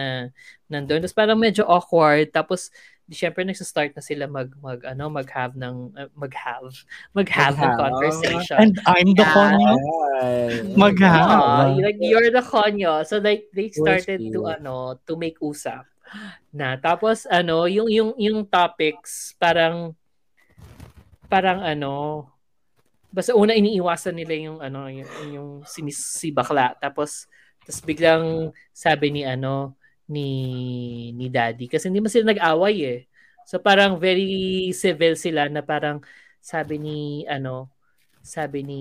nandoon 0.72 1.04
tapos 1.04 1.12
parang 1.12 1.36
medyo 1.36 1.68
awkward 1.68 2.32
tapos 2.32 2.72
di 3.06 3.14
syempre 3.14 3.44
nagsa-start 3.46 3.94
na 3.94 4.02
sila 4.02 4.26
mag 4.26 4.50
mag 4.58 4.82
ano 4.82 5.06
mag-have 5.12 5.54
ng 5.54 5.94
uh, 5.94 6.10
mag-have 6.16 6.74
mag-have 7.14 7.54
ng 7.54 7.72
conversation 7.78 8.58
And 8.58 8.74
I'm 8.88 9.12
the 9.14 9.22
Yeah. 9.22 9.36
konyo. 9.36 9.72
Mag-have. 10.74 11.78
Like 11.84 12.00
you're 12.00 12.30
the 12.32 12.42
konyo. 12.42 13.04
So 13.06 13.20
like 13.22 13.46
they 13.52 13.70
started 13.70 14.32
to 14.34 14.48
ano 14.50 14.98
to 15.06 15.14
make 15.14 15.38
usap. 15.38 15.86
Na 16.56 16.80
tapos 16.80 17.28
ano 17.28 17.68
yung 17.68 17.86
yung 17.92 18.10
yung 18.18 18.42
topics 18.48 19.36
parang 19.38 19.92
parang 21.30 21.62
ano 21.62 22.26
basta 23.16 23.32
una 23.32 23.56
iniiwasan 23.56 24.12
nila 24.12 24.34
yung 24.36 24.58
ano 24.60 24.92
yung, 24.92 25.08
yung 25.32 25.48
si, 25.64 25.80
Miss- 25.80 26.20
si 26.20 26.28
bakla 26.28 26.76
tapos 26.76 27.24
tapos 27.64 27.80
biglang 27.80 28.52
sabi 28.76 29.08
ni 29.08 29.24
ano 29.24 29.72
ni 30.04 30.28
ni 31.16 31.32
daddy 31.32 31.64
kasi 31.72 31.88
hindi 31.88 32.04
man 32.04 32.12
sila 32.12 32.30
nag-away 32.30 32.76
eh. 32.84 33.00
So 33.48 33.56
parang 33.58 33.96
very 33.96 34.68
civil 34.76 35.16
sila 35.16 35.48
na 35.48 35.64
parang 35.64 36.04
sabi 36.44 36.76
ni 36.76 37.24
ano 37.24 37.72
sabi 38.26 38.66
ni 38.66 38.80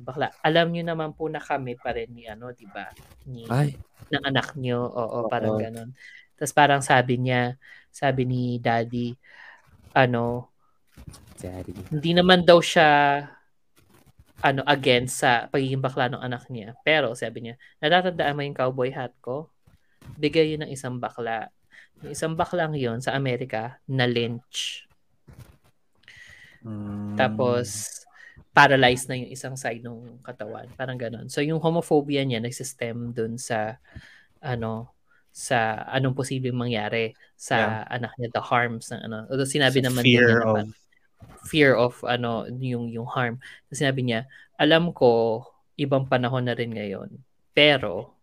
bakla, 0.00 0.32
alam 0.40 0.72
niyo 0.72 0.80
naman 0.88 1.12
po 1.12 1.28
na 1.28 1.38
kami 1.38 1.76
pa 1.76 1.92
rin 1.92 2.08
ni 2.08 2.24
ano, 2.24 2.50
'di 2.56 2.66
ba? 2.72 2.88
Ni 3.28 3.44
Ay. 3.46 3.76
ng 4.08 4.24
anak 4.24 4.56
niyo. 4.56 4.88
Oo, 4.88 5.24
Oo. 5.24 5.28
parang 5.28 5.60
ganun. 5.60 5.92
Tapos 6.34 6.52
parang 6.56 6.80
sabi 6.80 7.20
niya, 7.20 7.60
sabi 7.92 8.24
ni 8.24 8.56
daddy, 8.56 9.12
ano, 9.92 10.48
Daddy. 11.36 11.92
hindi 11.92 12.10
naman 12.16 12.42
daw 12.48 12.64
siya 12.64 12.88
ano 14.38 14.62
against 14.70 15.18
sa 15.18 15.50
pagiging 15.50 15.82
bakla 15.82 16.06
ng 16.06 16.22
anak 16.22 16.46
niya. 16.46 16.78
Pero 16.86 17.12
sabi 17.14 17.42
niya, 17.42 17.54
natatandaan 17.82 18.34
mo 18.38 18.42
yung 18.46 18.54
cowboy 18.58 18.90
hat 18.94 19.10
ko? 19.18 19.50
Bigay 20.14 20.54
yun 20.54 20.62
ng 20.62 20.70
isang 20.70 21.02
bakla. 21.02 21.50
Yung 22.06 22.12
isang 22.14 22.34
baklang 22.38 22.78
yun 22.78 23.02
sa 23.02 23.18
Amerika 23.18 23.82
na 23.90 24.06
lynch. 24.06 24.86
Mm. 26.62 27.18
Tapos 27.18 27.98
paralyzed 28.54 29.06
na 29.06 29.18
yung 29.18 29.30
isang 29.30 29.54
side 29.54 29.82
ng 29.82 30.22
katawan. 30.22 30.66
Parang 30.74 30.98
ganon. 30.98 31.26
So 31.30 31.42
yung 31.42 31.62
homophobia 31.62 32.22
niya 32.22 32.42
nagsistem 32.42 33.14
dun 33.14 33.38
sa 33.38 33.78
ano 34.38 34.94
sa 35.30 35.86
anong 35.94 36.18
posibleng 36.18 36.54
mangyari 36.58 37.14
sa 37.38 37.86
anak 37.86 38.10
niya 38.18 38.30
the 38.34 38.42
harms 38.42 38.90
ng 38.90 39.02
ano. 39.06 39.26
Although 39.30 39.46
sinabi 39.46 39.78
So, 39.78 39.86
naman 39.86 40.02
fear 40.02 40.26
niya 40.26 40.42
of- 40.42 40.54
parang- 40.54 40.74
fear 41.46 41.74
of 41.74 41.98
ano 42.04 42.46
yung 42.60 42.90
yung 42.92 43.08
harm. 43.08 43.40
So, 43.70 43.80
sinabi 43.80 44.04
niya, 44.04 44.28
alam 44.58 44.92
ko 44.92 45.42
ibang 45.78 46.10
panahon 46.10 46.50
na 46.50 46.54
rin 46.58 46.74
ngayon. 46.74 47.14
Pero 47.54 48.18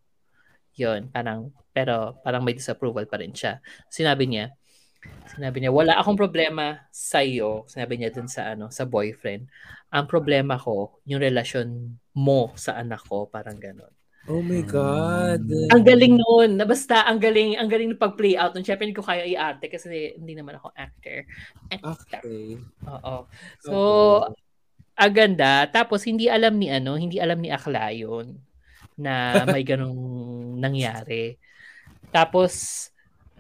yun, 0.76 1.08
parang 1.12 1.52
pero 1.72 2.20
parang 2.24 2.44
may 2.44 2.56
disapproval 2.56 3.08
pa 3.08 3.20
rin 3.20 3.32
siya. 3.32 3.64
Sinabi 3.88 4.28
niya, 4.28 4.52
sinabi 5.32 5.64
niya, 5.64 5.72
wala 5.72 5.96
akong 5.96 6.20
problema 6.20 6.84
sa 6.92 7.24
iyo, 7.24 7.64
sinabi 7.72 8.00
niya 8.00 8.12
dun 8.12 8.28
sa 8.28 8.52
ano, 8.52 8.68
sa 8.68 8.84
boyfriend. 8.84 9.48
Ang 9.96 10.06
problema 10.12 10.60
ko, 10.60 11.00
yung 11.08 11.24
relasyon 11.24 11.96
mo 12.20 12.52
sa 12.60 12.76
anak 12.76 13.08
ko, 13.08 13.32
parang 13.32 13.56
ganon. 13.56 13.95
Oh 14.26 14.42
my 14.42 14.66
God. 14.66 15.46
Ang 15.70 15.84
galing 15.86 16.18
noon, 16.18 16.58
na 16.58 16.66
basta 16.66 17.06
ang 17.06 17.22
galing, 17.22 17.62
ang 17.62 17.70
galing 17.70 17.94
ng 17.94 18.02
pag-play 18.02 18.34
out 18.34 18.58
nun. 18.58 18.66
Syempre 18.66 18.90
hindi 18.90 18.98
ko 18.98 19.06
kaya 19.06 19.22
i-arte 19.22 19.70
kasi 19.70 20.18
hindi 20.18 20.34
naman 20.34 20.58
ako 20.58 20.74
actor. 20.74 21.30
Actor. 21.70 22.22
Okay. 22.26 22.58
Oo. 22.90 23.30
So, 23.62 23.76
ang 24.98 25.14
ganda. 25.14 25.70
Tapos 25.70 26.02
hindi 26.10 26.26
alam 26.26 26.58
ni 26.58 26.74
ano, 26.74 26.98
hindi 26.98 27.22
alam 27.22 27.38
ni 27.38 27.54
Akla 27.54 27.94
yun 27.94 28.42
na 28.98 29.14
may 29.54 29.62
ganong 29.62 30.02
nangyari. 30.58 31.38
Tapos 32.10 32.90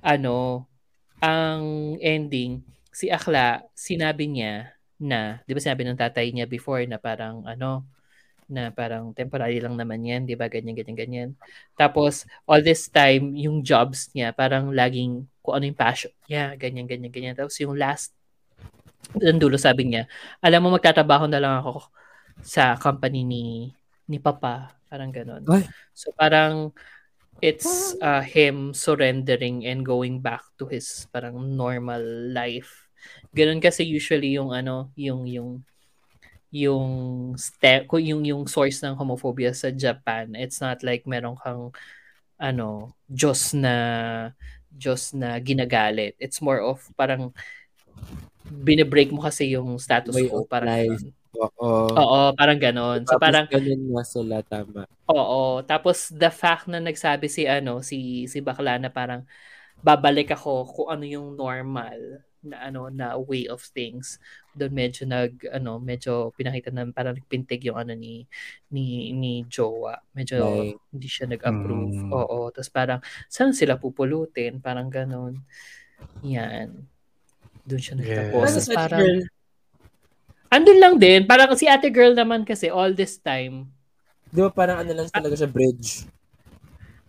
ano, 0.06 0.70
ang 1.18 1.98
ending, 1.98 2.62
si 2.94 3.10
Akla, 3.10 3.66
sinabi 3.74 4.30
niya 4.30 4.78
na, 5.02 5.42
'di 5.50 5.52
ba 5.58 5.62
sinabi 5.66 5.82
ng 5.88 5.98
tatay 5.98 6.30
niya 6.30 6.46
before 6.46 6.86
na 6.86 7.02
parang 7.02 7.42
ano, 7.50 7.90
na 8.46 8.70
parang 8.70 9.12
temporary 9.12 9.58
lang 9.58 9.74
naman 9.74 10.06
yan, 10.06 10.22
di 10.30 10.38
ba? 10.38 10.46
Ganyan, 10.46 10.78
ganyan, 10.78 10.98
ganyan. 10.98 11.30
Tapos, 11.74 12.30
all 12.46 12.62
this 12.62 12.86
time, 12.90 13.34
yung 13.34 13.66
jobs 13.66 14.14
niya, 14.14 14.32
parang 14.34 14.70
laging 14.70 15.26
kung 15.46 15.62
ano 15.62 15.66
yung 15.70 15.78
passion 15.78 16.14
niya, 16.26 16.58
ganyan, 16.58 16.90
ganyan, 16.90 17.14
ganyan. 17.14 17.36
Tapos 17.38 17.54
yung 17.62 17.78
last, 17.78 18.14
ang 19.14 19.38
dulo 19.38 19.58
sabi 19.62 19.94
niya, 19.94 20.10
alam 20.42 20.66
mo, 20.66 20.74
magtatrabaho 20.74 21.30
na 21.30 21.38
lang 21.38 21.62
ako 21.62 21.90
sa 22.42 22.74
company 22.82 23.22
ni 23.22 23.46
ni 24.10 24.18
Papa. 24.18 24.74
Parang 24.90 25.10
ganon. 25.14 25.46
Ay. 25.50 25.66
So, 25.94 26.14
parang 26.14 26.74
it's 27.44 27.94
uh, 28.00 28.24
him 28.24 28.72
surrendering 28.72 29.68
and 29.68 29.84
going 29.84 30.24
back 30.24 30.42
to 30.56 30.66
his 30.66 31.06
parang 31.12 31.36
normal 31.54 32.02
life. 32.32 32.88
Ganun 33.36 33.62
kasi 33.62 33.86
usually 33.86 34.34
yung 34.38 34.56
ano, 34.56 34.90
yung 34.98 35.30
yung 35.30 35.62
yung 36.56 36.88
step 37.36 37.92
yung 38.00 38.24
yung 38.24 38.48
source 38.48 38.80
ng 38.80 38.96
homophobia 38.96 39.52
sa 39.52 39.68
Japan 39.76 40.32
it's 40.40 40.64
not 40.64 40.80
like 40.88 41.04
meron 41.04 41.36
kang 41.36 41.76
ano 42.40 42.96
Diyos 43.12 43.52
na 43.52 43.76
Diyos 44.72 45.12
na 45.12 45.36
ginagalit 45.44 46.16
it's 46.16 46.40
more 46.40 46.64
of 46.64 46.80
parang 46.96 47.36
binebreak 48.48 49.12
mo 49.12 49.20
kasi 49.20 49.52
yung 49.52 49.76
status 49.76 50.16
Way 50.16 50.32
quo 50.32 50.48
parang 50.48 50.72
life. 50.72 51.04
Oo. 51.36 51.92
oo 51.92 52.20
parang 52.40 52.56
ganon 52.56 53.04
so 53.04 53.20
Tapos 53.20 53.20
parang 53.20 53.46
ganun 53.52 53.82
nga 53.92 54.04
sila, 54.08 54.36
tama. 54.48 54.88
oo 55.12 55.60
tapos 55.68 56.08
the 56.16 56.32
fact 56.32 56.72
na 56.72 56.80
nagsabi 56.80 57.28
si 57.28 57.44
ano 57.52 57.84
si 57.84 58.26
si 58.32 58.40
bakla 58.40 58.80
na 58.80 58.88
parang 58.88 59.28
babalik 59.84 60.32
ako 60.32 60.66
kung 60.72 60.88
ano 60.96 61.04
yung 61.04 61.36
normal 61.36 62.24
na 62.46 62.62
ano 62.64 62.88
na 62.88 63.18
way 63.18 63.50
of 63.50 63.60
things. 63.62 64.22
Doon 64.54 64.72
medyo 64.72 65.04
nag 65.04 65.36
ano 65.52 65.82
medyo 65.82 66.32
pinakita 66.34 66.70
na 66.70 66.86
parang 66.90 67.18
nagpintig 67.18 67.66
yung 67.66 67.76
ano 67.76 67.94
ni 67.94 68.24
ni 68.70 69.12
ni 69.12 69.44
Jowa. 69.50 70.00
Medyo 70.14 70.38
Right. 70.40 70.78
hindi 70.94 71.08
siya 71.10 71.26
nag-approve. 71.28 71.98
Mm. 72.06 72.12
oo. 72.14 72.40
Tapos 72.54 72.70
parang 72.70 73.00
saan 73.28 73.52
sila 73.52 73.76
pupulutin? 73.76 74.62
Parang 74.62 74.88
ganon 74.88 75.42
yan. 76.22 76.86
Doon 77.66 77.82
siya 77.82 77.96
nagtapos 77.98 78.46
Tapos 78.54 78.66
sa 78.70 78.76
parang 78.78 79.02
girl? 79.02 79.22
andun 80.48 80.80
lang 80.80 80.96
din. 80.96 81.22
Parang 81.26 81.52
si 81.58 81.66
ate 81.68 81.90
girl 81.92 82.14
naman 82.14 82.46
kasi 82.46 82.70
all 82.70 82.94
this 82.94 83.18
time. 83.20 83.68
Di 84.30 84.40
ba 84.40 84.52
parang 84.52 84.84
ano 84.84 84.92
lang 84.94 85.08
talaga 85.12 85.36
siya, 85.36 85.50
bridge? 85.50 86.06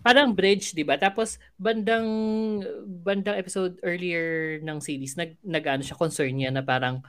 Parang 0.07 0.31
bridge, 0.39 0.71
'di 0.77 0.87
ba? 0.87 0.95
Tapos 1.03 1.43
bandang 1.59 2.07
bandang 3.03 3.37
episode 3.43 3.75
earlier 3.83 4.59
ng 4.63 4.79
series 4.79 5.19
nag 5.19 5.35
nag-ano 5.43 5.83
siya 5.83 5.99
concern 5.99 6.31
niya 6.39 6.51
na 6.55 6.63
parang 6.63 7.03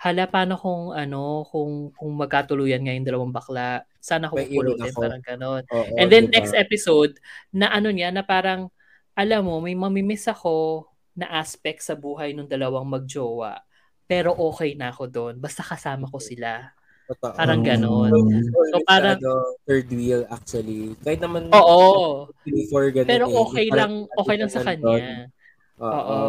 hala 0.00 0.28
paano 0.28 0.54
kung 0.60 0.92
ano 0.92 1.44
kung 1.48 1.92
kung 1.96 2.12
magkatuluyan 2.20 2.84
nga 2.84 2.92
yung 2.96 3.06
dalawang 3.08 3.32
bakla 3.34 3.84
sana 4.00 4.28
pupulutin 4.32 4.92
ako. 4.92 5.00
parang 5.02 5.22
ganon. 5.24 5.62
Oo, 5.72 5.96
And 6.00 6.08
then 6.12 6.24
di 6.24 6.32
ba? 6.36 6.44
next 6.44 6.52
episode 6.56 7.16
na 7.52 7.72
ano 7.72 7.88
niya 7.92 8.12
na 8.12 8.22
parang 8.24 8.68
alam 9.16 9.42
mo 9.48 9.60
may 9.64 9.74
mamimiss 9.76 10.28
ako 10.28 10.86
na 11.16 11.28
aspect 11.40 11.80
sa 11.84 11.96
buhay 11.96 12.36
ng 12.36 12.48
dalawang 12.48 12.84
magjowa 12.88 13.60
pero 14.06 14.36
okay 14.36 14.76
na 14.78 14.92
ako 14.92 15.04
doon 15.10 15.34
basta 15.40 15.64
kasama 15.64 16.06
ko 16.08 16.20
sila. 16.20 16.72
Totoo. 17.06 17.38
Parang 17.38 17.62
ganon. 17.62 18.10
Mm. 18.10 18.50
So, 18.50 18.78
parang- 18.82 19.22
ano, 19.22 19.54
third 19.62 19.86
wheel 19.94 20.26
actually. 20.26 20.98
Kahit 21.06 21.22
naman 21.22 21.54
Oo. 21.54 22.26
before 22.42 22.90
ganun 22.90 23.06
Pero 23.10 23.24
eh. 23.30 23.38
okay 23.46 23.66
lang 23.70 23.92
okay 24.18 24.36
lang 24.36 24.50
sa 24.50 24.62
kanya. 24.66 25.30
Oo. 25.78 25.86
Oo. 25.86 26.26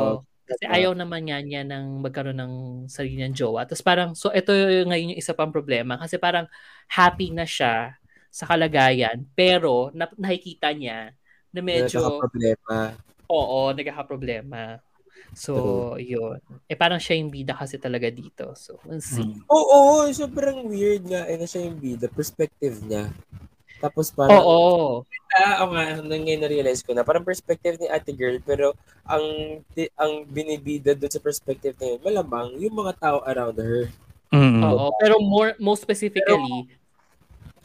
Kasi 0.48 0.64
ayaw 0.64 0.96
naman 0.96 1.28
nga 1.28 1.44
niya 1.44 1.68
ng 1.68 2.00
magkaroon 2.08 2.40
ng 2.40 2.54
sarili 2.88 3.20
niyang 3.20 3.36
jowa. 3.36 3.68
Tapos 3.68 3.84
parang, 3.84 4.16
so 4.16 4.32
ito 4.32 4.56
ngayon 4.56 5.12
yung 5.12 5.20
isa 5.20 5.36
pang 5.36 5.52
problema. 5.52 6.00
Kasi 6.00 6.16
parang 6.16 6.48
happy 6.88 7.36
na 7.36 7.44
siya 7.44 8.00
sa 8.32 8.48
kalagayan. 8.48 9.28
Pero 9.36 9.92
na, 9.92 10.08
nakikita 10.16 10.72
niya 10.72 11.12
na 11.52 11.60
medyo, 11.60 12.00
problema. 12.22 12.96
oo, 13.28 13.76
nagkakaproblema. 13.76 14.80
So, 15.38 15.54
yun. 16.02 16.42
Eh 16.66 16.74
parang 16.74 16.98
siya 16.98 17.22
yung 17.22 17.30
bida 17.30 17.54
kasi 17.54 17.78
talaga 17.78 18.10
dito. 18.10 18.58
So, 18.58 18.82
we'll 18.90 19.06
see. 19.06 19.38
Mm. 19.38 19.46
Oo, 19.46 20.10
sobrang 20.10 20.66
weird 20.66 21.06
nga 21.06 21.30
eh 21.30 21.38
na 21.38 21.46
siya 21.46 21.70
yung 21.70 21.78
bida, 21.78 22.10
perspective 22.10 22.82
niya. 22.82 23.14
Tapos 23.78 24.10
parang, 24.10 24.42
Oo. 24.42 25.06
ah, 25.38 25.62
ako 25.62 25.70
nga, 25.78 25.86
ngayon 26.02 26.42
na-realize 26.42 26.82
ko 26.82 26.98
na, 26.98 27.06
parang 27.06 27.22
perspective 27.22 27.78
ni 27.78 27.86
ate 27.86 28.10
girl, 28.18 28.42
pero 28.42 28.74
ang 29.06 29.22
ti- 29.78 29.94
ang 29.94 30.26
binibida 30.26 30.98
doon 30.98 31.14
sa 31.14 31.22
perspective 31.22 31.78
na 31.78 31.94
yun, 31.94 32.02
malamang 32.02 32.58
yung 32.58 32.74
mga 32.74 32.98
tao 32.98 33.22
around 33.22 33.62
her. 33.62 33.94
Mm. 34.34 34.66
Oo. 34.66 34.90
Pero 34.98 35.22
more, 35.22 35.54
most 35.62 35.86
specifically, 35.86 36.66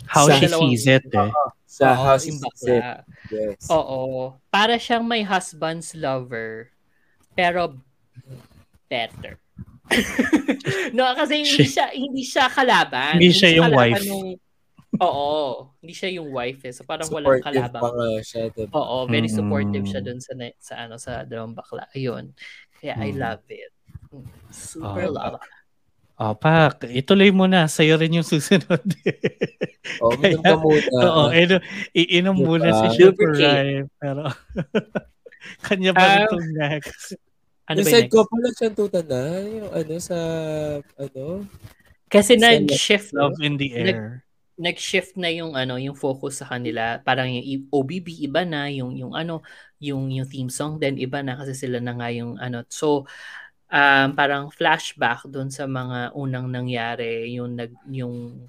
How 0.03 0.27
Sa 0.27 0.35
she 0.35 0.49
sees 0.51 0.85
it 0.91 1.07
eh. 1.15 1.31
Sa 1.65 1.95
oo, 1.95 2.05
house 2.05 2.27
yung 2.27 2.37
is 2.37 2.43
bakla. 2.43 3.07
Yes. 3.31 3.71
Oo. 3.71 4.37
Para 4.51 4.77
siyang 4.77 5.07
may 5.07 5.23
husband's 5.23 5.95
lover, 5.95 6.72
pero 7.33 7.77
better. 8.87 9.39
no, 10.97 11.13
kasi 11.13 11.45
hindi 11.45 11.53
She- 11.59 11.69
siya 11.71 11.87
hindi 11.91 12.23
siya 12.23 12.49
kalaban. 12.49 13.19
Hindi 13.19 13.31
siya 13.31 13.51
yung 13.55 13.69
kalaban 13.69 13.93
wife. 13.93 14.07
nung- 14.07 14.41
oo, 14.95 15.37
hindi 15.81 15.93
siya 15.93 16.11
yung 16.13 16.29
wife 16.31 16.61
eh. 16.65 16.73
So 16.73 16.85
parang 16.85 17.09
walang 17.09 17.41
Supportive 17.41 17.49
kalaban. 17.69 17.81
pa 17.81 17.89
nga 17.91 18.09
siya. 18.23 18.43
diba? 18.49 18.73
Oo, 18.73 18.97
very 19.07 19.29
Mm. 19.29 19.35
supportive 19.35 19.85
siya 19.87 20.01
dun 20.01 20.21
sa 20.21 20.33
sa 20.59 20.75
ano 20.79 20.95
sa 20.97 21.13
dalawang 21.23 21.53
bakla. 21.53 21.89
Ayun. 21.93 22.33
Kaya 22.77 22.95
I 22.99 23.11
Mm. 23.11 23.19
love 23.19 23.45
it. 23.49 23.73
Super 24.49 25.09
Ah. 25.09 25.13
love. 25.33 25.41
Oh, 26.23 26.37
pak, 26.37 26.87
ituloy 26.87 27.33
mo 27.35 27.51
na. 27.51 27.67
Sa'yo 27.67 27.99
rin 27.99 28.15
yung 28.15 28.23
susunod. 28.23 28.79
Oo, 29.99 30.13
minum 30.23 30.39
ka 30.39 30.55
muna. 30.55 30.87
Oo, 31.03 31.23
ino, 31.35 31.59
iinom 31.91 32.37
Diba? 32.37 32.47
muna 32.47 32.69
si 32.71 33.03
Rhyme. 33.03 33.89
Pero, 33.99 34.23
kanya 35.63 35.93
pa 35.95 36.03
rin 36.03 36.19
Um, 36.19 36.27
itong 36.27 36.49
next. 36.59 37.15
Ano 37.71 37.79
yung 37.81 37.89
side 37.89 38.07
next? 38.11 38.15
couple 38.15 38.41
nagsantuta 38.43 39.01
na, 39.07 39.23
yung 39.47 39.71
ano 39.71 39.95
sa, 40.03 40.19
ano, 40.99 41.25
Kasi 42.13 42.37
nag-shift 42.37 43.15
Love 43.17 43.41
in 43.41 43.57
the 43.57 43.73
air. 43.73 44.21
nag-shift 44.61 45.17
na 45.17 45.33
yung 45.33 45.57
ano, 45.57 45.81
yung 45.81 45.97
focus 45.97 46.45
sa 46.45 46.47
kanila. 46.53 47.01
Parang 47.01 47.27
yung 47.33 47.67
OBB 47.73 48.21
iba 48.29 48.45
na, 48.45 48.69
yung 48.69 48.93
yung 48.95 49.17
ano, 49.17 49.41
yung 49.81 50.13
yung 50.13 50.29
theme 50.29 50.53
song 50.53 50.77
din 50.77 51.01
iba 51.01 51.25
na 51.25 51.35
kasi 51.41 51.57
sila 51.57 51.81
na 51.81 51.97
nga 51.97 52.13
yung 52.13 52.37
ano. 52.37 52.63
So 52.69 53.09
um, 53.73 54.09
parang 54.13 54.53
flashback 54.53 55.25
doon 55.27 55.49
sa 55.49 55.65
mga 55.65 56.13
unang 56.13 56.53
nangyari, 56.53 57.33
yung 57.33 57.57
nag 57.57 57.73
yung 57.89 58.45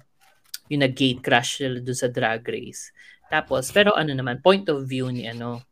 yung 0.68 0.80
nag-gate 0.84 1.24
crash 1.24 1.64
sila 1.64 1.80
doon 1.80 1.98
sa 1.98 2.12
drag 2.12 2.44
race. 2.44 2.92
Tapos 3.32 3.72
pero 3.72 3.96
ano 3.96 4.12
naman 4.12 4.44
point 4.44 4.68
of 4.68 4.84
view 4.84 5.08
ni 5.08 5.24
ano, 5.24 5.64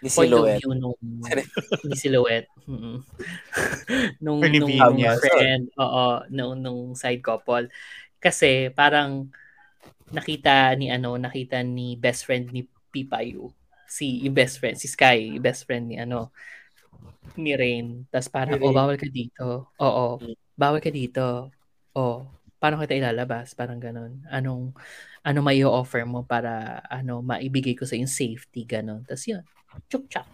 ni 0.00 0.08
point 0.12 0.32
of 0.32 0.44
Silhouette. 0.44 0.60
view 0.60 0.72
nung 0.76 0.96
ni 1.88 1.96
Silhouette. 1.96 2.48
Nung 4.24 4.40
nung, 4.40 4.96
friend, 5.20 5.68
oo, 5.76 6.06
nung 6.32 6.56
nung 6.56 6.82
side 6.96 7.20
couple. 7.20 7.68
Kasi 8.16 8.72
parang 8.72 9.28
nakita 10.08 10.72
ni 10.80 10.88
ano, 10.88 11.20
nakita 11.20 11.60
ni 11.60 11.96
best 12.00 12.24
friend 12.24 12.48
ni 12.52 12.64
Pipayu. 12.88 13.52
Si 13.84 14.24
yung 14.24 14.32
best 14.32 14.56
friend, 14.58 14.80
si 14.80 14.88
Sky, 14.88 15.36
yung 15.36 15.44
best 15.44 15.68
friend 15.68 15.92
ni 15.92 15.96
ano 16.00 16.32
ni 17.36 17.52
Rain. 17.52 18.08
Tapos 18.08 18.28
parang, 18.32 18.56
oh, 18.56 18.70
Rain. 18.70 18.76
bawal 18.76 18.96
ka 18.96 19.08
dito. 19.10 19.68
Oo, 19.80 20.20
Mm. 20.20 20.36
bawal 20.56 20.80
ka 20.80 20.88
dito. 20.88 21.50
Oh, 21.92 22.24
paano 22.56 22.80
kita 22.80 22.96
ilalabas? 22.96 23.52
Parang 23.52 23.76
ganun. 23.76 24.24
Anong 24.32 24.72
ano 25.24 25.40
may 25.40 25.64
offer 25.64 26.04
mo 26.04 26.20
para 26.22 26.84
ano 26.92 27.24
maibigay 27.24 27.72
ko 27.72 27.88
sa 27.88 27.96
yung 27.96 28.10
safety 28.10 28.68
ganun. 28.68 29.02
Tapos 29.08 29.24
yun, 29.24 29.42
chuk 29.88 30.04
chak 30.12 30.28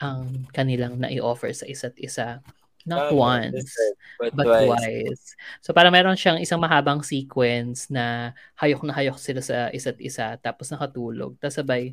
ang 0.00 0.48
kanilang 0.54 0.96
na-offer 0.96 1.52
sa 1.52 1.68
isa't 1.68 1.94
isa. 2.00 2.40
Not 2.88 3.12
Tama, 3.12 3.20
once, 3.20 3.68
But, 4.16 4.32
but 4.32 4.48
twice. 4.48 4.64
twice. 4.64 5.24
So 5.60 5.76
para 5.76 5.92
meron 5.92 6.16
siyang 6.16 6.40
isang 6.40 6.56
mahabang 6.56 7.04
sequence 7.04 7.92
na 7.92 8.32
hayok 8.56 8.80
na 8.88 8.96
hayok 8.96 9.20
sila 9.20 9.44
sa 9.44 9.68
isa't 9.68 10.00
isa 10.00 10.40
tapos 10.40 10.72
nakatulog. 10.72 11.36
Tapos 11.36 11.60
sabay 11.60 11.92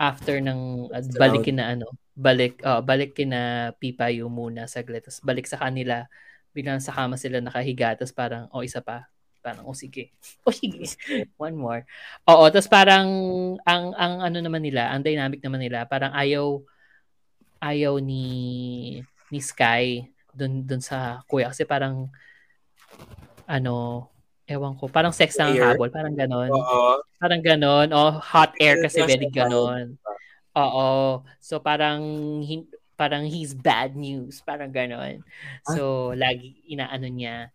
after 0.00 0.40
ng 0.40 0.88
uh, 0.88 1.04
balikin 1.20 1.60
na 1.60 1.76
ano, 1.76 1.86
balik 2.16 2.64
uh, 2.64 2.80
balik 2.80 3.12
kina 3.12 3.74
Pipayo 3.76 4.32
muna 4.32 4.64
saglit. 4.64 5.04
Tapos 5.04 5.20
balik 5.20 5.44
sa 5.44 5.60
kanila, 5.60 6.08
biglang 6.56 6.80
sa 6.80 6.96
kama 6.96 7.20
sila 7.20 7.44
nakahiga 7.44 7.92
tapos 7.92 8.16
parang 8.16 8.48
oh 8.56 8.64
isa 8.64 8.80
pa. 8.80 9.11
Parang 9.42 9.66
oh 9.66 9.76
sige. 9.76 10.14
Oh 10.46 10.54
sige. 10.54 10.86
One 11.36 11.58
more. 11.58 11.82
Oo, 12.30 12.46
tapos 12.48 12.70
parang 12.70 13.06
ang 13.66 13.92
ang 13.98 14.14
ano 14.22 14.38
naman 14.38 14.62
nila, 14.62 14.94
ang 14.94 15.02
dynamic 15.02 15.42
naman 15.42 15.60
nila, 15.60 15.84
parang 15.84 16.14
ayaw 16.14 16.62
ayaw 17.62 18.02
ni 18.02 18.26
ni 19.30 19.38
Sky 19.38 20.06
dun 20.34 20.64
dun 20.66 20.80
sa 20.82 21.22
kuya 21.30 21.52
kasi 21.52 21.62
parang 21.62 22.10
ano 23.46 24.08
ewan 24.48 24.74
ko 24.74 24.88
parang 24.90 25.14
sex 25.14 25.36
lang 25.38 25.54
ang 25.54 25.76
habol 25.76 25.92
parang 25.92 26.16
ganon 26.16 26.50
Oo. 26.50 27.00
parang 27.20 27.40
ganon 27.44 27.88
oh 27.94 28.18
hot 28.18 28.52
air 28.58 28.80
kasi 28.82 29.04
very 29.04 29.28
ganon 29.28 29.96
oo 30.56 31.20
so 31.38 31.60
parang 31.62 32.00
hin- 32.42 32.68
parang 32.98 33.28
he's 33.28 33.52
bad 33.52 33.94
news 33.94 34.40
parang 34.42 34.72
ganon 34.72 35.20
so 35.68 36.12
lagi 36.16 36.60
inaano 36.68 37.06
niya 37.08 37.52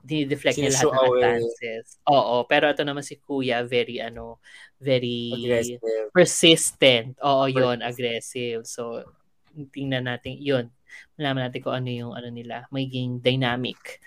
dinideflect 0.00 0.56
niya 0.56 0.72
lahat 0.72 0.86
ng 0.86 0.96
away. 0.96 1.20
advances. 1.20 1.84
Oo, 2.08 2.44
pero 2.44 2.68
ito 2.68 2.82
naman 2.82 3.04
si 3.04 3.20
Kuya, 3.20 3.62
very 3.62 4.00
ano, 4.00 4.40
very 4.80 5.30
Aggressive. 5.36 5.80
persistent. 6.10 7.14
Oo, 7.20 7.44
yon 7.46 7.84
aggressive. 7.84 8.64
So, 8.64 9.04
tingnan 9.70 10.08
natin, 10.08 10.40
yun. 10.40 10.72
Malaman 11.14 11.48
natin 11.48 11.60
kung 11.60 11.76
ano 11.76 11.88
yung 11.88 12.12
ano 12.16 12.28
nila, 12.32 12.64
magiging 12.68 13.20
dynamic 13.20 14.00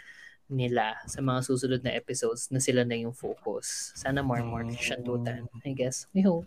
nila 0.50 1.00
sa 1.08 1.24
mga 1.24 1.40
susunod 1.46 1.82
na 1.82 1.96
episodes 1.96 2.52
na 2.52 2.60
sila 2.60 2.84
na 2.84 2.94
yung 3.00 3.16
focus. 3.16 3.96
Sana 3.96 4.20
more 4.22 4.44
more 4.44 4.68
Mm. 4.68 4.76
shandutan, 4.76 5.48
I 5.64 5.72
guess. 5.74 6.06
We 6.12 6.22
hope. 6.22 6.46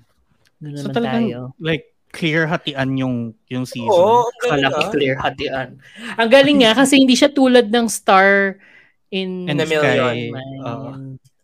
Doon 0.61 0.77
So 0.77 0.89
naman 0.89 0.95
talagang 0.95 1.25
tayo. 1.27 1.39
like 1.59 1.85
clear 2.13 2.47
hatian 2.47 2.97
yung 2.97 3.17
yung 3.49 3.67
season. 3.67 3.93
Oo, 3.93 4.25
ang 4.25 4.41
galing 4.41 4.63
Kala 4.65 4.69
ko 4.73 4.81
clear 4.91 5.15
hatian. 5.19 5.69
Ang 6.17 6.29
galing 6.31 6.59
nga 6.63 6.73
kasi 6.73 6.97
hindi 6.97 7.13
siya 7.13 7.29
tulad 7.29 7.69
ng 7.69 7.87
star 7.89 8.57
in, 9.17 9.49
In 9.49 9.57
a 9.57 9.65
million. 9.65 9.97
Sky, 9.97 10.19
my, 10.29 10.47
oo. 10.63 10.91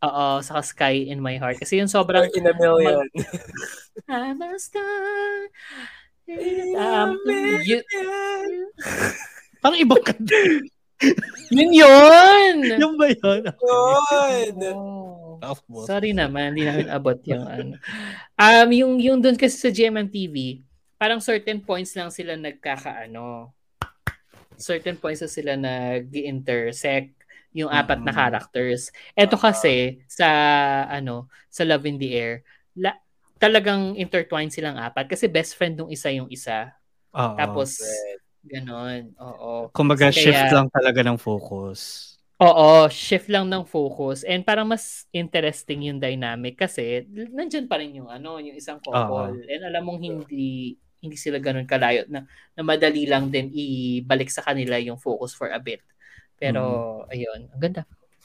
Oo, 0.02 0.26
saka 0.40 0.60
Sky 0.60 1.08
in 1.08 1.18
my 1.18 1.38
heart. 1.38 1.56
Kasi 1.56 1.78
yung 1.78 1.88
sobrang 1.88 2.28
In 2.28 2.44
a 2.44 2.54
million. 2.54 3.06
I'm 4.06 4.36
a 4.38 4.52
star. 4.58 5.48
In 6.26 6.74
Um, 6.74 7.16
a 7.16 7.32
y- 7.62 7.62
million. 7.62 7.82
Parang 9.58 9.78
ibang 9.78 10.02
kanta. 10.02 10.34
yun 11.54 11.70
yun! 11.72 12.54
Yung 12.78 12.94
ba 12.94 13.10
yun? 13.10 13.42
Yun. 13.42 14.54
Oh. 14.70 15.38
Sorry 15.82 16.14
naman, 16.14 16.54
hindi 16.54 16.62
namin 16.62 16.86
abot 16.86 17.18
yung 17.26 17.42
ano. 17.42 17.74
Um, 18.38 18.68
yung, 18.70 18.92
yung 19.02 19.18
doon 19.18 19.34
kasi 19.34 19.58
sa 19.58 19.70
GMMTV, 19.70 20.62
parang 20.94 21.18
certain 21.18 21.58
points 21.58 21.90
lang 21.94 22.14
sila 22.14 22.38
nagkakaano. 22.38 23.50
Certain 24.54 24.94
points 24.94 25.18
na 25.18 25.30
sila 25.30 25.58
nag-intersect 25.58 27.10
yung 27.52 27.68
apat 27.68 28.00
na 28.00 28.10
Mm. 28.10 28.18
characters. 28.18 28.88
Ito 29.12 29.36
kasi 29.36 30.00
sa 30.08 30.28
ano, 30.88 31.28
sa 31.48 31.62
Love 31.62 31.84
in 31.84 31.96
the 31.96 32.10
Air, 32.12 32.42
la, 32.74 32.96
talagang 33.36 33.94
intertwined 33.94 34.50
silang 34.50 34.76
apat 34.76 35.06
kasi 35.06 35.28
best 35.28 35.54
friend 35.54 35.76
nung 35.76 35.90
isa 35.90 36.08
yung 36.08 36.28
isa. 36.28 36.72
Oo. 37.12 37.36
Tapos 37.36 37.76
Right. 37.76 38.20
ganon. 38.48 39.02
Oo. 39.20 39.68
Kumbaga, 39.70 40.08
Kaya- 40.08 40.16
shift 40.16 40.48
lang 40.50 40.68
talaga 40.68 41.00
ng 41.02 41.16
focus. 41.16 42.08
Oo, 42.36 42.90
shift 42.90 43.30
lang 43.30 43.46
ng 43.46 43.62
focus 43.62 44.26
and 44.26 44.42
parang 44.42 44.66
mas 44.66 45.06
interesting 45.14 45.86
yung 45.86 46.02
dynamic 46.02 46.58
kasi 46.58 47.06
nandyan 47.06 47.70
pa 47.70 47.78
rin 47.78 47.94
yung 47.94 48.10
ano, 48.10 48.42
yung 48.42 48.58
isang 48.58 48.82
couple. 48.82 49.38
And 49.46 49.62
alam 49.62 49.86
mong 49.86 50.02
hindi 50.02 50.74
hindi 50.98 51.14
sila 51.14 51.38
ganun 51.38 51.66
kalayo 51.66 52.02
na, 52.06 52.26
na 52.54 52.62
madali 52.62 53.06
lang 53.06 53.26
din 53.26 53.50
ibalik 53.50 54.26
sa 54.26 54.42
kanila 54.42 54.74
yung 54.78 54.98
focus 54.98 55.34
for 55.34 55.50
a 55.50 55.58
bit. 55.58 55.82
Pero 56.42 56.62
ayun, 57.06 57.46
ang 57.54 57.62
ganda. 57.62 57.82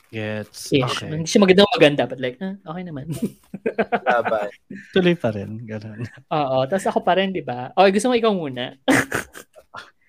Gets. 0.07 0.71
Ish. 0.71 1.03
Okay. 1.03 1.11
Hindi 1.11 1.27
siya 1.27 1.43
maganda 1.43 1.63
maganda 1.75 2.03
but 2.07 2.19
like, 2.23 2.39
ah, 2.39 2.55
okay 2.63 2.83
naman. 2.87 3.11
Laban. 4.07 4.49
Tuloy 4.95 5.15
pa 5.19 5.29
rin. 5.35 5.61
Ganun. 5.67 6.07
Oo, 6.31 6.57
tapos 6.65 6.87
ako 6.87 7.03
pa 7.03 7.19
rin, 7.19 7.35
di 7.35 7.43
ba? 7.43 7.75
Okay, 7.75 7.91
gusto 7.91 8.07
mo 8.09 8.15
ikaw 8.15 8.33
muna. 8.33 8.73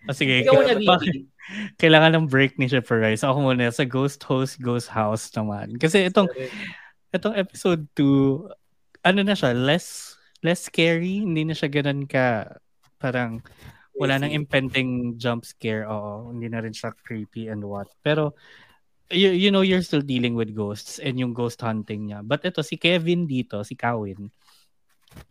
Ah, 0.08 0.16
sige. 0.16 0.40
ikaw 0.40 0.56
muna, 0.56 0.72
Vivi. 0.72 1.28
kailangan 1.76 2.16
ng 2.16 2.26
break 2.32 2.56
ni 2.56 2.64
Shipper 2.64 2.96
Rice. 2.96 3.20
Ako 3.20 3.44
muna 3.44 3.68
sa 3.68 3.84
Ghost 3.84 4.24
Host, 4.24 4.56
Ghost 4.56 4.88
House 4.88 5.28
naman. 5.36 5.76
Kasi 5.76 6.08
itong 6.08 6.32
itong 7.12 7.36
episode 7.36 7.84
2, 7.92 9.04
ano 9.04 9.20
na 9.20 9.36
siya, 9.36 9.52
less 9.52 10.16
less 10.40 10.64
scary, 10.64 11.20
hindi 11.20 11.44
na 11.44 11.52
siya 11.52 11.68
ganun 11.68 12.08
ka 12.08 12.56
parang 12.96 13.44
wala 13.98 14.18
nang 14.18 14.30
impending 14.30 15.18
jump 15.18 15.42
scare. 15.42 15.84
Oo, 15.90 16.30
hindi 16.30 16.46
na 16.46 16.62
rin 16.62 16.72
siya 16.72 16.94
creepy 16.94 17.50
and 17.50 17.66
what. 17.66 17.90
Pero 18.00 18.38
you, 19.10 19.34
you 19.34 19.50
know 19.50 19.66
you're 19.66 19.84
still 19.84 20.04
dealing 20.04 20.38
with 20.38 20.54
ghosts 20.54 21.02
and 21.02 21.18
yung 21.18 21.34
ghost 21.34 21.60
hunting 21.60 22.08
niya. 22.08 22.22
But 22.22 22.46
ito 22.46 22.62
si 22.62 22.78
Kevin 22.78 23.26
dito, 23.26 23.60
si 23.66 23.74
Kawin 23.74 24.30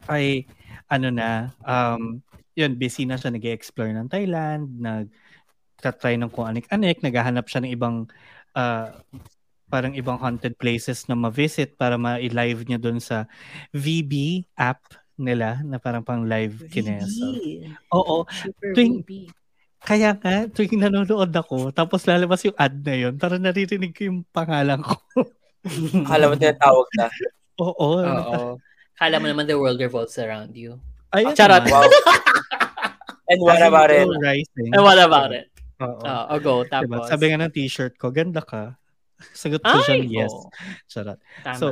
ay 0.10 0.50
ano 0.90 1.14
na 1.14 1.54
um 1.64 2.20
yun 2.58 2.74
busy 2.74 3.06
na 3.06 3.22
siya 3.22 3.30
nag-explore 3.30 3.94
ng 3.94 4.10
Thailand, 4.10 4.66
nag 4.82 5.08
try 5.78 6.18
ng 6.18 6.34
kung 6.34 6.50
anik-anik, 6.50 7.06
naghahanap 7.06 7.46
siya 7.46 7.62
ng 7.62 7.72
ibang 7.78 8.10
ah, 8.58 8.98
parang 9.70 9.94
ibang 9.94 10.18
haunted 10.18 10.58
places 10.58 11.06
na 11.06 11.14
ma-visit 11.14 11.78
para 11.78 12.00
ma-live 12.00 12.66
niya 12.66 12.80
doon 12.82 12.98
sa 12.98 13.30
VB 13.76 14.48
app 14.58 14.82
nila 15.18 15.60
na 15.66 15.82
parang 15.82 16.06
pang 16.06 16.22
live 16.24 16.70
kineso. 16.70 17.34
Oo, 17.92 18.24
Super 18.30 18.72
Tuwing- 18.72 19.02
Vivi. 19.02 19.28
kaya 19.78 20.14
nga, 20.14 20.46
tuwing 20.46 20.78
nanonood 20.78 21.34
ako, 21.34 21.74
tapos 21.74 22.06
lalabas 22.06 22.46
yung 22.46 22.54
ad 22.56 22.78
na 22.82 22.96
yun, 22.96 23.14
parang 23.18 23.42
naririnig 23.42 23.94
ko 23.94 24.08
yung 24.08 24.22
pangalan 24.30 24.80
ko. 24.80 24.96
Akala 26.06 26.30
mo 26.30 26.36
tinatawag 26.38 26.88
na. 26.96 27.06
Oo. 27.66 27.90
Oo. 28.06 28.62
Kala 28.94 29.18
mo 29.18 29.26
naman 29.26 29.46
the 29.46 29.58
world 29.58 29.78
revolves 29.78 30.18
around 30.18 30.54
you. 30.54 30.78
Ayun 31.12 31.34
Charot. 31.34 31.66
naman. 31.66 31.90
Wow. 31.90 32.16
And 33.28 33.40
what 33.44 33.60
As 33.60 33.68
about 33.68 33.90
it? 33.92 34.08
Rising. 34.08 34.70
And 34.72 34.82
what 34.82 34.98
about 34.98 35.32
it? 35.34 35.50
Oo. 35.78 36.00
Oh, 36.00 36.24
oh, 36.32 36.40
go. 36.40 36.54
Tapos. 36.64 36.88
Diba? 36.88 37.10
Sabi 37.10 37.24
nga 37.28 37.42
ng 37.42 37.54
t-shirt 37.54 37.98
ko, 37.98 38.10
ganda 38.10 38.40
ka. 38.42 38.78
Sagot 39.34 39.62
ko 39.62 39.82
siya, 39.84 39.98
Ay, 39.98 40.08
yes. 40.10 40.34
Charot. 40.88 41.20
Tama. 41.42 41.58
So, 41.58 41.66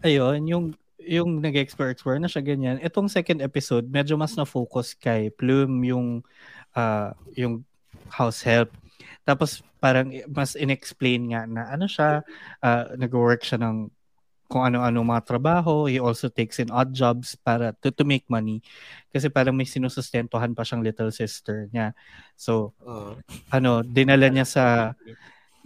ayun, 0.00 0.44
yung 0.46 0.64
yung 1.08 1.40
nag-explore-explore 1.40 2.20
na 2.20 2.28
siya 2.28 2.44
ganyan. 2.44 2.76
Itong 2.84 3.08
second 3.08 3.40
episode, 3.40 3.88
medyo 3.88 4.20
mas 4.20 4.36
na-focus 4.36 4.92
kay 4.92 5.32
Plume 5.32 5.88
yung 5.88 6.20
ah, 6.76 7.16
yung 7.32 7.64
house 8.12 8.44
help. 8.44 8.70
Tapos 9.24 9.64
parang 9.80 10.12
mas 10.28 10.52
inexplain 10.52 11.32
nga 11.32 11.48
na 11.48 11.72
ano 11.72 11.88
siya, 11.88 12.20
ah, 12.60 12.92
nag-work 12.94 13.40
siya 13.40 13.56
ng 13.58 13.88
kung 14.48 14.64
ano-ano 14.64 15.04
mga 15.04 15.28
trabaho. 15.28 15.84
He 15.84 16.00
also 16.00 16.32
takes 16.32 16.56
in 16.56 16.72
odd 16.72 16.96
jobs 16.96 17.36
para 17.36 17.76
to, 17.84 17.92
to 17.92 18.04
make 18.04 18.24
money. 18.32 18.64
Kasi 19.12 19.28
parang 19.28 19.52
may 19.52 19.68
sinusustentuhan 19.68 20.56
pa 20.56 20.64
siyang 20.64 20.80
little 20.80 21.12
sister 21.12 21.68
niya. 21.68 21.92
So, 22.32 22.72
Oh. 22.80 23.12
ano, 23.52 23.84
dinala 23.84 24.32
niya 24.32 24.48
sa 24.48 24.64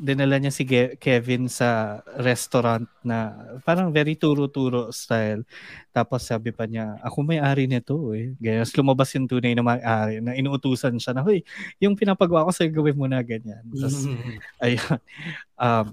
dinala 0.03 0.43
niya 0.43 0.51
si 0.51 0.67
Ge- 0.67 0.99
Kevin 0.99 1.47
sa 1.47 2.03
restaurant 2.19 2.91
na 3.07 3.31
parang 3.63 3.95
very 3.95 4.19
turo-turo 4.19 4.91
style. 4.91 5.47
Tapos 5.95 6.27
sabi 6.27 6.51
pa 6.51 6.67
niya, 6.67 6.99
ako 7.07 7.23
may-ari 7.23 7.71
nito 7.71 8.11
eh. 8.11 8.35
Ganyan. 8.43 8.67
Lumabas 8.75 9.15
yung 9.15 9.31
tunay 9.31 9.55
na 9.55 9.63
may-ari 9.63 10.19
na 10.19 10.35
inuutusan 10.35 10.99
siya 10.99 11.15
na, 11.15 11.23
Hoy, 11.23 11.47
yung 11.79 11.95
pinapagawa 11.95 12.43
ko 12.43 12.51
sa'yo, 12.51 12.75
gawin 12.75 12.99
mo 12.99 13.07
na 13.07 13.23
ganyan. 13.23 13.63
Tapos, 13.71 14.11
ayun. 14.59 14.99
Um, 15.55 15.87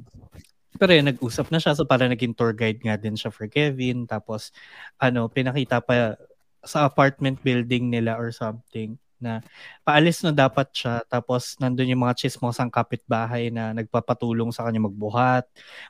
pero 0.81 0.91
yun, 0.97 1.05
nag-usap 1.05 1.53
na 1.53 1.61
siya. 1.61 1.77
So, 1.77 1.85
para 1.85 2.09
naging 2.09 2.33
tour 2.33 2.57
guide 2.57 2.81
nga 2.81 2.97
din 2.97 3.13
siya 3.13 3.29
for 3.29 3.45
Kevin. 3.45 4.09
Tapos, 4.09 4.49
ano, 4.97 5.29
pinakita 5.29 5.85
pa 5.85 6.17
sa 6.65 6.89
apartment 6.89 7.37
building 7.45 7.93
nila 7.93 8.17
or 8.17 8.33
something 8.33 8.97
na 9.21 9.43
paalis 9.85 10.23
na 10.25 10.31
dapat 10.33 10.71
siya. 10.73 11.03
Tapos, 11.07 11.55
nandun 11.61 11.91
yung 11.91 12.03
mga 12.03 12.15
chismosang 12.25 12.71
kapitbahay 12.73 13.51
na 13.53 13.71
nagpapatulong 13.75 14.49
sa 14.55 14.65
kanya 14.67 14.87
magbuhat. 14.87 15.45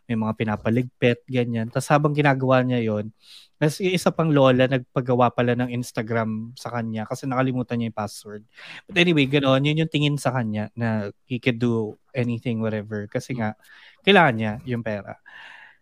May 0.09 0.17
mga 0.19 0.34
pinapaligpit, 0.38 1.23
ganyan. 1.30 1.69
Tapos, 1.71 1.89
habang 1.89 2.13
ginagawa 2.17 2.61
niya 2.65 2.82
yon 2.84 3.13
yung 3.59 3.95
isa 3.95 4.07
pang 4.15 4.32
lola 4.32 4.71
nagpagawa 4.71 5.36
pala 5.36 5.51
ng 5.51 5.67
Instagram 5.75 6.55
sa 6.55 6.71
kanya 6.71 7.03
kasi 7.03 7.27
nakalimutan 7.27 7.75
niya 7.75 7.91
yung 7.91 7.99
password. 7.99 8.43
But 8.88 9.03
anyway, 9.03 9.27
ganoon, 9.27 9.67
yun 9.67 9.84
yung 9.84 9.91
tingin 9.91 10.15
sa 10.15 10.32
kanya 10.32 10.71
na 10.80 11.11
he 11.27 11.43
could 11.43 11.59
do 11.59 11.99
anything, 12.15 12.63
whatever. 12.63 13.11
Kasi 13.11 13.36
nga, 13.36 13.59
kailangan 14.07 14.36
niya 14.39 14.53
yung 14.63 14.80
pera. 14.80 15.19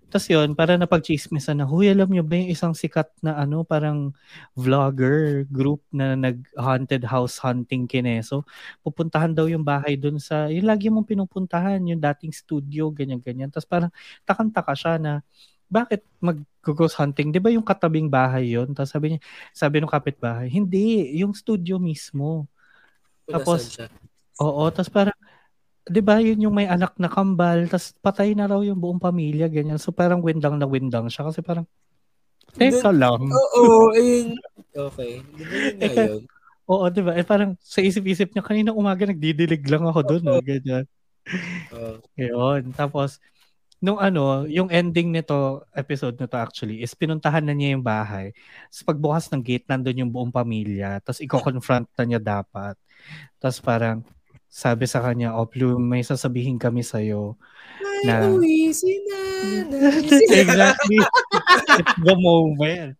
Tapos 0.07 0.31
yun, 0.31 0.55
para 0.55 0.79
napag-chismisan 0.79 1.59
na, 1.59 1.67
huy, 1.67 1.91
alam 1.91 2.07
niyo 2.07 2.23
ba 2.23 2.39
yung 2.39 2.47
isang 2.47 2.71
sikat 2.71 3.11
na 3.19 3.35
ano, 3.35 3.67
parang 3.67 4.15
vlogger 4.55 5.43
group 5.51 5.83
na 5.91 6.15
nag-haunted 6.15 7.03
house 7.03 7.35
hunting 7.43 7.83
kineso. 7.91 8.47
Pupuntahan 8.87 9.35
daw 9.35 9.51
yung 9.51 9.67
bahay 9.67 9.99
dun 9.99 10.15
sa, 10.15 10.47
yung 10.47 10.63
lagi 10.63 10.87
mong 10.87 11.03
pinupuntahan, 11.11 11.83
yung 11.83 11.99
dating 11.99 12.31
studio, 12.31 12.87
ganyan-ganyan. 12.87 13.51
Tapos 13.51 13.67
parang 13.67 13.91
takang-taka 14.23 14.73
siya 14.79 14.95
na, 14.95 15.13
bakit 15.67 16.07
mag-ghost 16.23 16.95
hunting? 16.95 17.35
Di 17.35 17.43
ba 17.43 17.51
yung 17.51 17.67
katabing 17.67 18.07
bahay 18.07 18.55
yon 18.55 18.71
Tapos 18.71 18.95
sabi 18.95 19.15
niya, 19.15 19.21
sabi 19.51 19.83
ng 19.83 19.91
kapitbahay, 19.91 20.47
hindi, 20.47 21.19
yung 21.19 21.35
studio 21.35 21.75
mismo. 21.83 22.47
Tapos? 23.27 23.75
Oo, 24.39 24.71
tapos 24.71 24.87
parang, 24.87 25.17
di 25.87 26.01
ba 26.03 26.19
yun 26.19 26.47
yung 26.47 26.55
may 26.55 26.67
anak 26.67 26.95
na 26.99 27.07
kambal, 27.07 27.65
tapos 27.71 27.95
patay 28.03 28.35
na 28.35 28.47
raw 28.47 28.59
yung 28.61 28.79
buong 28.79 28.99
pamilya, 29.01 29.47
ganyan. 29.47 29.79
So 29.79 29.95
parang 29.95 30.19
windang 30.19 30.59
na 30.59 30.67
windang 30.67 31.07
siya 31.07 31.27
kasi 31.31 31.39
parang, 31.41 31.65
teka 32.55 32.91
lang. 32.91 33.27
Oo, 33.27 33.91
ayun. 33.95 34.35
Okay. 34.75 35.23
Di 35.79 35.87
ba 35.91 36.03
yun? 36.05 36.23
Oo, 36.67 36.85
di 36.91 36.99
ba? 36.99 37.15
Eh, 37.15 37.23
parang 37.23 37.55
sa 37.63 37.79
isip-isip 37.79 38.35
niya, 38.35 38.43
kanina 38.43 38.75
umaga 38.75 39.07
nagdidilig 39.07 39.63
lang 39.71 39.87
ako 39.87 39.99
doon, 40.03 40.23
oh, 40.27 40.43
ganyan. 40.43 40.83
Oo. 41.71 42.03
Yun. 42.19 42.75
Tapos, 42.75 43.23
nung 43.79 44.01
ano, 44.01 44.43
yung 44.49 44.67
ending 44.73 45.13
nito, 45.13 45.63
episode 45.71 46.17
nito 46.17 46.35
actually, 46.35 46.81
is 46.81 46.91
pinuntahan 46.97 47.45
na 47.45 47.53
niya 47.53 47.77
yung 47.77 47.85
bahay. 47.85 48.33
Tapos 48.73 48.83
pagbukas 48.83 49.25
ng 49.31 49.41
gate, 49.45 49.69
nandun 49.69 50.01
yung 50.01 50.11
buong 50.11 50.33
pamilya. 50.33 50.99
Tapos 50.99 51.21
i-confront 51.21 51.87
na 51.93 52.03
niya 52.03 52.19
dapat. 52.19 52.75
Tapos 53.37 53.59
parang, 53.61 54.01
sabi 54.47 54.87
sa 54.87 55.03
kanya, 55.03 55.35
oh, 55.35 55.45
Plume, 55.45 55.83
may 55.83 56.03
sasabihin 56.03 56.57
kami 56.57 56.81
sa'yo. 56.81 57.35
Na- 58.07 58.31
uwi 58.31 58.71
si 58.71 58.95
nanay. 59.05 60.07
exactly. 60.43 60.99
It's 61.77 61.95
the 62.01 62.15
moment. 62.15 62.95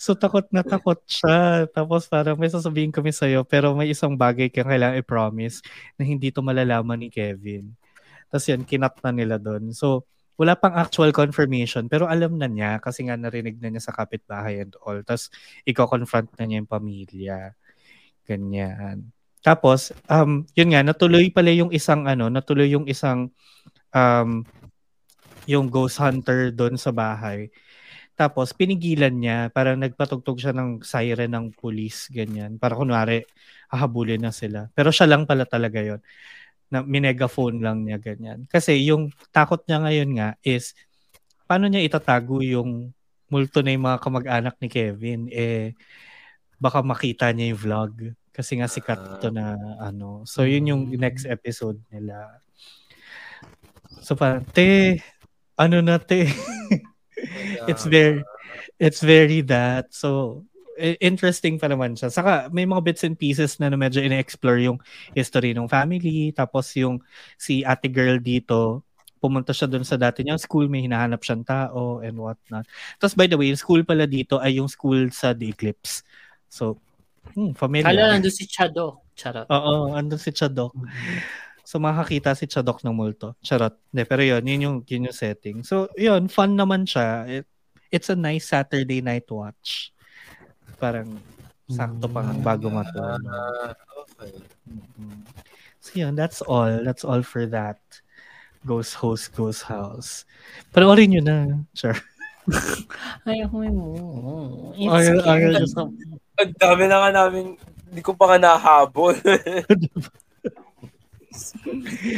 So, 0.00 0.16
takot 0.16 0.48
na 0.50 0.66
takot 0.66 0.98
siya. 1.06 1.70
Tapos 1.70 2.10
parang 2.10 2.34
may 2.34 2.50
sasabihin 2.50 2.90
kami 2.90 3.14
sa'yo, 3.14 3.46
pero 3.46 3.76
may 3.76 3.92
isang 3.92 4.16
bagay 4.18 4.50
kang 4.50 4.68
kailangan 4.68 5.00
i-promise 5.00 5.62
na 6.00 6.02
hindi 6.08 6.32
to 6.34 6.42
malalaman 6.42 6.98
ni 6.98 7.08
Kevin. 7.12 7.76
Tapos 8.32 8.46
yun, 8.48 8.62
kinat 8.66 8.96
na 9.04 9.10
nila 9.14 9.36
doon. 9.36 9.70
So, 9.76 10.08
wala 10.40 10.56
pang 10.56 10.72
actual 10.72 11.12
confirmation, 11.12 11.84
pero 11.86 12.08
alam 12.08 12.40
na 12.40 12.48
niya 12.48 12.80
kasi 12.80 13.04
nga 13.04 13.12
narinig 13.12 13.60
na 13.60 13.68
niya 13.68 13.84
sa 13.84 13.92
kapitbahay 13.92 14.64
and 14.64 14.72
all. 14.80 14.96
Tapos, 15.04 15.28
iko-confront 15.68 16.32
na 16.40 16.48
niya 16.48 16.64
yung 16.64 16.70
pamilya. 16.70 17.52
Ganyan. 18.24 19.12
Tapos, 19.40 19.92
um, 20.08 20.44
yun 20.52 20.72
nga, 20.72 20.84
natuloy 20.84 21.32
pala 21.32 21.48
yung 21.52 21.72
isang, 21.72 22.04
ano, 22.04 22.28
natuloy 22.28 22.68
yung 22.72 22.84
isang, 22.84 23.32
um, 23.94 24.44
yung 25.48 25.66
ghost 25.72 25.98
hunter 25.98 26.52
doon 26.52 26.76
sa 26.76 26.92
bahay. 26.92 27.48
Tapos, 28.16 28.52
pinigilan 28.52 29.12
niya, 29.16 29.48
parang 29.48 29.80
nagpatugtog 29.80 30.36
siya 30.40 30.52
ng 30.52 30.84
siren 30.84 31.32
ng 31.32 31.46
police, 31.56 32.12
ganyan. 32.12 32.60
Para 32.60 32.76
kunwari, 32.76 33.24
hahabulin 33.72 34.20
na 34.20 34.32
sila. 34.34 34.68
Pero 34.76 34.92
siya 34.92 35.08
lang 35.08 35.24
pala 35.24 35.48
talaga 35.48 35.80
yon 35.80 36.00
na 36.70 36.84
minegaphone 36.86 37.58
lang 37.64 37.82
niya, 37.86 37.98
ganyan. 37.98 38.46
Kasi 38.46 38.78
yung 38.86 39.10
takot 39.34 39.64
niya 39.66 39.82
ngayon 39.82 40.10
nga 40.16 40.28
is, 40.44 40.76
paano 41.48 41.66
niya 41.66 41.82
itatago 41.82 42.44
yung 42.44 42.94
multo 43.32 43.62
na 43.64 43.74
yung 43.74 43.86
mga 43.88 43.98
kamag-anak 44.04 44.54
ni 44.62 44.68
Kevin? 44.70 45.20
Eh, 45.32 45.74
baka 46.60 46.84
makita 46.84 47.32
niya 47.32 47.54
yung 47.54 47.62
vlog. 47.62 47.94
Kasi 48.30 48.58
nga 48.58 48.70
sikat 48.70 49.20
to 49.20 49.28
na 49.34 49.58
ano. 49.82 50.22
So, 50.24 50.46
yun 50.46 50.70
yung 50.70 50.82
next 50.96 51.26
episode 51.26 51.78
nila. 51.90 52.40
So, 54.00 54.14
parang, 54.14 54.46
te, 54.48 55.02
ano 55.60 55.84
na 55.84 56.00
te? 56.00 56.24
it's 57.68 57.84
very 57.84 58.24
it's 58.80 59.04
very 59.04 59.44
that. 59.44 59.92
So 59.92 60.42
interesting 60.80 61.60
pa 61.60 61.68
naman 61.68 61.92
siya. 61.92 62.08
Saka 62.08 62.48
may 62.48 62.64
mga 62.64 62.80
bits 62.80 63.04
and 63.04 63.20
pieces 63.20 63.60
na, 63.60 63.68
na 63.68 63.76
medyo 63.76 64.00
ina-explore 64.00 64.64
yung 64.64 64.80
history 65.12 65.52
ng 65.52 65.68
family. 65.68 66.32
Tapos 66.32 66.72
yung 66.80 67.04
si 67.36 67.60
ate 67.60 67.92
girl 67.92 68.16
dito 68.16 68.80
pumunta 69.20 69.52
siya 69.52 69.68
doon 69.68 69.84
sa 69.84 70.00
dati 70.00 70.24
niyang 70.24 70.40
school. 70.40 70.64
May 70.72 70.88
hinahanap 70.88 71.20
siyang 71.20 71.44
tao 71.44 72.00
and 72.00 72.16
what 72.16 72.40
not. 72.48 72.64
Tapos 72.96 73.12
by 73.12 73.28
the 73.28 73.36
way 73.36 73.52
yung 73.52 73.60
school 73.60 73.84
pala 73.84 74.08
dito 74.08 74.40
ay 74.40 74.56
yung 74.56 74.72
school 74.72 75.12
sa 75.12 75.36
The 75.36 75.52
Eclipse. 75.52 76.00
So 76.48 76.80
hmm, 77.34 77.52
familiar 77.54 77.90
Kala 77.92 78.16
nandun 78.16 78.32
si 78.34 78.44
Chado. 78.46 79.04
Charot. 79.14 79.46
Oo, 79.52 79.92
andun 79.92 80.16
si 80.16 80.32
Chadok. 80.32 80.72
So 81.62 81.78
makakita 81.78 82.34
si 82.34 82.48
Chadok 82.48 82.80
ng 82.82 82.96
multo. 82.96 83.36
Charot. 83.44 83.76
De, 83.92 84.02
pero 84.08 84.24
yun, 84.24 84.42
yun 84.42 84.60
yung, 84.64 84.76
yun 84.88 85.06
yung 85.06 85.16
setting. 85.16 85.62
So 85.62 85.86
yun, 85.94 86.26
fun 86.32 86.56
naman 86.56 86.88
siya. 86.88 87.28
It, 87.28 87.44
it's 87.92 88.08
a 88.08 88.16
nice 88.16 88.48
Saturday 88.48 89.04
night 89.04 89.28
watch. 89.28 89.92
Parang 90.80 91.20
sakto 91.70 92.08
pa 92.10 92.24
bago 92.40 92.72
matulog. 92.72 93.22
Ah, 93.28 93.76
okay. 94.02 94.32
Mhm. 94.66 95.22
So 95.78 95.90
yun, 95.96 96.16
that's 96.16 96.40
all. 96.42 96.80
That's 96.82 97.04
all 97.04 97.22
for 97.22 97.44
that. 97.52 97.78
Ghost 98.64 98.96
Host, 99.00 99.32
Ghost 99.32 99.64
House. 99.64 100.24
Panoorin 100.72 101.12
nyo 101.16 101.22
na. 101.24 101.36
Sure. 101.72 101.96
Ayoko 103.28 103.56
mo. 103.72 103.86
It's 104.76 104.90
Ayaw- 104.90 105.24
ayaw 105.24 105.64
scary. 105.64 105.88
Ang 106.40 106.56
dami 106.56 106.84
na 106.88 106.96
nga 107.04 107.10
namin, 107.12 107.54
hindi 107.90 108.00
ko 108.00 108.16
pa 108.16 108.32
nga 108.32 108.38
nahabol. 108.40 109.14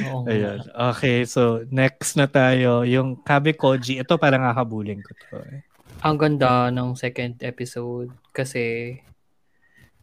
Oo. 0.09 0.25
Ayun. 0.25 0.65
Okay, 0.95 1.25
so 1.29 1.63
next 1.69 2.17
na 2.17 2.25
tayo. 2.27 2.83
Yung 2.87 3.21
Kabe 3.21 3.53
Koji. 3.53 4.01
Ito 4.01 4.17
parang 4.17 4.47
hahabulin 4.47 5.03
ko 5.05 5.11
to. 5.29 5.37
eh. 5.53 5.61
Ang 6.03 6.17
ganda 6.19 6.73
ng 6.73 6.99
second 6.99 7.39
episode 7.45 8.11
kasi 8.35 8.97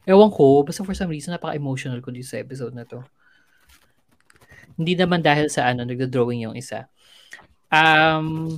ewan 0.07 0.32
ko, 0.32 0.63
basta 0.63 0.86
for 0.86 0.95
some 0.95 1.11
reason 1.11 1.36
napaka-emotional 1.36 1.99
ko 1.99 2.13
dito 2.13 2.30
sa 2.32 2.39
episode 2.39 2.72
na 2.72 2.88
to. 2.88 3.03
Hindi 4.80 4.95
naman 4.95 5.20
dahil 5.20 5.51
sa 5.51 5.67
ano, 5.67 5.84
nagdo-drawing 5.84 6.47
yung 6.47 6.55
isa. 6.55 6.88
Um, 7.67 8.57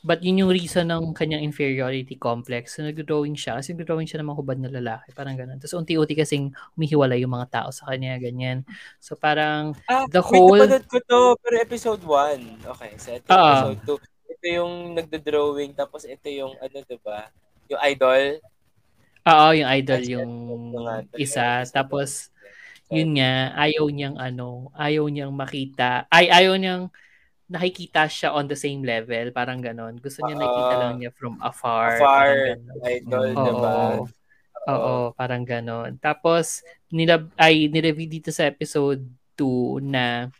but 0.00 0.20
yun 0.20 0.40
yung 0.40 0.52
reason 0.52 0.88
ng 0.88 1.12
kanyang 1.12 1.44
inferiority 1.44 2.16
complex. 2.16 2.76
So, 2.76 2.82
nagdo-drawing 2.82 3.36
siya 3.36 3.60
kasi 3.60 3.76
nagdo-drawing 3.76 4.08
siya 4.08 4.20
ng 4.20 4.28
mga 4.32 4.38
hubad 4.40 4.58
na 4.58 4.70
lalaki. 4.72 5.12
Parang 5.12 5.36
ganun. 5.36 5.60
Tapos 5.60 5.76
unti-unti 5.76 6.16
kasing 6.16 6.50
humihiwalay 6.74 7.20
yung 7.20 7.32
mga 7.32 7.48
tao 7.52 7.68
sa 7.68 7.92
kanya, 7.92 8.16
ganyan. 8.16 8.64
So 8.96 9.14
parang 9.14 9.76
Ah, 9.86 10.08
The 10.08 10.24
whole- 10.24 10.56
napanood 10.64 10.86
ko 10.88 10.98
to, 11.04 11.20
pero 11.40 11.54
episode 11.60 12.02
1. 12.04 12.40
Okay, 12.64 12.92
so 12.96 13.12
ito 13.12 13.28
Ah. 13.28 13.68
episode 13.72 14.00
2. 14.00 14.32
Ito 14.32 14.46
yung 14.48 14.74
nagdo-drawing, 14.96 15.76
tapos 15.76 16.08
ito 16.08 16.26
yung, 16.32 16.56
ano, 16.56 16.76
diba? 16.80 17.28
Yung 17.68 17.80
idol. 17.84 18.40
Oo, 19.20 19.48
yung 19.52 19.68
idol 19.68 20.00
Kasi 20.00 20.12
yung 20.16 20.32
isa. 21.14 21.60
Tapos, 21.68 22.32
yun 22.88 23.20
nga, 23.20 23.52
ayaw 23.54 23.84
niyang 23.86 24.16
ano, 24.16 24.72
ayaw 24.74 25.04
niyang 25.06 25.30
makita, 25.30 26.08
ay, 26.08 26.26
ayaw 26.26 26.56
niyang 26.56 26.88
nakikita 27.50 28.06
siya 28.06 28.30
on 28.30 28.46
the 28.46 28.54
same 28.54 28.80
level, 28.80 29.34
parang 29.34 29.58
ganon. 29.58 29.98
Gusto 29.98 30.22
niya 30.22 30.38
nakikita 30.38 30.74
Ah. 30.74 30.80
lang 30.80 30.94
niya 30.96 31.10
from 31.10 31.34
afar. 31.42 31.98
Afar, 31.98 31.98
parang 31.98 32.38
ganon. 32.46 32.86
idol, 32.86 33.28
Oo. 33.28 33.44
diba? 33.44 33.76
Oo, 34.68 34.94
parang 35.12 35.42
ganon. 35.42 35.90
Tapos, 35.98 36.62
nila, 36.88 37.26
ay, 37.34 37.66
nireveal 37.66 38.06
dito 38.08 38.30
sa 38.30 38.46
episode 38.46 39.02
2 39.34 39.82
na 39.82 40.30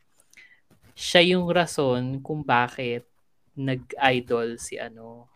siya 0.94 1.34
yung 1.34 1.48
rason 1.48 2.20
kung 2.20 2.44
bakit 2.44 3.08
nag-idol 3.56 4.54
si 4.56 4.76
ano, 4.76 5.26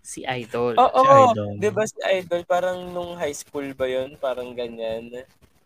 si 0.00 0.20
Idol. 0.22 0.76
Oo, 0.76 1.00
Si 1.00 1.08
Idol. 1.32 1.52
di 1.56 1.68
ba 1.72 1.82
si 1.82 1.96
Idol, 2.04 2.44
parang 2.44 2.92
nung 2.92 3.16
high 3.16 3.32
school 3.32 3.72
ba 3.72 3.88
yun? 3.88 4.20
Parang 4.20 4.52
ganyan. 4.52 5.08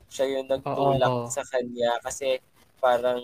Siya 0.07 0.25
yung 0.31 0.47
nagtulak 0.47 1.11
Oo. 1.11 1.27
sa 1.27 1.43
kanya 1.45 1.99
kasi 2.01 2.39
parang... 2.79 3.19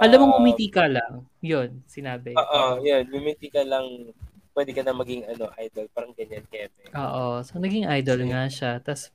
Alam 0.00 0.18
mo, 0.24 0.26
ah, 0.34 0.38
umiti 0.40 0.66
ka 0.72 0.88
lang. 0.88 1.28
Yun, 1.44 1.84
sinabi. 1.84 2.32
Oo, 2.32 2.80
yun. 2.80 3.04
Bumiti 3.12 3.52
ka 3.52 3.60
lang, 3.60 3.84
pwede 4.56 4.72
ka 4.72 4.80
na 4.80 4.96
maging 4.96 5.28
ano, 5.28 5.52
idol. 5.60 5.86
Parang 5.92 6.16
ganyan, 6.16 6.44
Kevin. 6.48 6.90
Oo. 6.96 7.44
So, 7.44 7.60
naging 7.60 7.84
idol 7.86 8.24
nga 8.32 8.48
siya. 8.48 8.80
Tapos, 8.80 9.12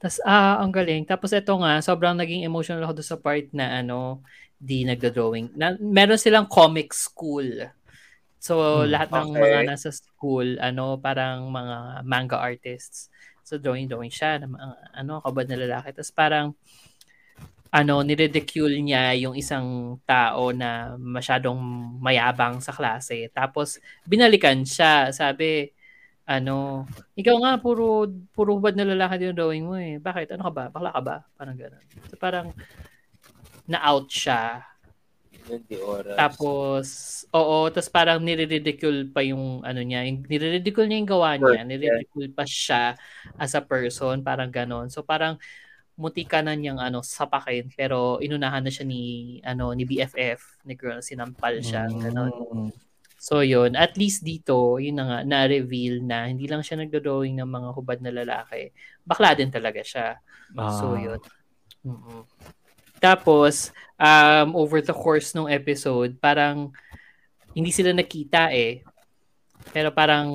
tas, 0.00 0.16
ah, 0.24 0.58
ang 0.64 0.72
galing. 0.72 1.04
Tapos, 1.04 1.30
ito 1.36 1.52
nga, 1.60 1.84
sobrang 1.84 2.16
naging 2.16 2.48
emotional 2.48 2.82
ako 2.88 3.04
sa 3.04 3.20
part 3.20 3.44
na, 3.52 3.84
ano, 3.84 4.24
di 4.56 4.84
nagdo-drawing. 4.88 5.52
Na, 5.56 5.76
meron 5.80 6.20
silang 6.20 6.48
comic 6.48 6.92
school. 6.96 7.68
So, 8.40 8.84
Hmm, 8.84 8.88
lahat 8.88 9.12
ng 9.12 9.36
okay. 9.36 9.40
mga 9.44 9.58
nasa 9.68 9.92
school, 9.92 10.56
ano, 10.64 10.96
parang 10.96 11.52
mga 11.52 12.00
manga 12.08 12.40
artists. 12.40 13.12
So, 13.44 13.60
drawing-drawing 13.60 14.12
siya 14.12 14.40
ng 14.40 14.52
mga, 14.56 14.66
ano, 14.96 15.20
kabad 15.20 15.44
na 15.48 15.60
lalaki. 15.60 15.92
Tapos, 15.92 16.12
parang, 16.12 16.56
ano, 17.70 18.02
niridicule 18.02 18.82
niya 18.82 19.14
yung 19.14 19.38
isang 19.38 19.98
tao 20.02 20.50
na 20.50 20.98
masyadong 20.98 21.58
mayabang 22.02 22.58
sa 22.58 22.74
klase. 22.74 23.30
Tapos, 23.30 23.78
binalikan 24.06 24.66
siya. 24.66 25.14
Sabi, 25.14 25.70
ano, 26.26 26.86
ikaw 27.14 27.36
nga, 27.38 27.52
puro, 27.62 28.10
puro 28.34 28.58
hubad 28.58 28.74
na 28.74 28.86
lalaki 28.86 29.30
yung 29.30 29.38
drawing 29.38 29.64
mo 29.66 29.78
eh. 29.78 30.02
Bakit? 30.02 30.34
Ano 30.34 30.50
ka 30.50 30.52
ba? 30.52 30.64
Bakla 30.66 30.90
ka 30.90 31.02
ba? 31.02 31.16
Parang 31.38 31.56
gano'n. 31.58 31.84
So, 32.10 32.18
parang, 32.18 32.50
na-out 33.70 34.10
siya. 34.10 34.66
Yun, 35.46 35.62
di 35.66 35.78
oras. 35.78 36.18
Tapos, 36.18 36.86
oo, 37.30 37.70
tapos 37.70 37.90
parang 37.90 38.18
nire-ridicule 38.18 39.14
pa 39.14 39.22
yung 39.22 39.62
ano 39.62 39.80
niya, 39.80 40.06
yung, 40.10 40.26
nire-ridicule 40.26 40.86
niya 40.90 40.98
yung 41.00 41.10
gawa 41.10 41.30
niya, 41.38 41.62
nire-ridicule 41.62 42.30
pa 42.34 42.44
siya 42.46 42.98
as 43.38 43.54
a 43.54 43.62
person, 43.62 44.20
parang 44.26 44.50
ganon. 44.50 44.90
So 44.90 45.06
parang 45.06 45.38
muti 46.00 46.24
ka 46.24 46.40
na 46.40 46.56
niyang 46.56 46.80
ano, 46.80 47.04
sapakin, 47.04 47.68
pero 47.76 48.16
inunahan 48.24 48.64
na 48.64 48.72
siya 48.72 48.88
ni, 48.88 49.36
ano, 49.44 49.76
ni 49.76 49.84
BFF, 49.84 50.64
ni 50.64 50.72
girl, 50.72 51.04
sinampal 51.04 51.60
siya. 51.60 51.84
Mm. 51.92 52.72
So 53.20 53.44
yun, 53.44 53.76
at 53.76 54.00
least 54.00 54.24
dito, 54.24 54.80
yun 54.80 54.96
na 54.96 55.04
nga, 55.04 55.18
na-reveal 55.28 56.00
na 56.00 56.24
hindi 56.24 56.48
lang 56.48 56.64
siya 56.64 56.80
nagdo-drawing 56.80 57.36
ng 57.36 57.50
mga 57.52 57.68
hubad 57.76 58.00
na 58.00 58.16
lalaki, 58.16 58.72
bakla 59.04 59.36
din 59.36 59.52
talaga 59.52 59.84
siya. 59.84 60.16
So 60.80 60.96
Ah. 60.96 60.98
yun. 60.98 61.20
mm 61.84 62.24
Tapos, 63.00 63.72
um, 63.96 64.52
over 64.56 64.84
the 64.84 64.92
course 64.92 65.32
ng 65.32 65.48
episode, 65.48 66.16
parang 66.20 66.68
hindi 67.56 67.72
sila 67.72 67.96
nakita 67.96 68.52
eh. 68.52 68.84
Pero 69.70 69.94
parang 69.94 70.26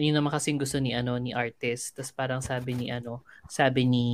yun 0.00 0.16
naman 0.16 0.32
kasing 0.32 0.56
gusto 0.56 0.80
ni 0.80 0.96
ano 0.96 1.20
ni 1.20 1.36
artist. 1.36 1.92
Tapos 1.96 2.12
parang 2.12 2.40
sabi 2.40 2.72
ni 2.72 2.86
ano, 2.88 3.20
sabi 3.48 3.84
ni 3.84 4.06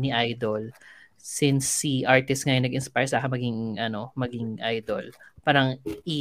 ni 0.00 0.08
idol 0.12 0.72
since 1.18 1.66
si 1.66 2.06
artist 2.06 2.46
ngayon 2.46 2.70
nag-inspire 2.70 3.08
sa 3.10 3.18
akin 3.20 3.32
maging 3.32 3.60
ano, 3.76 4.14
maging 4.16 4.56
idol. 4.64 5.12
Parang 5.44 5.76
i 6.08 6.20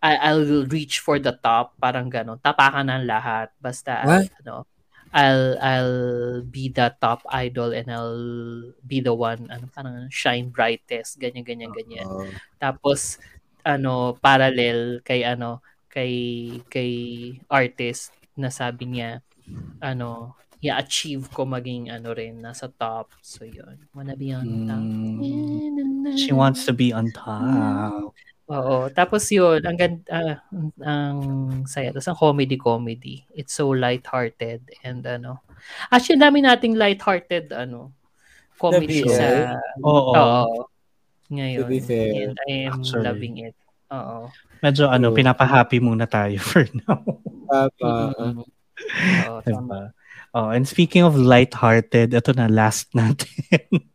I, 0.00 0.16
I'll 0.32 0.64
reach 0.64 1.04
for 1.04 1.20
the 1.20 1.36
top, 1.36 1.76
parang 1.76 2.08
ganon. 2.08 2.40
Tapakan 2.40 2.88
ng 2.88 3.04
lahat 3.04 3.52
basta 3.60 4.04
What? 4.04 4.32
ano 4.40 4.64
I'll 5.10 5.58
I'll 5.58 6.40
be 6.46 6.70
the 6.70 6.94
top 7.02 7.26
idol 7.34 7.74
and 7.74 7.90
I'll 7.90 8.70
be 8.86 9.02
the 9.02 9.12
one 9.12 9.50
ano 9.50 9.66
parang 9.74 10.06
shine 10.08 10.48
brightest 10.54 11.18
ganyan 11.18 11.42
ganyan 11.42 11.74
ganyan. 11.74 12.06
Oo. 12.06 12.30
Tapos 12.62 13.18
ano 13.66 14.16
parallel 14.22 15.02
kay 15.04 15.26
ano 15.26 15.60
kay 15.90 16.14
kay 16.70 16.92
artist 17.50 18.14
na 18.38 18.48
sabi 18.48 18.86
niya 18.96 19.20
ano 19.82 20.38
i-achieve 20.60 21.26
ko 21.32 21.48
maging 21.48 21.90
ano 21.90 22.12
rin 22.12 22.38
nasa 22.38 22.68
top 22.70 23.10
so 23.24 23.42
yun 23.42 23.80
wanna 23.96 24.14
be 24.14 24.30
on 24.30 24.46
top 24.68 24.84
Mm. 24.84 26.16
She 26.16 26.32
wants 26.32 26.64
to 26.66 26.72
be 26.72 26.92
on 26.92 27.12
top. 27.12 28.14
Oo. 28.50 28.90
Tapos 28.90 29.30
yun, 29.30 29.62
ang 29.62 29.78
ganda, 29.78 30.02
ah, 30.10 30.36
ang 30.82 31.18
saya. 31.70 31.94
Tapos 31.94 32.10
ang 32.10 32.18
comedy-comedy. 32.18 33.22
It's 33.30 33.54
so 33.54 33.70
light-hearted 33.70 34.66
and 34.82 35.06
ano. 35.06 35.46
Actually, 35.92 36.18
dami 36.18 36.42
nating 36.42 36.74
light-hearted 36.74 37.54
ano, 37.54 37.94
comedy 38.58 39.06
sa... 39.06 39.54
Oo. 39.86 40.12
Oo. 40.18 40.66
Ngayon. 41.30 41.62
To 41.62 41.70
be 41.70 41.78
fair. 41.78 42.10
And 42.26 42.34
I 42.50 42.66
am 42.66 42.82
Actually. 42.82 43.06
loving 43.06 43.34
it. 43.46 43.56
Oo. 43.94 44.26
Medyo 44.60 44.88
ano, 44.88 45.10
True. 45.10 45.18
pinapa-happy 45.24 45.78
muna 45.80 46.04
tayo 46.04 46.36
for 46.48 46.64
now. 46.86 47.00
Tama. 47.48 48.44
Oo, 49.28 49.40
tama. 49.42 49.80
Oh, 50.30 50.48
and 50.48 50.62
speaking 50.64 51.02
of 51.02 51.18
light-hearted, 51.18 52.14
ito 52.14 52.30
na 52.32 52.46
last 52.46 52.86
natin. 52.98 53.90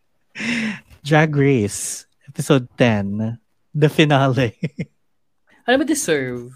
Drag 0.99 1.32
Race, 1.32 2.03
episode 2.28 2.68
10, 2.78 3.39
the 3.72 3.88
finale. 3.88 4.51
Alam 5.63 5.82
mo, 5.82 5.86
deserve. 5.88 6.51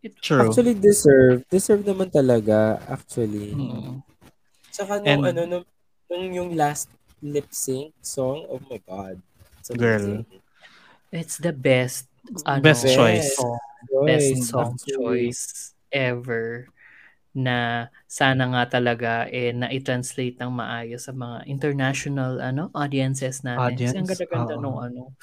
It, 0.00 0.16
True. 0.22 0.48
Actually, 0.48 0.74
deserve. 0.74 1.44
Deserve 1.50 1.84
naman 1.84 2.08
talaga, 2.08 2.80
actually. 2.88 3.52
Mm. 3.52 4.00
Tsaka 4.72 5.02
And- 5.04 5.20
nung, 5.20 5.24
ano, 5.28 5.40
nung, 5.44 5.66
nung 6.08 6.24
yung 6.32 6.50
last 6.56 6.88
lip 7.20 7.50
sync 7.52 7.92
song, 8.00 8.48
oh 8.48 8.62
my 8.70 8.80
God. 8.80 9.20
It's 9.60 9.68
Girl. 9.74 10.24
amazing. 10.24 10.40
It's 11.12 11.36
the 11.36 11.52
best 11.52 12.07
ano, 12.46 12.62
Best 12.62 12.88
choice. 12.88 13.36
song, 13.36 13.58
best 14.04 14.44
song 14.48 14.78
choice 14.86 15.74
ever 15.92 16.68
na 17.36 17.88
sana 18.10 18.48
nga 18.52 18.64
talaga 18.80 19.28
eh 19.30 19.52
na 19.54 19.70
i-translate 19.70 20.40
ng 20.42 20.50
maayos 20.52 21.06
sa 21.06 21.14
mga 21.14 21.46
international 21.46 22.40
ano 22.42 22.68
audiences 22.74 23.44
natin. 23.46 23.80
Kasi 23.84 23.96
ang 24.00 24.06
Audience, 24.06 24.10
ganda-ganda 24.10 24.54
nung 24.58 24.80
ano 24.82 25.14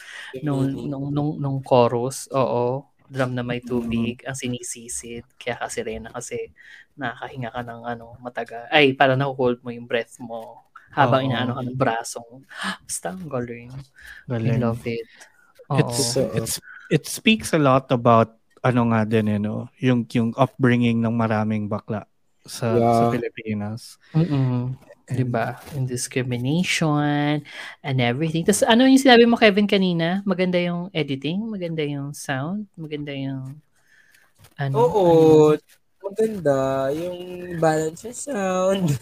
nung, 0.41 0.65
nung 0.87 1.09
nung 1.13 1.31
nung 1.41 1.59
chorus. 1.65 2.29
Oo. 2.33 2.85
Drum 3.05 3.37
na 3.37 3.45
may 3.45 3.61
Mm-hmm. 3.63 3.65
tubig, 3.65 4.25
ang 4.25 4.33
sinisisid. 4.37 5.25
Kaya 5.37 5.61
kasi 5.61 5.85
Rena 5.85 6.09
kasi 6.09 6.49
nakakahinga 6.97 7.53
ka 7.53 7.61
ng 7.61 7.81
ano 7.85 8.17
mataga. 8.23 8.65
Ay, 8.73 8.97
para 8.97 9.13
naku-hold 9.19 9.61
mo 9.61 9.69
yung 9.69 9.85
breath 9.85 10.17
mo 10.21 10.65
habang 10.95 11.21
Oo. 11.21 11.29
inaano 11.29 11.53
ka 11.57 11.61
ng 11.65 11.77
brasong. 11.77 12.45
Basta 12.87 13.13
ang 13.13 13.29
galing. 13.29 13.69
I 14.45 14.51
Galing. 14.51 14.57
love 14.57 14.81
it. 14.89 15.09
Oo. 15.71 15.77
It's, 15.79 16.17
Oo. 16.17 16.37
it's, 16.37 16.59
it 16.89 17.05
speaks 17.05 17.53
a 17.53 17.61
lot 17.61 17.89
about 17.89 18.35
ano 18.65 18.89
nga 18.89 19.05
din, 19.05 19.29
you 19.29 19.41
know, 19.41 19.69
yung, 19.77 20.01
yung 20.09 20.33
upbringing 20.33 20.97
ng 20.97 21.13
maraming 21.13 21.69
bakla 21.69 22.09
sa, 22.45 22.73
sa 22.73 22.77
Yeah. 22.77 23.13
Pilipinas. 23.13 24.01
Mm-mm. 24.13 24.73
Diba? 25.05 25.61
And 25.77 25.85
discrimination 25.85 27.45
and 27.85 27.97
everything. 28.01 28.41
Tapos 28.41 28.65
ano 28.65 28.89
yung 28.89 28.97
sinabi 28.97 29.29
mo, 29.29 29.37
Kevin, 29.37 29.69
kanina? 29.69 30.25
Maganda 30.25 30.57
yung 30.57 30.89
editing, 30.97 31.45
maganda 31.45 31.85
yung 31.85 32.09
sound, 32.17 32.65
maganda 32.73 33.13
yung 33.13 33.61
ano? 34.57 34.73
Oo. 34.81 35.05
ano. 35.53 35.61
Maganda. 36.05 36.89
Yung 36.93 37.17
balance 37.57 38.05
sa 38.09 38.33
sound. 38.33 38.93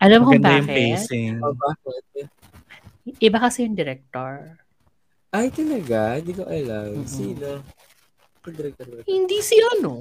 Alam 0.00 0.24
mo 0.24 0.24
kung 0.32 0.40
Maganda 0.40 0.56
yung 0.56 0.68
bakit? 0.68 0.76
pacing. 0.76 1.32
Oh, 1.40 1.56
bakit? 1.56 2.28
Iba 3.20 3.38
kasi 3.40 3.68
yung 3.68 3.76
director. 3.76 4.60
Ay, 5.30 5.46
talaga? 5.48 6.18
Hindi 6.18 6.32
ko 6.34 6.42
alam. 6.42 6.90
Mm-mm. 6.96 7.06
Sino? 7.06 7.62
Hindi 9.04 9.36
si 9.44 9.54
ano. 9.78 10.00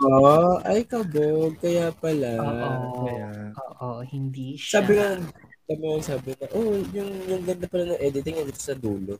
Oo. 0.00 0.62
Ay, 0.62 0.86
kabog. 0.86 1.58
Kaya 1.58 1.92
pala. 1.92 2.30
Oo. 2.38 3.04
Kaya, 3.04 3.28
Oo, 3.76 4.00
hindi 4.06 4.56
siya. 4.56 4.80
Sabi 4.80 4.96
nga, 4.96 5.08
sabi 5.66 5.82
nga 5.82 5.98
sabi 6.00 6.30
na, 6.32 6.46
oh, 6.54 6.72
yung, 6.94 7.10
yung 7.26 7.42
ganda 7.44 7.66
pala 7.66 7.92
ng 7.92 8.00
editing 8.00 8.38
nandito 8.38 8.62
sa 8.62 8.72
dulo. 8.72 9.18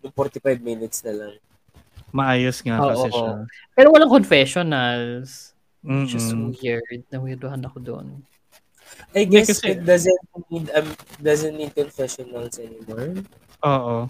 Yung 0.00 0.12
45 0.14 0.60
minutes 0.60 1.02
na 1.02 1.14
lang. 1.16 1.34
maayos 2.10 2.58
nga 2.60 2.74
Oo, 2.78 2.90
kasi 2.90 3.06
oo. 3.06 3.14
siya. 3.16 3.30
Pero 3.72 3.88
walang 3.90 4.10
confessionals. 4.10 5.54
Which 5.80 6.12
is 6.12 6.30
Mm-mm. 6.30 6.52
weird. 6.52 7.06
Naweirdohan 7.08 7.62
ako 7.64 7.78
doon. 7.80 8.06
I 9.14 9.24
guess 9.24 9.48
kasi- 9.48 9.72
it 9.72 9.82
doesn't 9.82 10.20
need 10.50 10.68
um, 10.74 10.90
doesn't 11.18 11.54
need 11.54 11.72
confessionals 11.72 12.58
anymore. 12.58 13.22
Oo. 13.62 14.08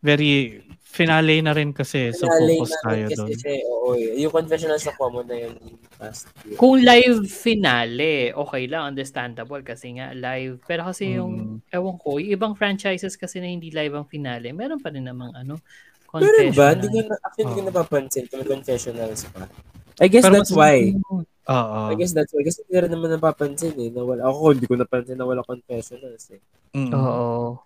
Very, 0.00 0.60
finale 0.84 1.40
na 1.40 1.50
rin 1.50 1.72
kasi. 1.72 2.14
So, 2.14 2.28
Finale 2.28 2.54
focus 2.54 2.72
tayo 2.80 3.04
kasi 3.08 3.16
doon. 3.16 3.28
eh, 3.44 3.60
oo, 3.66 3.88
eh. 3.94 4.10
Yung 4.20 4.30
confessionals 4.30 4.84
na 4.84 4.94
mo 4.94 5.20
na 5.20 5.34
yun 5.34 5.54
past 5.96 6.30
year. 6.44 6.54
Kung 6.54 6.78
live 6.78 7.26
finale, 7.26 8.30
okay 8.30 8.64
lang, 8.66 8.94
understandable 8.94 9.58
kasi 9.60 9.96
nga 9.96 10.12
live. 10.12 10.62
Pero 10.62 10.86
kasi 10.86 11.16
yung, 11.16 11.32
Mm. 11.34 11.56
ewan 11.72 11.96
ko, 11.98 12.22
yung 12.22 12.30
ibang 12.30 12.54
franchises 12.54 13.16
kasi 13.16 13.42
na 13.42 13.48
hindi 13.48 13.74
live 13.74 13.90
ang 13.92 14.06
finale, 14.06 14.52
meron 14.52 14.78
pa 14.78 14.88
rin 14.88 15.02
namang 15.02 15.34
ano, 15.34 15.58
Meron 16.14 16.54
ba? 16.54 16.78
Hindi 16.78 16.86
ko 16.86 16.94
confessional. 16.94 17.10
na, 17.10 17.14
actually, 17.26 17.42
hindi 17.42 17.54
ko 17.54 17.58
Oo. 17.58 17.70
napapansin 17.74 18.24
kung 18.30 18.44
confessionals 18.46 19.20
pa. 19.34 19.42
I 19.98 20.06
guess 20.06 20.22
Pero 20.22 20.34
that's 20.36 20.52
mas- 20.52 20.58
why. 20.62 20.78
Oo. 21.44 21.78
I 21.90 21.94
guess 21.98 22.12
that's 22.14 22.30
why. 22.30 22.42
Kasi 22.42 22.62
hindi 22.62 22.76
rin 22.78 22.92
naman 22.94 23.10
napapansin 23.10 23.74
eh. 23.74 23.90
Na 23.90 24.06
wala, 24.06 24.22
ako, 24.22 24.54
hindi 24.54 24.66
ko 24.66 24.78
napansin 24.78 25.18
na 25.18 25.26
wala 25.26 25.42
confessionals 25.42 26.30
eh. 26.30 26.38
Mm. 26.70 26.94
Oo. 26.94 27.58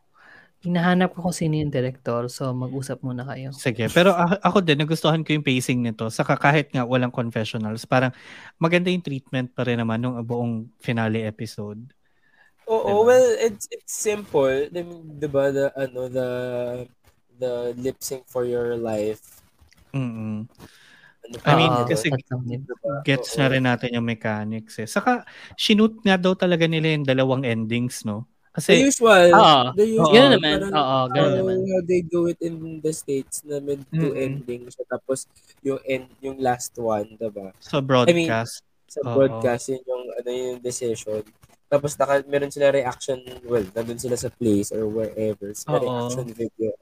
Hinahanap 0.59 1.15
ko 1.15 1.31
kung 1.31 1.37
sino 1.37 1.55
yung 1.55 1.71
director, 1.71 2.27
so 2.27 2.51
mag-usap 2.51 2.99
muna 3.07 3.23
kayo. 3.23 3.55
Sige. 3.55 3.87
Pero 3.95 4.11
a- 4.11 4.43
ako 4.43 4.59
din, 4.63 4.83
nagustuhan 4.83 5.23
ko 5.23 5.31
yung 5.31 5.47
pacing 5.47 5.87
nito. 5.87 6.11
Saka 6.11 6.35
kahit 6.35 6.75
nga 6.75 6.83
walang 6.83 7.15
confessionals, 7.15 7.87
parang 7.87 8.11
maganda 8.59 8.91
yung 8.91 9.03
treatment 9.07 9.55
pa 9.55 9.63
rin 9.63 9.79
naman 9.79 10.03
nung 10.03 10.19
buong 10.27 10.67
finale 10.83 11.23
episode. 11.31 11.79
Oo, 12.69 13.07
Diba? 13.07 13.07
well, 13.09 13.29
it's 13.41 13.65
it's 13.73 13.95
simple. 13.97 14.45
I 14.69 14.83
mean, 14.85 15.17
'di 15.17 15.29
ba 15.33 15.49
the 15.49 15.73
ano 15.73 16.05
the 16.13 16.29
the 17.41 17.73
lip 17.81 17.97
sync 18.05 18.29
for 18.29 18.45
your 18.45 18.77
life. 18.77 19.41
Mm-mm. 19.97 20.45
Ano 21.25 21.37
I 21.49 21.53
mean, 21.57 21.73
Oo, 21.73 21.89
kasi 21.89 22.13
diba? 22.45 22.95
Gets 23.07 23.41
na 23.41 23.47
rin 23.49 23.65
natin 23.65 23.95
yung 23.97 24.05
mechanics 24.05 24.77
eh. 24.83 24.89
Saka, 24.89 25.25
shoot 25.57 25.97
nga 26.05 26.21
daw 26.21 26.37
talaga 26.37 26.69
nila 26.69 26.93
yung 26.93 27.07
dalawang 27.09 27.43
endings, 27.49 28.05
no? 28.05 28.29
The 28.59 28.75
Kasi, 28.75 28.91
usual. 28.91 29.27
Oo. 29.39 29.61
the 29.79 29.87
usual. 29.87 30.11
Ganun 30.11 30.33
naman. 30.35 30.59
Oo, 30.75 30.99
ganun 31.15 31.31
how, 31.31 31.39
naman. 31.39 31.57
how 31.63 31.81
they 31.87 32.03
do 32.03 32.27
it 32.27 32.39
in 32.43 32.83
the 32.83 32.91
States 32.91 33.47
na 33.47 33.63
may 33.63 33.79
two 33.95 34.11
Mm-mm. 34.11 34.19
endings. 34.19 34.75
siya. 34.75 34.87
Tapos, 34.91 35.31
yung 35.63 35.79
end, 35.87 36.11
yung 36.19 36.43
last 36.43 36.75
one, 36.75 37.07
diba? 37.15 37.55
sa 37.63 37.79
broadcast, 37.79 38.67
Sa 38.91 39.01
Oo. 39.07 39.15
broadcast, 39.15 39.71
yun 39.71 39.83
yung, 39.87 40.05
ano 40.11 40.29
yung 40.29 40.59
decision. 40.59 41.23
Tapos, 41.71 41.95
naka, 41.95 42.25
meron 42.27 42.51
sila 42.51 42.75
reaction, 42.75 43.23
well, 43.47 43.63
nandun 43.77 44.01
sila 44.01 44.19
sa 44.19 44.33
place 44.33 44.75
or 44.75 44.91
wherever. 44.91 45.55
Sila 45.55 45.79
Oo. 45.79 45.85
reaction 45.87 46.27
video. 46.35 46.75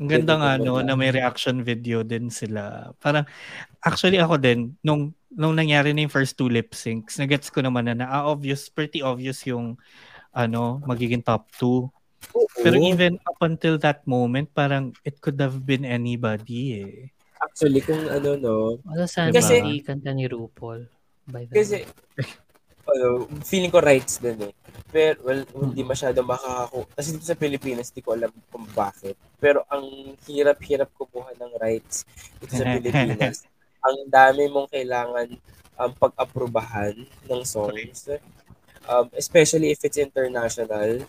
ang 0.00 0.08
ganda 0.08 0.32
nga 0.40 0.56
no, 0.56 0.80
na 0.80 0.96
may 0.96 1.12
reaction 1.12 1.60
video 1.60 2.00
din 2.00 2.32
sila. 2.32 2.88
Parang, 3.04 3.28
actually 3.84 4.16
ako 4.16 4.40
din, 4.40 4.72
nung, 4.80 5.12
nung 5.28 5.52
nangyari 5.52 5.92
na 5.92 6.08
yung 6.08 6.14
first 6.14 6.40
two 6.40 6.48
lip 6.48 6.72
syncs, 6.72 7.20
nagets 7.20 7.52
ko 7.52 7.60
naman 7.60 7.84
na, 7.84 7.92
na 7.92 8.06
ah, 8.08 8.24
obvious, 8.24 8.72
pretty 8.72 9.04
obvious 9.04 9.44
yung, 9.44 9.76
ano, 10.30 10.82
magiging 10.84 11.22
top 11.22 11.50
two. 11.54 11.90
Oo. 12.36 12.46
Pero 12.60 12.76
even 12.78 13.16
up 13.24 13.40
until 13.40 13.80
that 13.80 14.04
moment, 14.04 14.50
parang 14.52 14.92
it 15.02 15.18
could 15.18 15.40
have 15.40 15.64
been 15.64 15.82
anybody 15.82 16.84
eh. 16.84 16.94
Actually, 17.40 17.80
kung 17.80 18.04
ano, 18.04 18.36
no, 18.36 18.54
Wala 18.84 19.08
sana 19.08 19.32
Kasi- 19.32 19.64
hindi 19.64 19.80
kanta 19.80 20.12
ni 20.12 20.28
RuPaul. 20.28 20.84
By 21.24 21.48
the 21.48 21.54
Kasi, 21.56 21.88
ano, 22.84 23.24
feeling 23.46 23.72
ko 23.72 23.80
rights 23.80 24.20
din 24.20 24.50
eh. 24.50 24.54
Pero, 24.90 25.22
well, 25.24 25.42
hindi 25.46 25.80
masyado 25.86 26.20
makakaku... 26.20 26.84
Kasi 26.92 27.08
dito 27.16 27.24
sa 27.24 27.38
Pilipinas, 27.38 27.94
di 27.94 28.02
ko 28.02 28.12
alam 28.18 28.28
kung 28.50 28.66
bakit. 28.74 29.14
Pero 29.38 29.62
ang 29.70 29.86
hirap-hirap 30.26 30.90
kumuha 30.98 31.32
ng 31.38 31.52
rights 31.56 32.04
dito 32.42 32.58
sa 32.58 32.66
Pilipinas. 32.76 33.46
ang 33.80 33.96
dami 34.12 34.44
mong 34.52 34.68
kailangan 34.68 35.28
um, 35.80 35.92
pag-aprobahan 35.96 36.92
ng 37.24 37.42
songs. 37.48 38.12
Um, 38.82 39.12
especially 39.12 39.70
if 39.70 39.82
it's 39.82 39.96
international. 39.96 41.04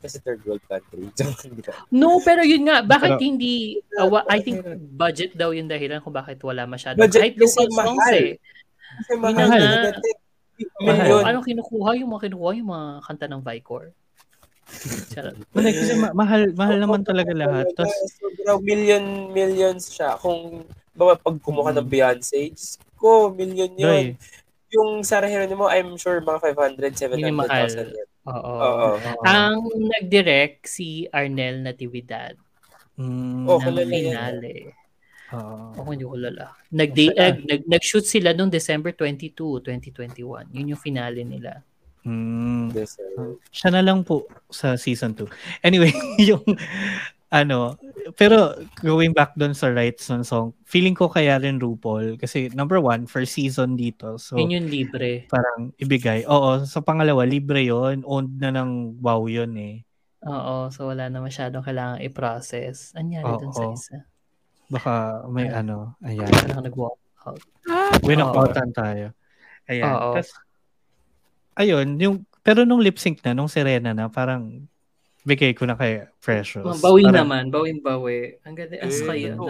Kasi 0.00 0.16
third 0.18 0.40
world 0.42 0.64
country. 0.64 1.12
No, 1.92 2.16
pero 2.18 2.40
yun 2.40 2.64
nga, 2.64 2.80
bakit 2.80 3.16
Pero- 3.16 3.22
hindi, 3.22 3.76
uh, 3.94 4.08
wa- 4.08 4.24
I 4.26 4.40
think 4.40 4.64
budget 4.90 5.34
daw 5.34 5.52
yung 5.52 5.68
dahilan 5.68 6.00
kung 6.00 6.14
bakit 6.14 6.40
wala 6.40 6.64
masyado. 6.64 6.96
Budget 6.96 7.20
Kahit 7.20 7.34
kasi 7.36 7.60
local 7.60 7.68
songs 7.68 7.76
mahal. 8.00 8.14
eh. 8.16 8.32
Kasi 8.96 9.12
mahal 9.14 9.34
Mahal. 9.36 9.60
talaga. 9.60 9.98
Mahal. 10.80 10.96
Million. 10.98 11.22
Anong 11.22 11.46
kinukuha 11.46 11.90
yung 11.96 12.10
mga 12.10 12.22
kinukuha 12.26 12.50
yung 12.56 12.70
mga 12.70 12.86
kanta 13.02 13.26
ng 13.28 13.42
Vicor? 13.42 13.84
Wala, 15.52 15.68
kasi 15.68 15.92
ma- 15.98 16.14
mahal, 16.14 16.42
mahal 16.54 16.76
naman 16.78 17.00
talaga 17.02 17.32
lahat. 17.34 17.66
Tapos, 17.74 17.92
Sobrang 18.16 18.60
million, 18.62 19.02
millions 19.28 19.90
siya. 19.90 20.14
Kung, 20.16 20.62
ba, 20.92 21.12
pag 21.14 21.36
kumuha 21.36 21.74
ng 21.74 21.84
Beyonce, 21.84 22.54
ko, 22.94 23.28
million 23.30 23.68
yun. 23.72 23.84
Doy, 23.84 24.04
Yung 24.70 25.02
Sarah 25.02 25.26
Geronimo, 25.26 25.66
I'm 25.66 25.96
sure 25.96 26.20
mga 26.20 26.54
500, 26.54 26.94
700,000 26.94 27.18
Yun 27.18 27.26
yung 27.26 27.36
mahal. 27.36 27.66
yan. 27.66 27.88
Oo. 28.26 28.54
Oo. 28.54 28.88
Ang 29.24 29.56
nag-direct 29.90 30.64
si 30.64 31.10
Arnel 31.10 31.60
Natividad. 31.60 32.38
Mm, 32.94 33.48
Oh, 33.48 33.58
ng 33.58 33.88
finale. 33.88 34.76
oo. 35.32 35.72
Ako 35.74 35.88
hindi 35.90 36.04
ko 36.04 36.14
lala. 36.14 36.54
Nag-day, 36.70 37.08
Saan? 37.10 37.18
nag, 37.18 37.36
nag, 37.44 37.62
nag-shoot 37.66 38.04
sila 38.04 38.30
noong 38.30 38.52
December 38.52 38.92
22, 38.92 39.34
2021. 39.62 40.46
Yun 40.52 40.70
yung 40.70 40.80
finale 40.80 41.24
nila. 41.24 41.64
Mm. 42.00 42.70
Deserve. 42.70 43.42
Siya 43.50 43.68
na 43.70 43.82
lang 43.82 44.00
po 44.00 44.24
sa 44.48 44.76
season 44.76 45.12
2. 45.12 45.26
Anyway, 45.60 45.90
yung 46.30 46.44
ano, 47.30 47.78
pero 48.12 48.52
going 48.76 49.14
back 49.14 49.34
doon 49.34 49.54
sa 49.54 49.70
rights 49.70 50.10
ng 50.10 50.22
song, 50.22 50.50
feeling 50.64 50.92
ko 50.92 51.06
kaya 51.06 51.38
rin 51.38 51.56
RuPaul 51.56 52.18
kasi 52.18 52.50
number 52.50 52.82
one, 52.82 53.06
first 53.06 53.32
season 53.32 53.74
dito. 53.74 54.18
So, 54.18 54.34
Yun 54.34 54.50
yung 54.52 54.68
libre. 54.68 55.26
parang 55.26 55.70
ibigay. 55.76 56.26
Oo, 56.26 56.66
sa 56.66 56.82
pangalawa, 56.82 57.22
libre 57.22 57.62
yon 57.62 58.02
Owned 58.02 58.34
na 58.36 58.50
ng 58.50 58.98
WOW 58.98 59.30
yun 59.30 59.54
eh. 59.56 59.86
Oo, 60.20 60.68
so 60.68 60.90
wala 60.90 61.06
na 61.06 61.22
masyadong 61.22 61.62
kailangan 61.62 62.02
i-process. 62.02 62.90
Anyari 62.92 63.30
dun 63.38 63.54
sa 63.54 63.64
isa? 63.72 63.96
Baka 64.66 65.24
may 65.26 65.46
Ah. 65.48 65.62
ano, 65.62 65.94
ayan. 66.02 66.26
Parang 66.26 66.62
nag-walk 66.62 66.98
out. 67.24 67.40
Winakoutan 68.02 68.70
tayo. 68.70 69.14
Ayan. 69.64 69.86
Oo. 69.88 70.18
Tas, 70.18 70.34
ayun, 71.54 71.94
yung, 71.96 72.16
pero 72.42 72.64
nung 72.64 72.80
lip 72.80 72.98
sync 72.98 73.22
na, 73.22 73.32
nung 73.32 73.48
Serena 73.48 73.92
na, 73.92 74.08
parang 74.08 74.66
bigay 75.22 75.52
ko 75.52 75.64
na 75.64 75.74
kay 75.74 76.04
Precious. 76.18 76.62
Oh, 76.62 76.74
bawi 76.74 77.04
Parang- 77.04 77.16
naman, 77.24 77.42
bawin-bawi. 77.48 78.40
Ang 78.42 78.54
ganda, 78.54 78.76
as 78.78 78.96
Eh, 78.96 79.06
kayo. 79.06 79.30
oo. 79.36 79.48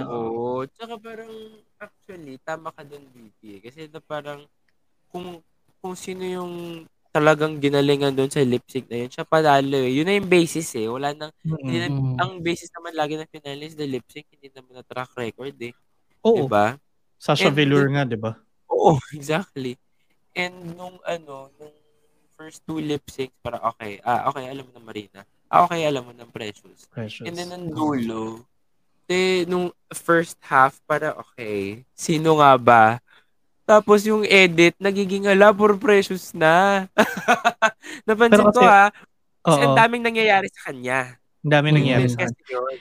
no? 0.63 0.69
Tsaka 0.69 0.95
parang, 0.97 1.31
actually, 1.77 2.37
tama 2.41 2.71
ka 2.71 2.83
dun, 2.83 3.07
BP. 3.09 3.61
Kasi 3.61 3.87
na 3.87 3.99
parang, 3.99 4.43
kung, 5.09 5.39
kung 5.79 5.95
sino 5.95 6.23
yung 6.23 6.53
talagang 7.11 7.59
ginalingan 7.59 8.15
doon 8.15 8.31
sa 8.31 8.39
lip 8.41 8.63
sync 8.67 8.87
na 8.87 9.03
yun, 9.03 9.11
siya 9.11 9.27
panalo 9.27 9.75
eh. 9.77 9.91
Yun 9.91 10.07
na 10.07 10.15
yung 10.15 10.31
basis 10.31 10.71
eh. 10.77 10.87
Wala 10.87 11.11
nang, 11.11 11.35
hindi 11.43 11.77
na, 11.77 11.89
ang 12.19 12.39
basis 12.39 12.71
naman 12.71 12.95
lagi 12.95 13.19
ng 13.19 13.27
finale 13.27 13.67
is 13.67 13.75
the 13.75 13.87
lip 13.87 14.07
sync, 14.07 14.31
hindi 14.31 14.47
naman 14.49 14.79
na 14.79 14.87
track 14.87 15.11
record 15.17 15.55
eh. 15.59 15.75
Oo, 16.23 16.47
Diba? 16.47 16.79
Sasha 17.19 17.51
And 17.51 17.57
Velour 17.57 17.91
nga, 17.91 18.07
di 18.07 18.15
ba? 18.15 18.39
Oo, 18.71 18.95
exactly. 19.19 19.75
And 20.33 20.79
nung 20.79 21.03
ano, 21.03 21.51
nung 21.59 21.75
first 22.39 22.63
two 22.63 22.79
lip 22.79 23.03
syncs, 23.07 23.35
para 23.43 23.59
okay, 23.67 23.99
ah, 24.01 24.31
okay, 24.31 24.47
alam 24.47 24.63
mo 24.65 24.73
na 24.73 24.83
Marina. 24.83 25.21
Ah, 25.51 25.67
okay, 25.67 25.83
alam 25.83 26.07
mo 26.07 26.13
ng 26.15 26.31
Precious. 26.31 26.87
Precious. 26.87 27.27
And 27.27 27.35
then 27.35 27.51
nung 27.51 27.69
dulo, 27.69 28.47
te, 29.05 29.43
nung 29.45 29.69
first 29.91 30.39
half, 30.41 30.79
para 30.85 31.11
okay, 31.13 31.83
sino 31.93 32.39
nga 32.39 32.55
ba? 32.55 32.85
Tapos 33.67 34.03
yung 34.03 34.23
edit, 34.23 34.79
nagiging 34.79 35.27
ala, 35.27 35.51
puro 35.51 35.75
Precious 35.75 36.31
na. 36.33 36.87
Napansin 38.07 38.31
Pero 38.33 38.45
ko 38.47 38.51
kasi- 38.57 38.67
ha, 38.67 38.85
kasi 39.41 39.59
ang 39.61 39.75
daming 39.75 40.05
nangyayari 40.05 40.47
sa 40.49 40.71
kanya. 40.71 41.19
ang 41.41 41.51
dami 41.51 41.69
nangyari 41.73 42.05
Yun 42.05 42.13
sa 42.13 42.21
kasi 42.23 42.41
yun. 42.47 42.77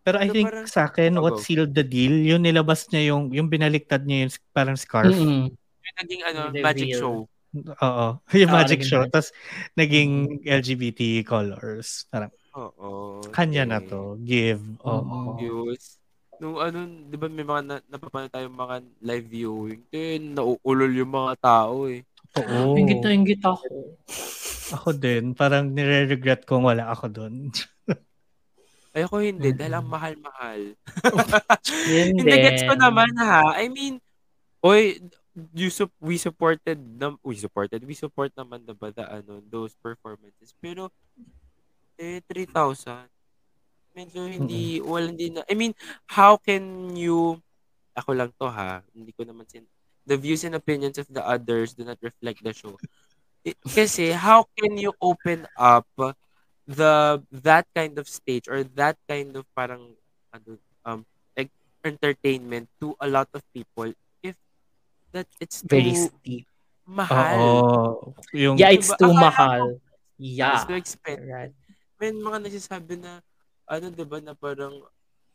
Pero 0.00 0.16
I 0.16 0.26
So, 0.26 0.32
think 0.32 0.46
parang- 0.48 0.66
sa 0.66 0.80
akin, 0.86 1.12
Oh, 1.14 1.22
what 1.22 1.38
sealed 1.38 1.70
the 1.70 1.84
deal, 1.84 2.10
yung 2.10 2.40
nilabas 2.40 2.88
niya 2.88 3.12
yung, 3.12 3.30
yung 3.30 3.46
binaliktad 3.46 4.02
niya 4.02 4.24
yung 4.24 4.32
parang 4.50 4.74
scarf. 4.74 5.12
Mm-mm. 5.12 5.52
Yung 5.54 5.96
naging 6.00 6.22
ano, 6.24 6.40
magic 6.56 6.96
show. 6.96 7.28
Oo. 7.56 8.06
Yung 8.40 8.52
magic 8.52 8.84
show. 8.84 9.04
Tapos, 9.08 9.32
naging 9.78 10.44
LGBT 10.44 11.24
colors. 11.24 12.04
Parang, 12.12 12.32
Oo. 12.56 13.22
kanya 13.32 13.64
na 13.64 13.80
eh. 13.80 13.88
to. 13.88 14.18
Give. 14.22 14.62
Oo. 14.84 15.36
views. 15.38 15.96
Nung 16.38 16.62
ano, 16.62 16.86
di 16.86 17.16
ba 17.18 17.26
may 17.26 17.42
mga 17.42 17.62
na, 17.66 17.76
napapanood 17.90 18.30
tayong 18.30 18.54
mga 18.54 18.76
live 19.02 19.26
viewing, 19.26 19.82
din 19.90 20.38
nauulol 20.38 20.92
yung 20.94 21.10
mga 21.10 21.34
tao 21.42 21.90
eh. 21.90 22.06
Oo. 22.38 22.78
Ingit 22.78 23.02
na 23.02 23.10
ingit 23.10 23.42
ako. 23.42 23.64
Ako 24.76 24.92
din. 24.92 25.32
Parang 25.32 25.72
nire-regret 25.72 26.44
kong 26.44 26.68
wala 26.68 26.92
ako 26.92 27.08
doon. 27.08 27.48
Ay 28.92 29.08
ako 29.08 29.24
hindi, 29.24 29.56
dahil 29.56 29.80
ang 29.80 29.88
mahal-mahal. 29.88 30.76
Yun 31.88 32.20
Hindi, 32.20 32.36
gets 32.36 32.68
ko 32.68 32.76
naman 32.76 33.08
ha. 33.16 33.56
I 33.56 33.72
mean, 33.72 33.96
oy, 34.60 35.00
you 35.54 35.70
sup 35.70 35.92
we 36.00 36.16
supported 36.18 36.78
them, 36.98 37.18
we 37.22 37.36
supported, 37.36 37.84
we 37.84 37.94
support 37.94 38.32
naman 38.34 38.64
na 38.66 38.74
ba 38.74 38.90
the, 38.92 39.04
ano, 39.06 39.40
those 39.50 39.74
performances. 39.78 40.54
Pero, 40.58 40.90
eh, 41.98 42.20
3,000. 42.26 43.08
Medyo 43.94 44.26
hindi, 44.30 44.78
well, 44.82 45.06
hindi 45.10 45.30
na, 45.34 45.42
I 45.50 45.54
mean, 45.58 45.74
how 46.06 46.38
can 46.38 46.94
you, 46.94 47.42
ako 47.98 48.10
lang 48.14 48.30
to 48.38 48.46
ha, 48.50 48.82
hindi 48.94 49.10
ko 49.14 49.26
naman 49.26 49.46
sin, 49.50 49.66
the 50.06 50.16
views 50.16 50.44
and 50.46 50.54
opinions 50.54 50.98
of 50.98 51.08
the 51.10 51.22
others 51.22 51.74
do 51.74 51.84
not 51.84 51.98
reflect 52.00 52.40
the 52.42 52.54
show. 52.54 52.78
It- 53.44 53.58
kasi, 53.62 54.12
how 54.14 54.46
can 54.56 54.78
you 54.78 54.94
open 55.02 55.46
up 55.58 55.86
the, 56.66 57.22
that 57.32 57.66
kind 57.74 57.98
of 57.98 58.06
stage 58.08 58.46
or 58.48 58.62
that 58.78 58.96
kind 59.08 59.34
of 59.36 59.44
parang, 59.54 59.94
ano, 60.32 60.58
um, 60.84 61.00
like, 61.36 61.50
entertainment 61.84 62.68
to 62.80 62.94
a 63.00 63.08
lot 63.08 63.28
of 63.34 63.42
people 63.54 63.90
that 65.12 65.28
it's 65.40 65.62
Very 65.64 65.92
too 65.94 66.08
steep. 66.10 66.44
mahal. 66.88 67.36
Oo. 67.36 67.62
Yung, 68.32 68.56
Yeah, 68.56 68.72
it's 68.72 68.88
Diba? 68.88 68.96
too 68.96 69.12
Akala 69.12 69.20
mahal. 69.20 69.62
It's 70.18 70.36
Yeah. 70.40 70.64
too 70.64 70.76
expensive. 70.78 71.28
Right. 71.28 71.54
May 71.98 72.10
mga 72.14 72.38
nagsasabi 72.46 72.94
na, 72.98 73.20
ano, 73.68 73.92
di 73.92 74.04
ba, 74.06 74.18
na 74.22 74.32
parang 74.32 74.80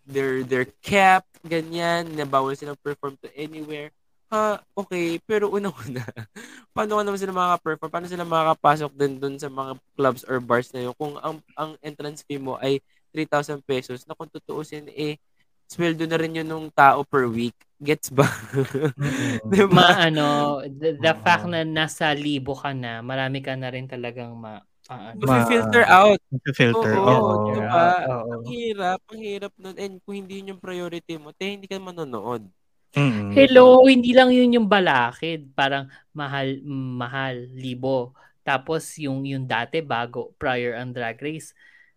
they're, 0.03 0.43
they're 0.43 0.67
capped, 0.83 1.39
ganyan, 1.45 2.09
na 2.15 2.25
bawal 2.25 2.55
silang 2.57 2.79
perform 2.79 3.15
to 3.21 3.29
anywhere. 3.37 3.91
Ha, 4.33 4.57
okay, 4.73 5.21
pero 5.29 5.53
una-una, 5.53 6.01
paano 6.75 6.97
ka 6.97 7.03
naman 7.05 7.21
sila 7.21 7.35
makaka-perform? 7.37 7.91
Paano 7.93 8.07
sila 8.09 8.25
makakapasok 8.25 8.91
din 8.97 9.21
dun 9.21 9.35
sa 9.37 9.45
mga 9.45 9.77
clubs 9.93 10.25
or 10.25 10.41
bars 10.41 10.73
na 10.73 10.89
yun 10.89 10.93
kung 10.97 11.13
ang, 11.21 11.37
ang 11.53 11.77
entrance 11.85 12.25
fee 12.25 12.41
mo 12.41 12.57
ay 12.57 12.81
3,000 13.13 13.61
pesos 13.61 14.01
na 14.09 14.17
kung 14.17 14.25
tutuusin, 14.25 14.89
eh, 14.89 15.21
sweldo 15.67 16.05
na 16.05 16.19
rin 16.19 16.37
yun 16.41 16.47
nung 16.47 16.67
tao 16.71 17.03
per 17.03 17.27
week. 17.27 17.55
Gets 17.83 18.15
ba? 18.15 18.23
Mm-mm. 18.55 19.43
Diba? 19.51 19.75
Ma 19.75 20.07
ano, 20.07 20.59
the, 20.63 20.95
the 20.95 21.13
Oo. 21.13 21.19
fact 21.19 21.45
na 21.51 21.67
nasa 21.67 22.15
libo 22.15 22.55
ka 22.55 22.71
na, 22.71 23.03
marami 23.03 23.43
ka 23.43 23.59
na 23.59 23.67
rin 23.67 23.89
talagang 23.91 24.31
ma, 24.39 24.63
ano. 24.87 25.19
Ma- 25.19 25.43
filter 25.43 25.83
out. 25.87 26.19
filter. 26.55 26.95
Oo, 26.95 27.11
Oo. 27.11 27.51
diba? 27.51 27.87
Oo. 28.07 28.31
Ang 28.39 28.45
hirap, 28.47 28.99
ang 29.11 29.21
hirap 29.21 29.53
nun. 29.59 29.75
And 29.75 29.99
kung 30.07 30.15
hindi 30.15 30.39
yun 30.39 30.55
yung 30.55 30.63
priority 30.63 31.19
mo, 31.19 31.35
te, 31.35 31.59
hindi 31.59 31.67
ka 31.67 31.75
manonood. 31.75 32.47
Mm-mm. 32.93 33.33
Hello, 33.33 33.83
hindi 33.89 34.13
lang 34.13 34.29
yun 34.29 34.61
yung 34.61 34.69
balakid. 34.69 35.49
Parang 35.57 35.89
mahal, 36.13 36.61
mahal, 36.69 37.49
libo. 37.51 38.13
Tapos 38.45 38.99
yung 38.99 39.23
yung 39.23 39.47
dati 39.47 39.79
bago 39.79 40.35
prior 40.37 40.77
ang 40.77 40.91
Drag 40.91 41.17
Race, 41.17 41.55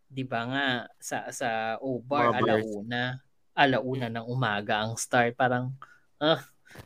'di 0.09 0.25
ba 0.25 0.47
nga 0.47 0.67
sa 0.97 1.29
sa 1.35 1.77
O-Bar 1.83 2.39
alauna, 2.39 3.19
alauna 3.57 4.09
ng 4.13 4.27
umaga 4.29 4.85
ang 4.85 4.95
start. 5.01 5.35
Parang 5.35 5.73
ah, 6.21 6.41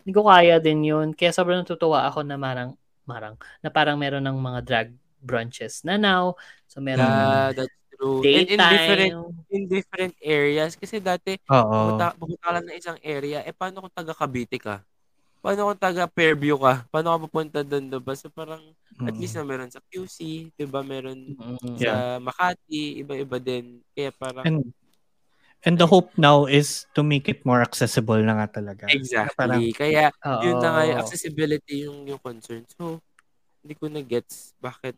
hindi 0.06 0.12
ko 0.16 0.22
kaya 0.30 0.56
din 0.62 0.80
yun. 0.86 1.08
Kaya 1.16 1.34
sobrang 1.34 1.62
natutuwa 1.66 2.06
ako 2.08 2.22
na 2.24 2.36
marang 2.40 2.72
marang 3.04 3.34
na 3.64 3.68
parang 3.74 3.98
meron 3.98 4.22
ng 4.24 4.38
mga 4.38 4.60
drag 4.64 4.88
brunches 5.20 5.82
na 5.84 5.98
now. 6.00 6.38
So 6.70 6.80
meron 6.80 7.10
Yeah, 7.10 7.52
that's 7.52 7.76
true. 7.98 8.22
And 8.32 8.46
in 8.48 8.60
different 8.70 9.14
daytime. 9.14 9.44
in 9.50 9.62
different 9.66 10.14
areas 10.22 10.78
kasi 10.78 11.02
dati 11.02 11.36
pumunta, 11.74 12.14
pumunta 12.16 12.42
ka 12.46 12.52
lang 12.58 12.64
ng 12.70 12.78
isang 12.78 12.98
area, 13.02 13.42
eh 13.42 13.54
paano 13.54 13.82
kung 13.82 13.94
taga 13.94 14.14
Cavite 14.14 14.58
ka? 14.62 14.82
Paano 15.40 15.72
kung 15.72 15.80
taga 15.80 16.04
Fairview 16.10 16.56
ka? 16.60 16.84
Paano 16.92 17.16
ka 17.16 17.18
pupunta 17.24 17.58
doon, 17.64 17.88
diba? 17.88 18.12
So 18.16 18.28
parang 18.32 18.60
at 19.08 19.16
least 19.16 19.34
na 19.36 19.44
meron 19.46 19.72
sa 19.72 19.80
QC, 19.88 20.52
'di 20.56 20.64
ba? 20.68 20.84
Meron 20.84 21.34
Mm. 21.40 21.76
sa 21.80 22.20
Makati, 22.20 23.00
iba-iba 23.02 23.38
din. 23.40 23.80
Kaya 23.96 24.12
parang 24.12 24.44
And 24.46 24.72
and 25.66 25.76
the 25.76 25.84
hope 25.88 26.08
now 26.16 26.46
is 26.48 26.88
to 26.96 27.04
make 27.04 27.28
it 27.28 27.44
more 27.44 27.60
accessible 27.60 28.16
na 28.20 28.40
nga 28.44 28.60
talaga. 28.62 28.88
exactly. 28.88 29.36
Parang, 29.36 29.62
Kaya 29.76 30.08
Oo. 30.24 30.42
yun 30.44 30.56
na 30.62 30.68
nga 30.72 30.82
yung 30.88 30.98
accessibility 31.04 31.74
yung 31.84 31.98
yung 32.08 32.20
concern. 32.22 32.64
So 32.78 33.00
hindi 33.60 33.74
ko 33.76 33.92
na 33.92 34.00
gets 34.00 34.56
bakit 34.56 34.96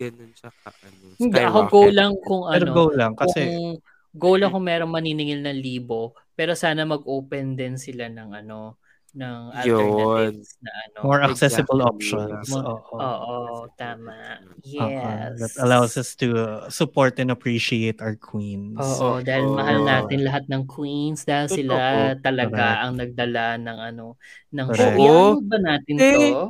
ganun 0.00 0.32
siya 0.34 0.50
ka 0.50 0.72
ano. 0.82 1.14
Hindi, 1.20 1.38
ako 1.38 1.58
go 1.68 1.82
lang 1.92 2.12
kung 2.18 2.42
pero 2.48 2.64
ano. 2.66 2.74
go 2.74 2.86
lang 2.90 3.12
kasi 3.14 3.40
kung 3.46 3.78
go 4.16 4.30
lang 4.34 4.50
kung 4.50 4.66
meron 4.66 4.90
maniningil 4.90 5.44
ng 5.44 5.60
libo, 5.60 6.18
pero 6.34 6.56
sana 6.58 6.82
mag-open 6.82 7.54
din 7.54 7.78
sila 7.78 8.10
ng 8.10 8.34
ano, 8.34 8.79
ng 9.12 9.38
alternatives 9.52 10.54
na 10.60 10.70
ano. 10.70 10.98
more 11.02 11.20
accessible 11.20 11.78
Exactly. 11.78 11.90
options. 11.90 12.46
Oo. 12.52 12.74
Oo, 12.94 13.36
tama. 13.74 14.38
Oo. 14.40 14.60
Yes. 14.62 15.38
That 15.38 15.54
allows 15.60 15.94
us 15.96 16.14
to 16.16 16.26
uh, 16.34 16.46
support 16.68 17.18
and 17.18 17.28
appreciate 17.28 17.98
our 17.98 18.14
queens. 18.14 18.78
Oo, 18.78 19.18
dahil 19.20 19.46
Oo. 19.46 19.56
mahal 19.56 19.82
natin 19.82 20.22
lahat 20.22 20.46
ng 20.46 20.64
queens 20.64 21.22
dahil 21.22 21.46
Totoo. 21.46 21.58
sila 21.58 21.76
talaga 22.18 22.54
Correct. 22.54 22.82
ang 22.82 22.92
nagdala 22.96 23.44
ng 23.58 23.78
ano, 23.92 24.06
ng 24.50 24.66
Correct. 24.68 24.80
show. 24.80 25.00
I-upload 25.00 25.44
ba 25.46 25.58
natin 25.58 25.94
Eh, 25.96 26.14
to? 26.32 26.44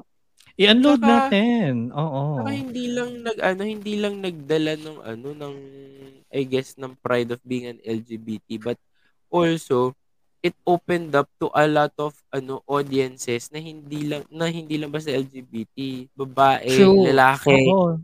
I-unload 0.61 1.00
Saka- 1.00 1.08
natin. 1.08 1.72
Oo. 1.90 2.22
Saka 2.36 2.52
hindi 2.52 2.84
lang 2.92 3.11
nag 3.24 3.38
ano, 3.40 3.62
hindi 3.64 3.94
lang 3.96 4.14
nagdala 4.20 4.72
ng 4.76 4.98
ano 5.00 5.28
ng 5.32 5.54
I 6.30 6.42
guess 6.44 6.76
ng 6.76 6.94
pride 7.00 7.32
of 7.32 7.40
being 7.42 7.66
an 7.66 7.80
LGBT 7.80 8.61
but 8.61 8.78
also 9.26 9.96
it 10.41 10.57
opened 10.64 11.12
up 11.12 11.28
to 11.41 11.53
a 11.53 11.68
lot 11.68 11.93
of 12.01 12.16
ano 12.32 12.64
audiences 12.64 13.53
na 13.53 13.61
hindi 13.61 14.09
lang 14.09 14.24
na 14.32 14.49
hindi 14.49 14.80
lang 14.80 14.88
basta 14.88 15.12
LGBT, 15.12 16.09
babae, 16.16 16.72
True. 16.72 17.05
lalaki, 17.12 17.57
Oo. 17.68 18.01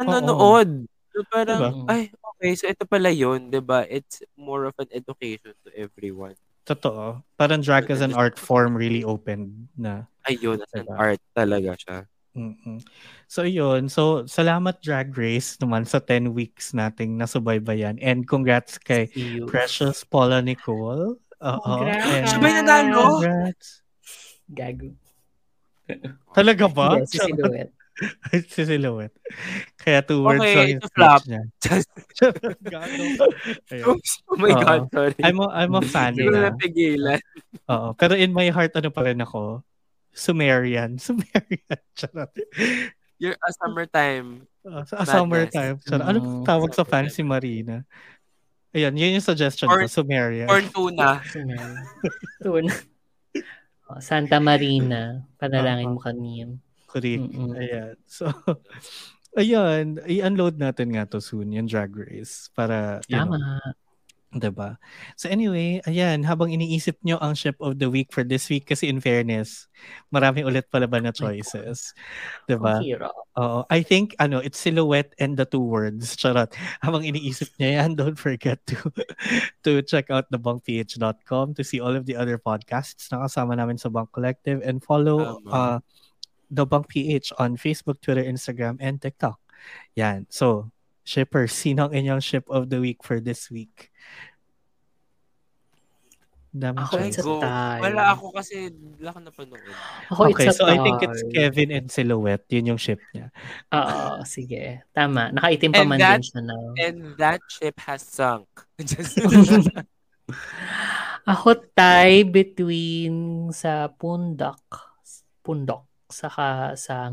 nanonood. 0.00 0.88
So 1.12 1.24
parang 1.28 1.84
Diba? 1.84 1.92
ay 1.92 2.08
Okay, 2.38 2.54
so 2.54 2.70
ito 2.70 2.86
pala 2.86 3.10
yun, 3.10 3.50
di 3.50 3.58
ba? 3.58 3.82
It's 3.90 4.22
more 4.38 4.70
of 4.70 4.74
an 4.78 4.86
education 4.94 5.58
to 5.66 5.74
everyone. 5.74 6.38
Totoo. 6.62 7.18
Parang 7.34 7.58
drag 7.58 7.90
as 7.90 7.98
an 7.98 8.14
art 8.14 8.38
form 8.38 8.78
really 8.78 9.02
opened 9.02 9.66
na. 9.74 10.06
Ayun, 10.22 10.62
as 10.62 10.70
an 10.78 10.86
Diba? 10.86 10.94
art 10.94 11.20
talaga 11.34 11.74
siya. 11.74 11.96
mm 12.38 12.78
So 13.26 13.42
yun. 13.42 13.90
So 13.90 14.22
salamat 14.30 14.78
Drag 14.78 15.10
Race 15.10 15.58
naman 15.58 15.82
sa 15.82 15.98
10 15.98 16.30
weeks 16.30 16.70
nating 16.70 17.18
nasubaybayan. 17.18 17.98
And 17.98 18.22
congrats 18.22 18.78
kay. 18.78 19.10
Precious 19.50 20.06
Paula 20.06 20.38
Nicole. 20.38 21.18
Oo. 21.40 21.60
Congrats. 21.62 22.26
Siya 22.26 22.38
ba 22.38 22.46
yung 22.46 22.58
nanalo? 22.60 23.02
Congrats. 23.20 23.68
Gago. 24.48 24.88
Talaga 26.32 26.64
ba? 26.68 26.86
Yes, 27.00 27.08
si 27.10 27.18
Silhouette. 27.18 27.72
si 28.54 28.60
Silhouette. 28.62 29.16
Kaya 29.76 29.98
two 30.04 30.20
words 30.22 30.40
Okay, 30.40 30.54
lang 30.54 30.68
yung 30.78 30.84
flop. 30.92 31.22
niya. 31.24 31.42
Just, 31.64 31.88
oh 34.28 34.36
my 34.38 34.52
Oo. 34.54 34.60
God, 34.60 34.80
sorry. 34.92 35.14
I'm 35.24 35.38
a, 35.40 35.46
I'm 35.50 35.74
a 35.74 35.82
fan 35.82 36.14
Hindi 36.14 36.28
na 36.30 36.52
napigilan. 36.52 37.20
Oo. 37.68 37.88
Pero 37.96 38.14
in 38.14 38.30
my 38.32 38.48
heart, 38.50 38.76
ano 38.76 38.90
pa 38.90 39.02
rin 39.06 39.18
ako? 39.18 39.64
Sumerian. 40.12 40.98
Sumerian. 41.04 41.80
Charot. 41.94 42.30
You're 43.18 43.38
a 43.38 43.50
summertime. 43.58 44.46
Uh, 44.62 44.84
sa 44.84 45.02
Madness. 45.02 45.14
summertime. 45.14 45.74
Charot. 45.82 46.04
Ano 46.06 46.18
tawag 46.44 46.70
sa 46.74 46.84
Summertime. 46.84 47.08
fancy 47.08 47.22
Marina? 47.24 47.82
Ayun, 48.76 48.94
yun 49.00 49.16
yung 49.16 49.24
suggestion 49.24 49.68
Corn- 49.68 49.88
ko. 49.88 49.90
Sumerian. 49.90 50.48
Corn 50.48 50.68
tuna. 50.68 51.24
Tuna. 52.44 52.72
Oh, 53.88 54.00
Santa 54.04 54.36
Marina. 54.36 55.24
Panalangin 55.40 55.96
mo 55.96 56.00
kami. 56.00 56.44
Correct. 56.84 57.24
Mm-mm. 57.24 57.56
Ayan. 57.56 57.96
So, 58.04 58.28
ayun. 59.40 60.04
I-unload 60.04 60.60
natin 60.60 60.92
nga 60.92 61.08
to 61.08 61.24
soon, 61.24 61.56
yung 61.56 61.64
drag 61.64 61.96
race. 61.96 62.52
Para, 62.52 63.00
you 63.08 63.16
know, 63.16 63.32
Tama. 63.32 63.40
Diba? 64.28 64.76
So 65.16 65.32
anyway, 65.32 65.80
ayan, 65.88 66.20
habang 66.28 66.52
iniisip 66.52 67.00
nyo 67.00 67.16
ang 67.16 67.32
ship 67.32 67.56
of 67.64 67.80
the 67.80 67.88
week 67.88 68.12
for 68.12 68.20
this 68.20 68.52
week, 68.52 68.68
kasi 68.68 68.84
in 68.84 69.00
fairness, 69.00 69.72
marami 70.12 70.44
ulit 70.44 70.68
pala 70.68 70.84
ba 70.84 71.00
na 71.00 71.16
choices? 71.16 71.96
Diba? 72.44 72.84
Oo. 73.40 73.64
I 73.72 73.80
think, 73.80 74.12
ano, 74.20 74.44
it's 74.44 74.60
silhouette 74.60 75.16
and 75.16 75.40
the 75.40 75.48
two 75.48 75.64
words. 75.64 76.12
Charot. 76.12 76.52
Habang 76.84 77.08
iniisip 77.08 77.56
niya 77.56 77.80
yan, 77.80 77.96
don't 77.96 78.20
forget 78.20 78.60
to 78.68 78.76
to 79.64 79.80
check 79.80 80.12
out 80.12 80.28
thebunkph.com 80.28 81.56
to 81.56 81.62
see 81.64 81.80
all 81.80 81.96
of 81.96 82.04
the 82.04 82.16
other 82.16 82.36
podcasts 82.36 83.08
na 83.08 83.24
kasama 83.24 83.56
namin 83.56 83.80
sa 83.80 83.88
Bunk 83.88 84.12
Collective 84.12 84.60
and 84.60 84.84
follow 84.84 85.40
uh, 85.48 85.80
The 86.52 86.68
Bunk 86.68 86.92
PH 86.92 87.32
on 87.40 87.56
Facebook, 87.56 88.04
Twitter, 88.04 88.24
Instagram, 88.24 88.76
and 88.80 89.00
TikTok. 89.00 89.40
Yan. 89.96 90.28
So, 90.28 90.68
shippers, 91.08 91.56
sino 91.56 91.88
ang 91.88 91.96
inyong 91.96 92.20
ship 92.20 92.44
of 92.52 92.68
the 92.68 92.80
week 92.80 93.00
for 93.00 93.20
this 93.20 93.48
week? 93.48 93.88
Dami 96.48 96.80
Ako, 96.80 96.94
it's 97.04 97.20
a 97.20 97.22
Go. 97.22 97.44
tie. 97.44 97.76
Wala 97.84 98.16
ako 98.16 98.32
kasi 98.32 98.72
wala 98.96 99.12
ko 99.12 99.18
napanood. 99.20 99.60
Ako, 100.08 100.32
Okay, 100.32 100.48
it's 100.48 100.56
a 100.56 100.58
so 100.58 100.64
I 100.64 100.80
think 100.80 100.96
it's. 101.04 101.20
Kevin 101.28 101.70
and 101.70 101.86
Silhouette. 101.86 102.48
Yun 102.48 102.72
yung 102.72 102.80
ship 102.80 102.98
niya. 103.12 103.28
Oo, 103.68 104.24
sige. 104.24 104.80
Tama. 104.90 105.28
Nakaitim 105.30 105.76
pa 105.76 105.84
And 105.84 105.88
man 105.88 106.00
that- 106.00 106.18
din 106.18 106.24
siya 106.24 106.40
now. 106.42 106.64
And 106.80 106.96
that 107.16 107.44
ship 107.46 107.76
has 107.84 108.00
sunk. 108.00 108.48
Just, 108.80 109.20
Ako 111.28 111.48
tie 111.76 112.24
between 112.24 113.14
sa 113.52 113.92
pundak, 113.92 114.60
pundok, 115.44 115.84
saka 116.08 116.72
sa 116.74 117.12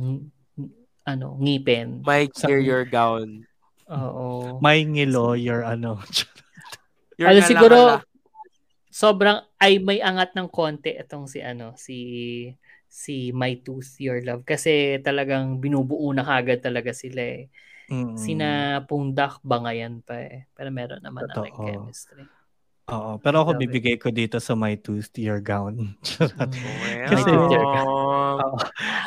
ano, 1.06 1.28
ngipin. 1.38 2.00
my 2.08 2.24
Sa- 2.32 2.48
carrier 2.48 2.88
gown. 2.88 3.44
Oo. 3.92 4.58
May 4.64 4.82
ngilo, 4.82 5.36
your 5.36 5.62
ano. 5.62 6.00
You're 7.20 7.30
Alam 7.36 7.44
siguro. 7.44 7.78
Sobrang, 8.96 9.44
ay 9.60 9.84
may 9.84 10.00
angat 10.00 10.32
ng 10.40 10.48
konti 10.48 10.96
itong 10.96 11.28
si 11.28 11.44
ano, 11.44 11.76
si 11.76 11.98
si 12.88 13.36
My 13.36 13.60
Tooth 13.60 14.00
Your 14.00 14.24
Love 14.24 14.48
kasi 14.48 15.04
talagang 15.04 15.60
binubuo 15.60 16.16
na 16.16 16.24
kagad 16.24 16.64
talaga 16.64 16.96
sila 16.96 17.20
eh. 17.20 17.52
Mm. 17.92 18.16
Sina 18.16 18.50
Pundak 18.88 19.44
bangayan 19.44 20.00
pa 20.00 20.16
eh. 20.24 20.48
Pero 20.56 20.72
meron 20.72 21.04
naman 21.04 21.28
na 21.28 21.36
like 21.44 21.52
Totoo. 21.52 21.68
chemistry. 21.68 22.24
Oo, 22.86 23.18
pero 23.20 23.42
ako 23.44 23.58
bibigay 23.58 23.98
ko 23.98 24.14
dito 24.14 24.38
sa 24.40 24.54
my 24.56 24.78
tooth 24.80 25.12
your 25.20 25.44
gown. 25.44 25.98
Kasi- 27.10 27.36
Wow. 28.36 28.60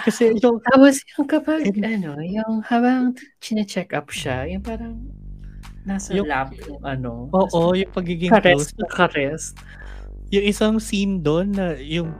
Kasi 0.04 0.34
yung 0.40 0.58
Tapos 0.64 1.00
yung 1.16 1.26
kapag, 1.28 1.62
ano, 1.84 2.16
yung 2.20 2.60
habang 2.64 3.14
chine-check 3.40 3.92
up 3.96 4.08
siya, 4.12 4.48
yung 4.50 4.64
parang 4.64 4.98
nasa 5.88 6.12
Yung- 6.12 6.28
lap 6.28 6.52
yung 6.52 6.84
ano. 6.84 7.32
Oo, 7.32 7.72
yung 7.72 7.88
pagiging 7.90 8.28
Kares 8.28 8.68
close. 8.68 8.76
na 8.76 8.86
kares. 8.86 9.42
Yung 10.28 10.44
isang 10.44 10.76
scene 10.76 11.24
doon 11.24 11.56
na 11.56 11.72
yung 11.80 12.12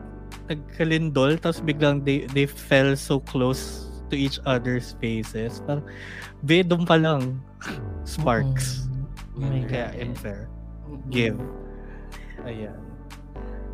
nagkalindol 0.49 1.37
tapos 1.37 1.61
biglang 1.61 2.01
they, 2.01 2.25
they 2.33 2.49
fell 2.49 2.97
so 2.97 3.21
close 3.21 3.85
to 4.09 4.16
each 4.16 4.41
other's 4.49 4.97
faces. 4.97 5.61
Parang, 5.69 5.85
be, 6.41 6.64
doon 6.64 6.89
pa 6.89 6.97
lang. 6.97 7.37
Sparks. 8.09 8.89
Mm. 8.89 9.05
Oh 9.37 9.41
my 9.45 9.62
Kaya 9.69 9.93
God. 9.93 10.01
unfair. 10.01 10.41
Mm-mm. 10.89 11.05
Give. 11.12 11.39
Ayan. 12.43 12.81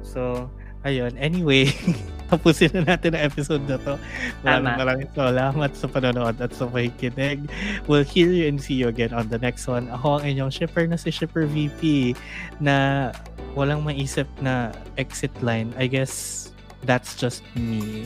So, 0.03 0.51
ayun. 0.85 1.13
Anyway, 1.17 1.73
tapusin 2.29 2.73
na 2.73 2.95
natin 2.95 3.17
ang 3.17 3.25
episode 3.29 3.65
na 3.65 3.77
to. 3.81 3.97
Maraming 4.41 4.73
Tama. 4.73 4.81
maraming 4.81 5.11
salamat 5.13 5.71
sa 5.73 5.87
panonood 5.89 6.37
at 6.39 6.53
sa 6.53 6.69
pakikinig. 6.69 7.49
We'll 7.85 8.07
hear 8.07 8.29
you 8.29 8.47
and 8.47 8.61
see 8.61 8.77
you 8.77 8.89
again 8.89 9.13
on 9.13 9.29
the 9.29 9.41
next 9.41 9.65
one. 9.67 9.89
Ako 9.91 10.21
ang 10.21 10.25
inyong 10.29 10.53
shipper 10.53 10.85
na 10.87 10.97
si 10.97 11.09
Shipper 11.11 11.45
VP 11.45 12.13
na 12.61 13.11
walang 13.53 13.83
maisip 13.83 14.29
na 14.39 14.73
exit 14.97 15.33
line. 15.41 15.73
I 15.77 15.87
guess 15.87 16.49
that's 16.85 17.17
just 17.17 17.41
me 17.57 18.05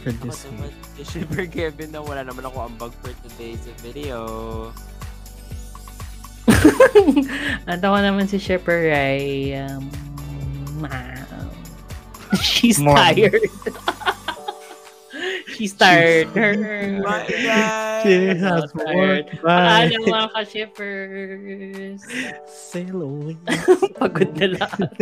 for 0.00 0.14
Ako 0.14 0.24
this 0.24 0.46
naman, 0.46 0.70
week. 0.70 0.76
si 0.96 1.02
Shipper 1.04 1.44
Kevin 1.46 1.90
na 1.90 2.00
wala 2.00 2.22
naman 2.22 2.46
ako 2.46 2.66
ambag 2.66 2.92
for 3.02 3.12
today's 3.26 3.66
video. 3.82 4.70
At 7.70 7.80
ako 7.80 7.96
naman 8.00 8.26
si 8.26 8.36
Shepper 8.36 8.90
ay 8.90 9.54
um, 9.60 9.86
ma'am. 10.82 11.19
She's 12.42 12.78
tired. 12.78 13.42
She's 15.56 15.74
tired. 15.74 16.32
My 16.34 17.26
God! 17.28 18.02
She 18.02 18.32
so 18.32 18.34
has 18.38 18.72
tired. 18.72 18.96
work. 18.96 19.26
Bye. 19.42 19.90
Paalam 19.90 20.02
mga 20.08 20.28
ka-shippers. 20.32 22.00
Sail 22.46 23.02
away. 23.02 23.36
Pagod 23.98 24.30
na 24.38 24.46
lahat. 24.56 24.94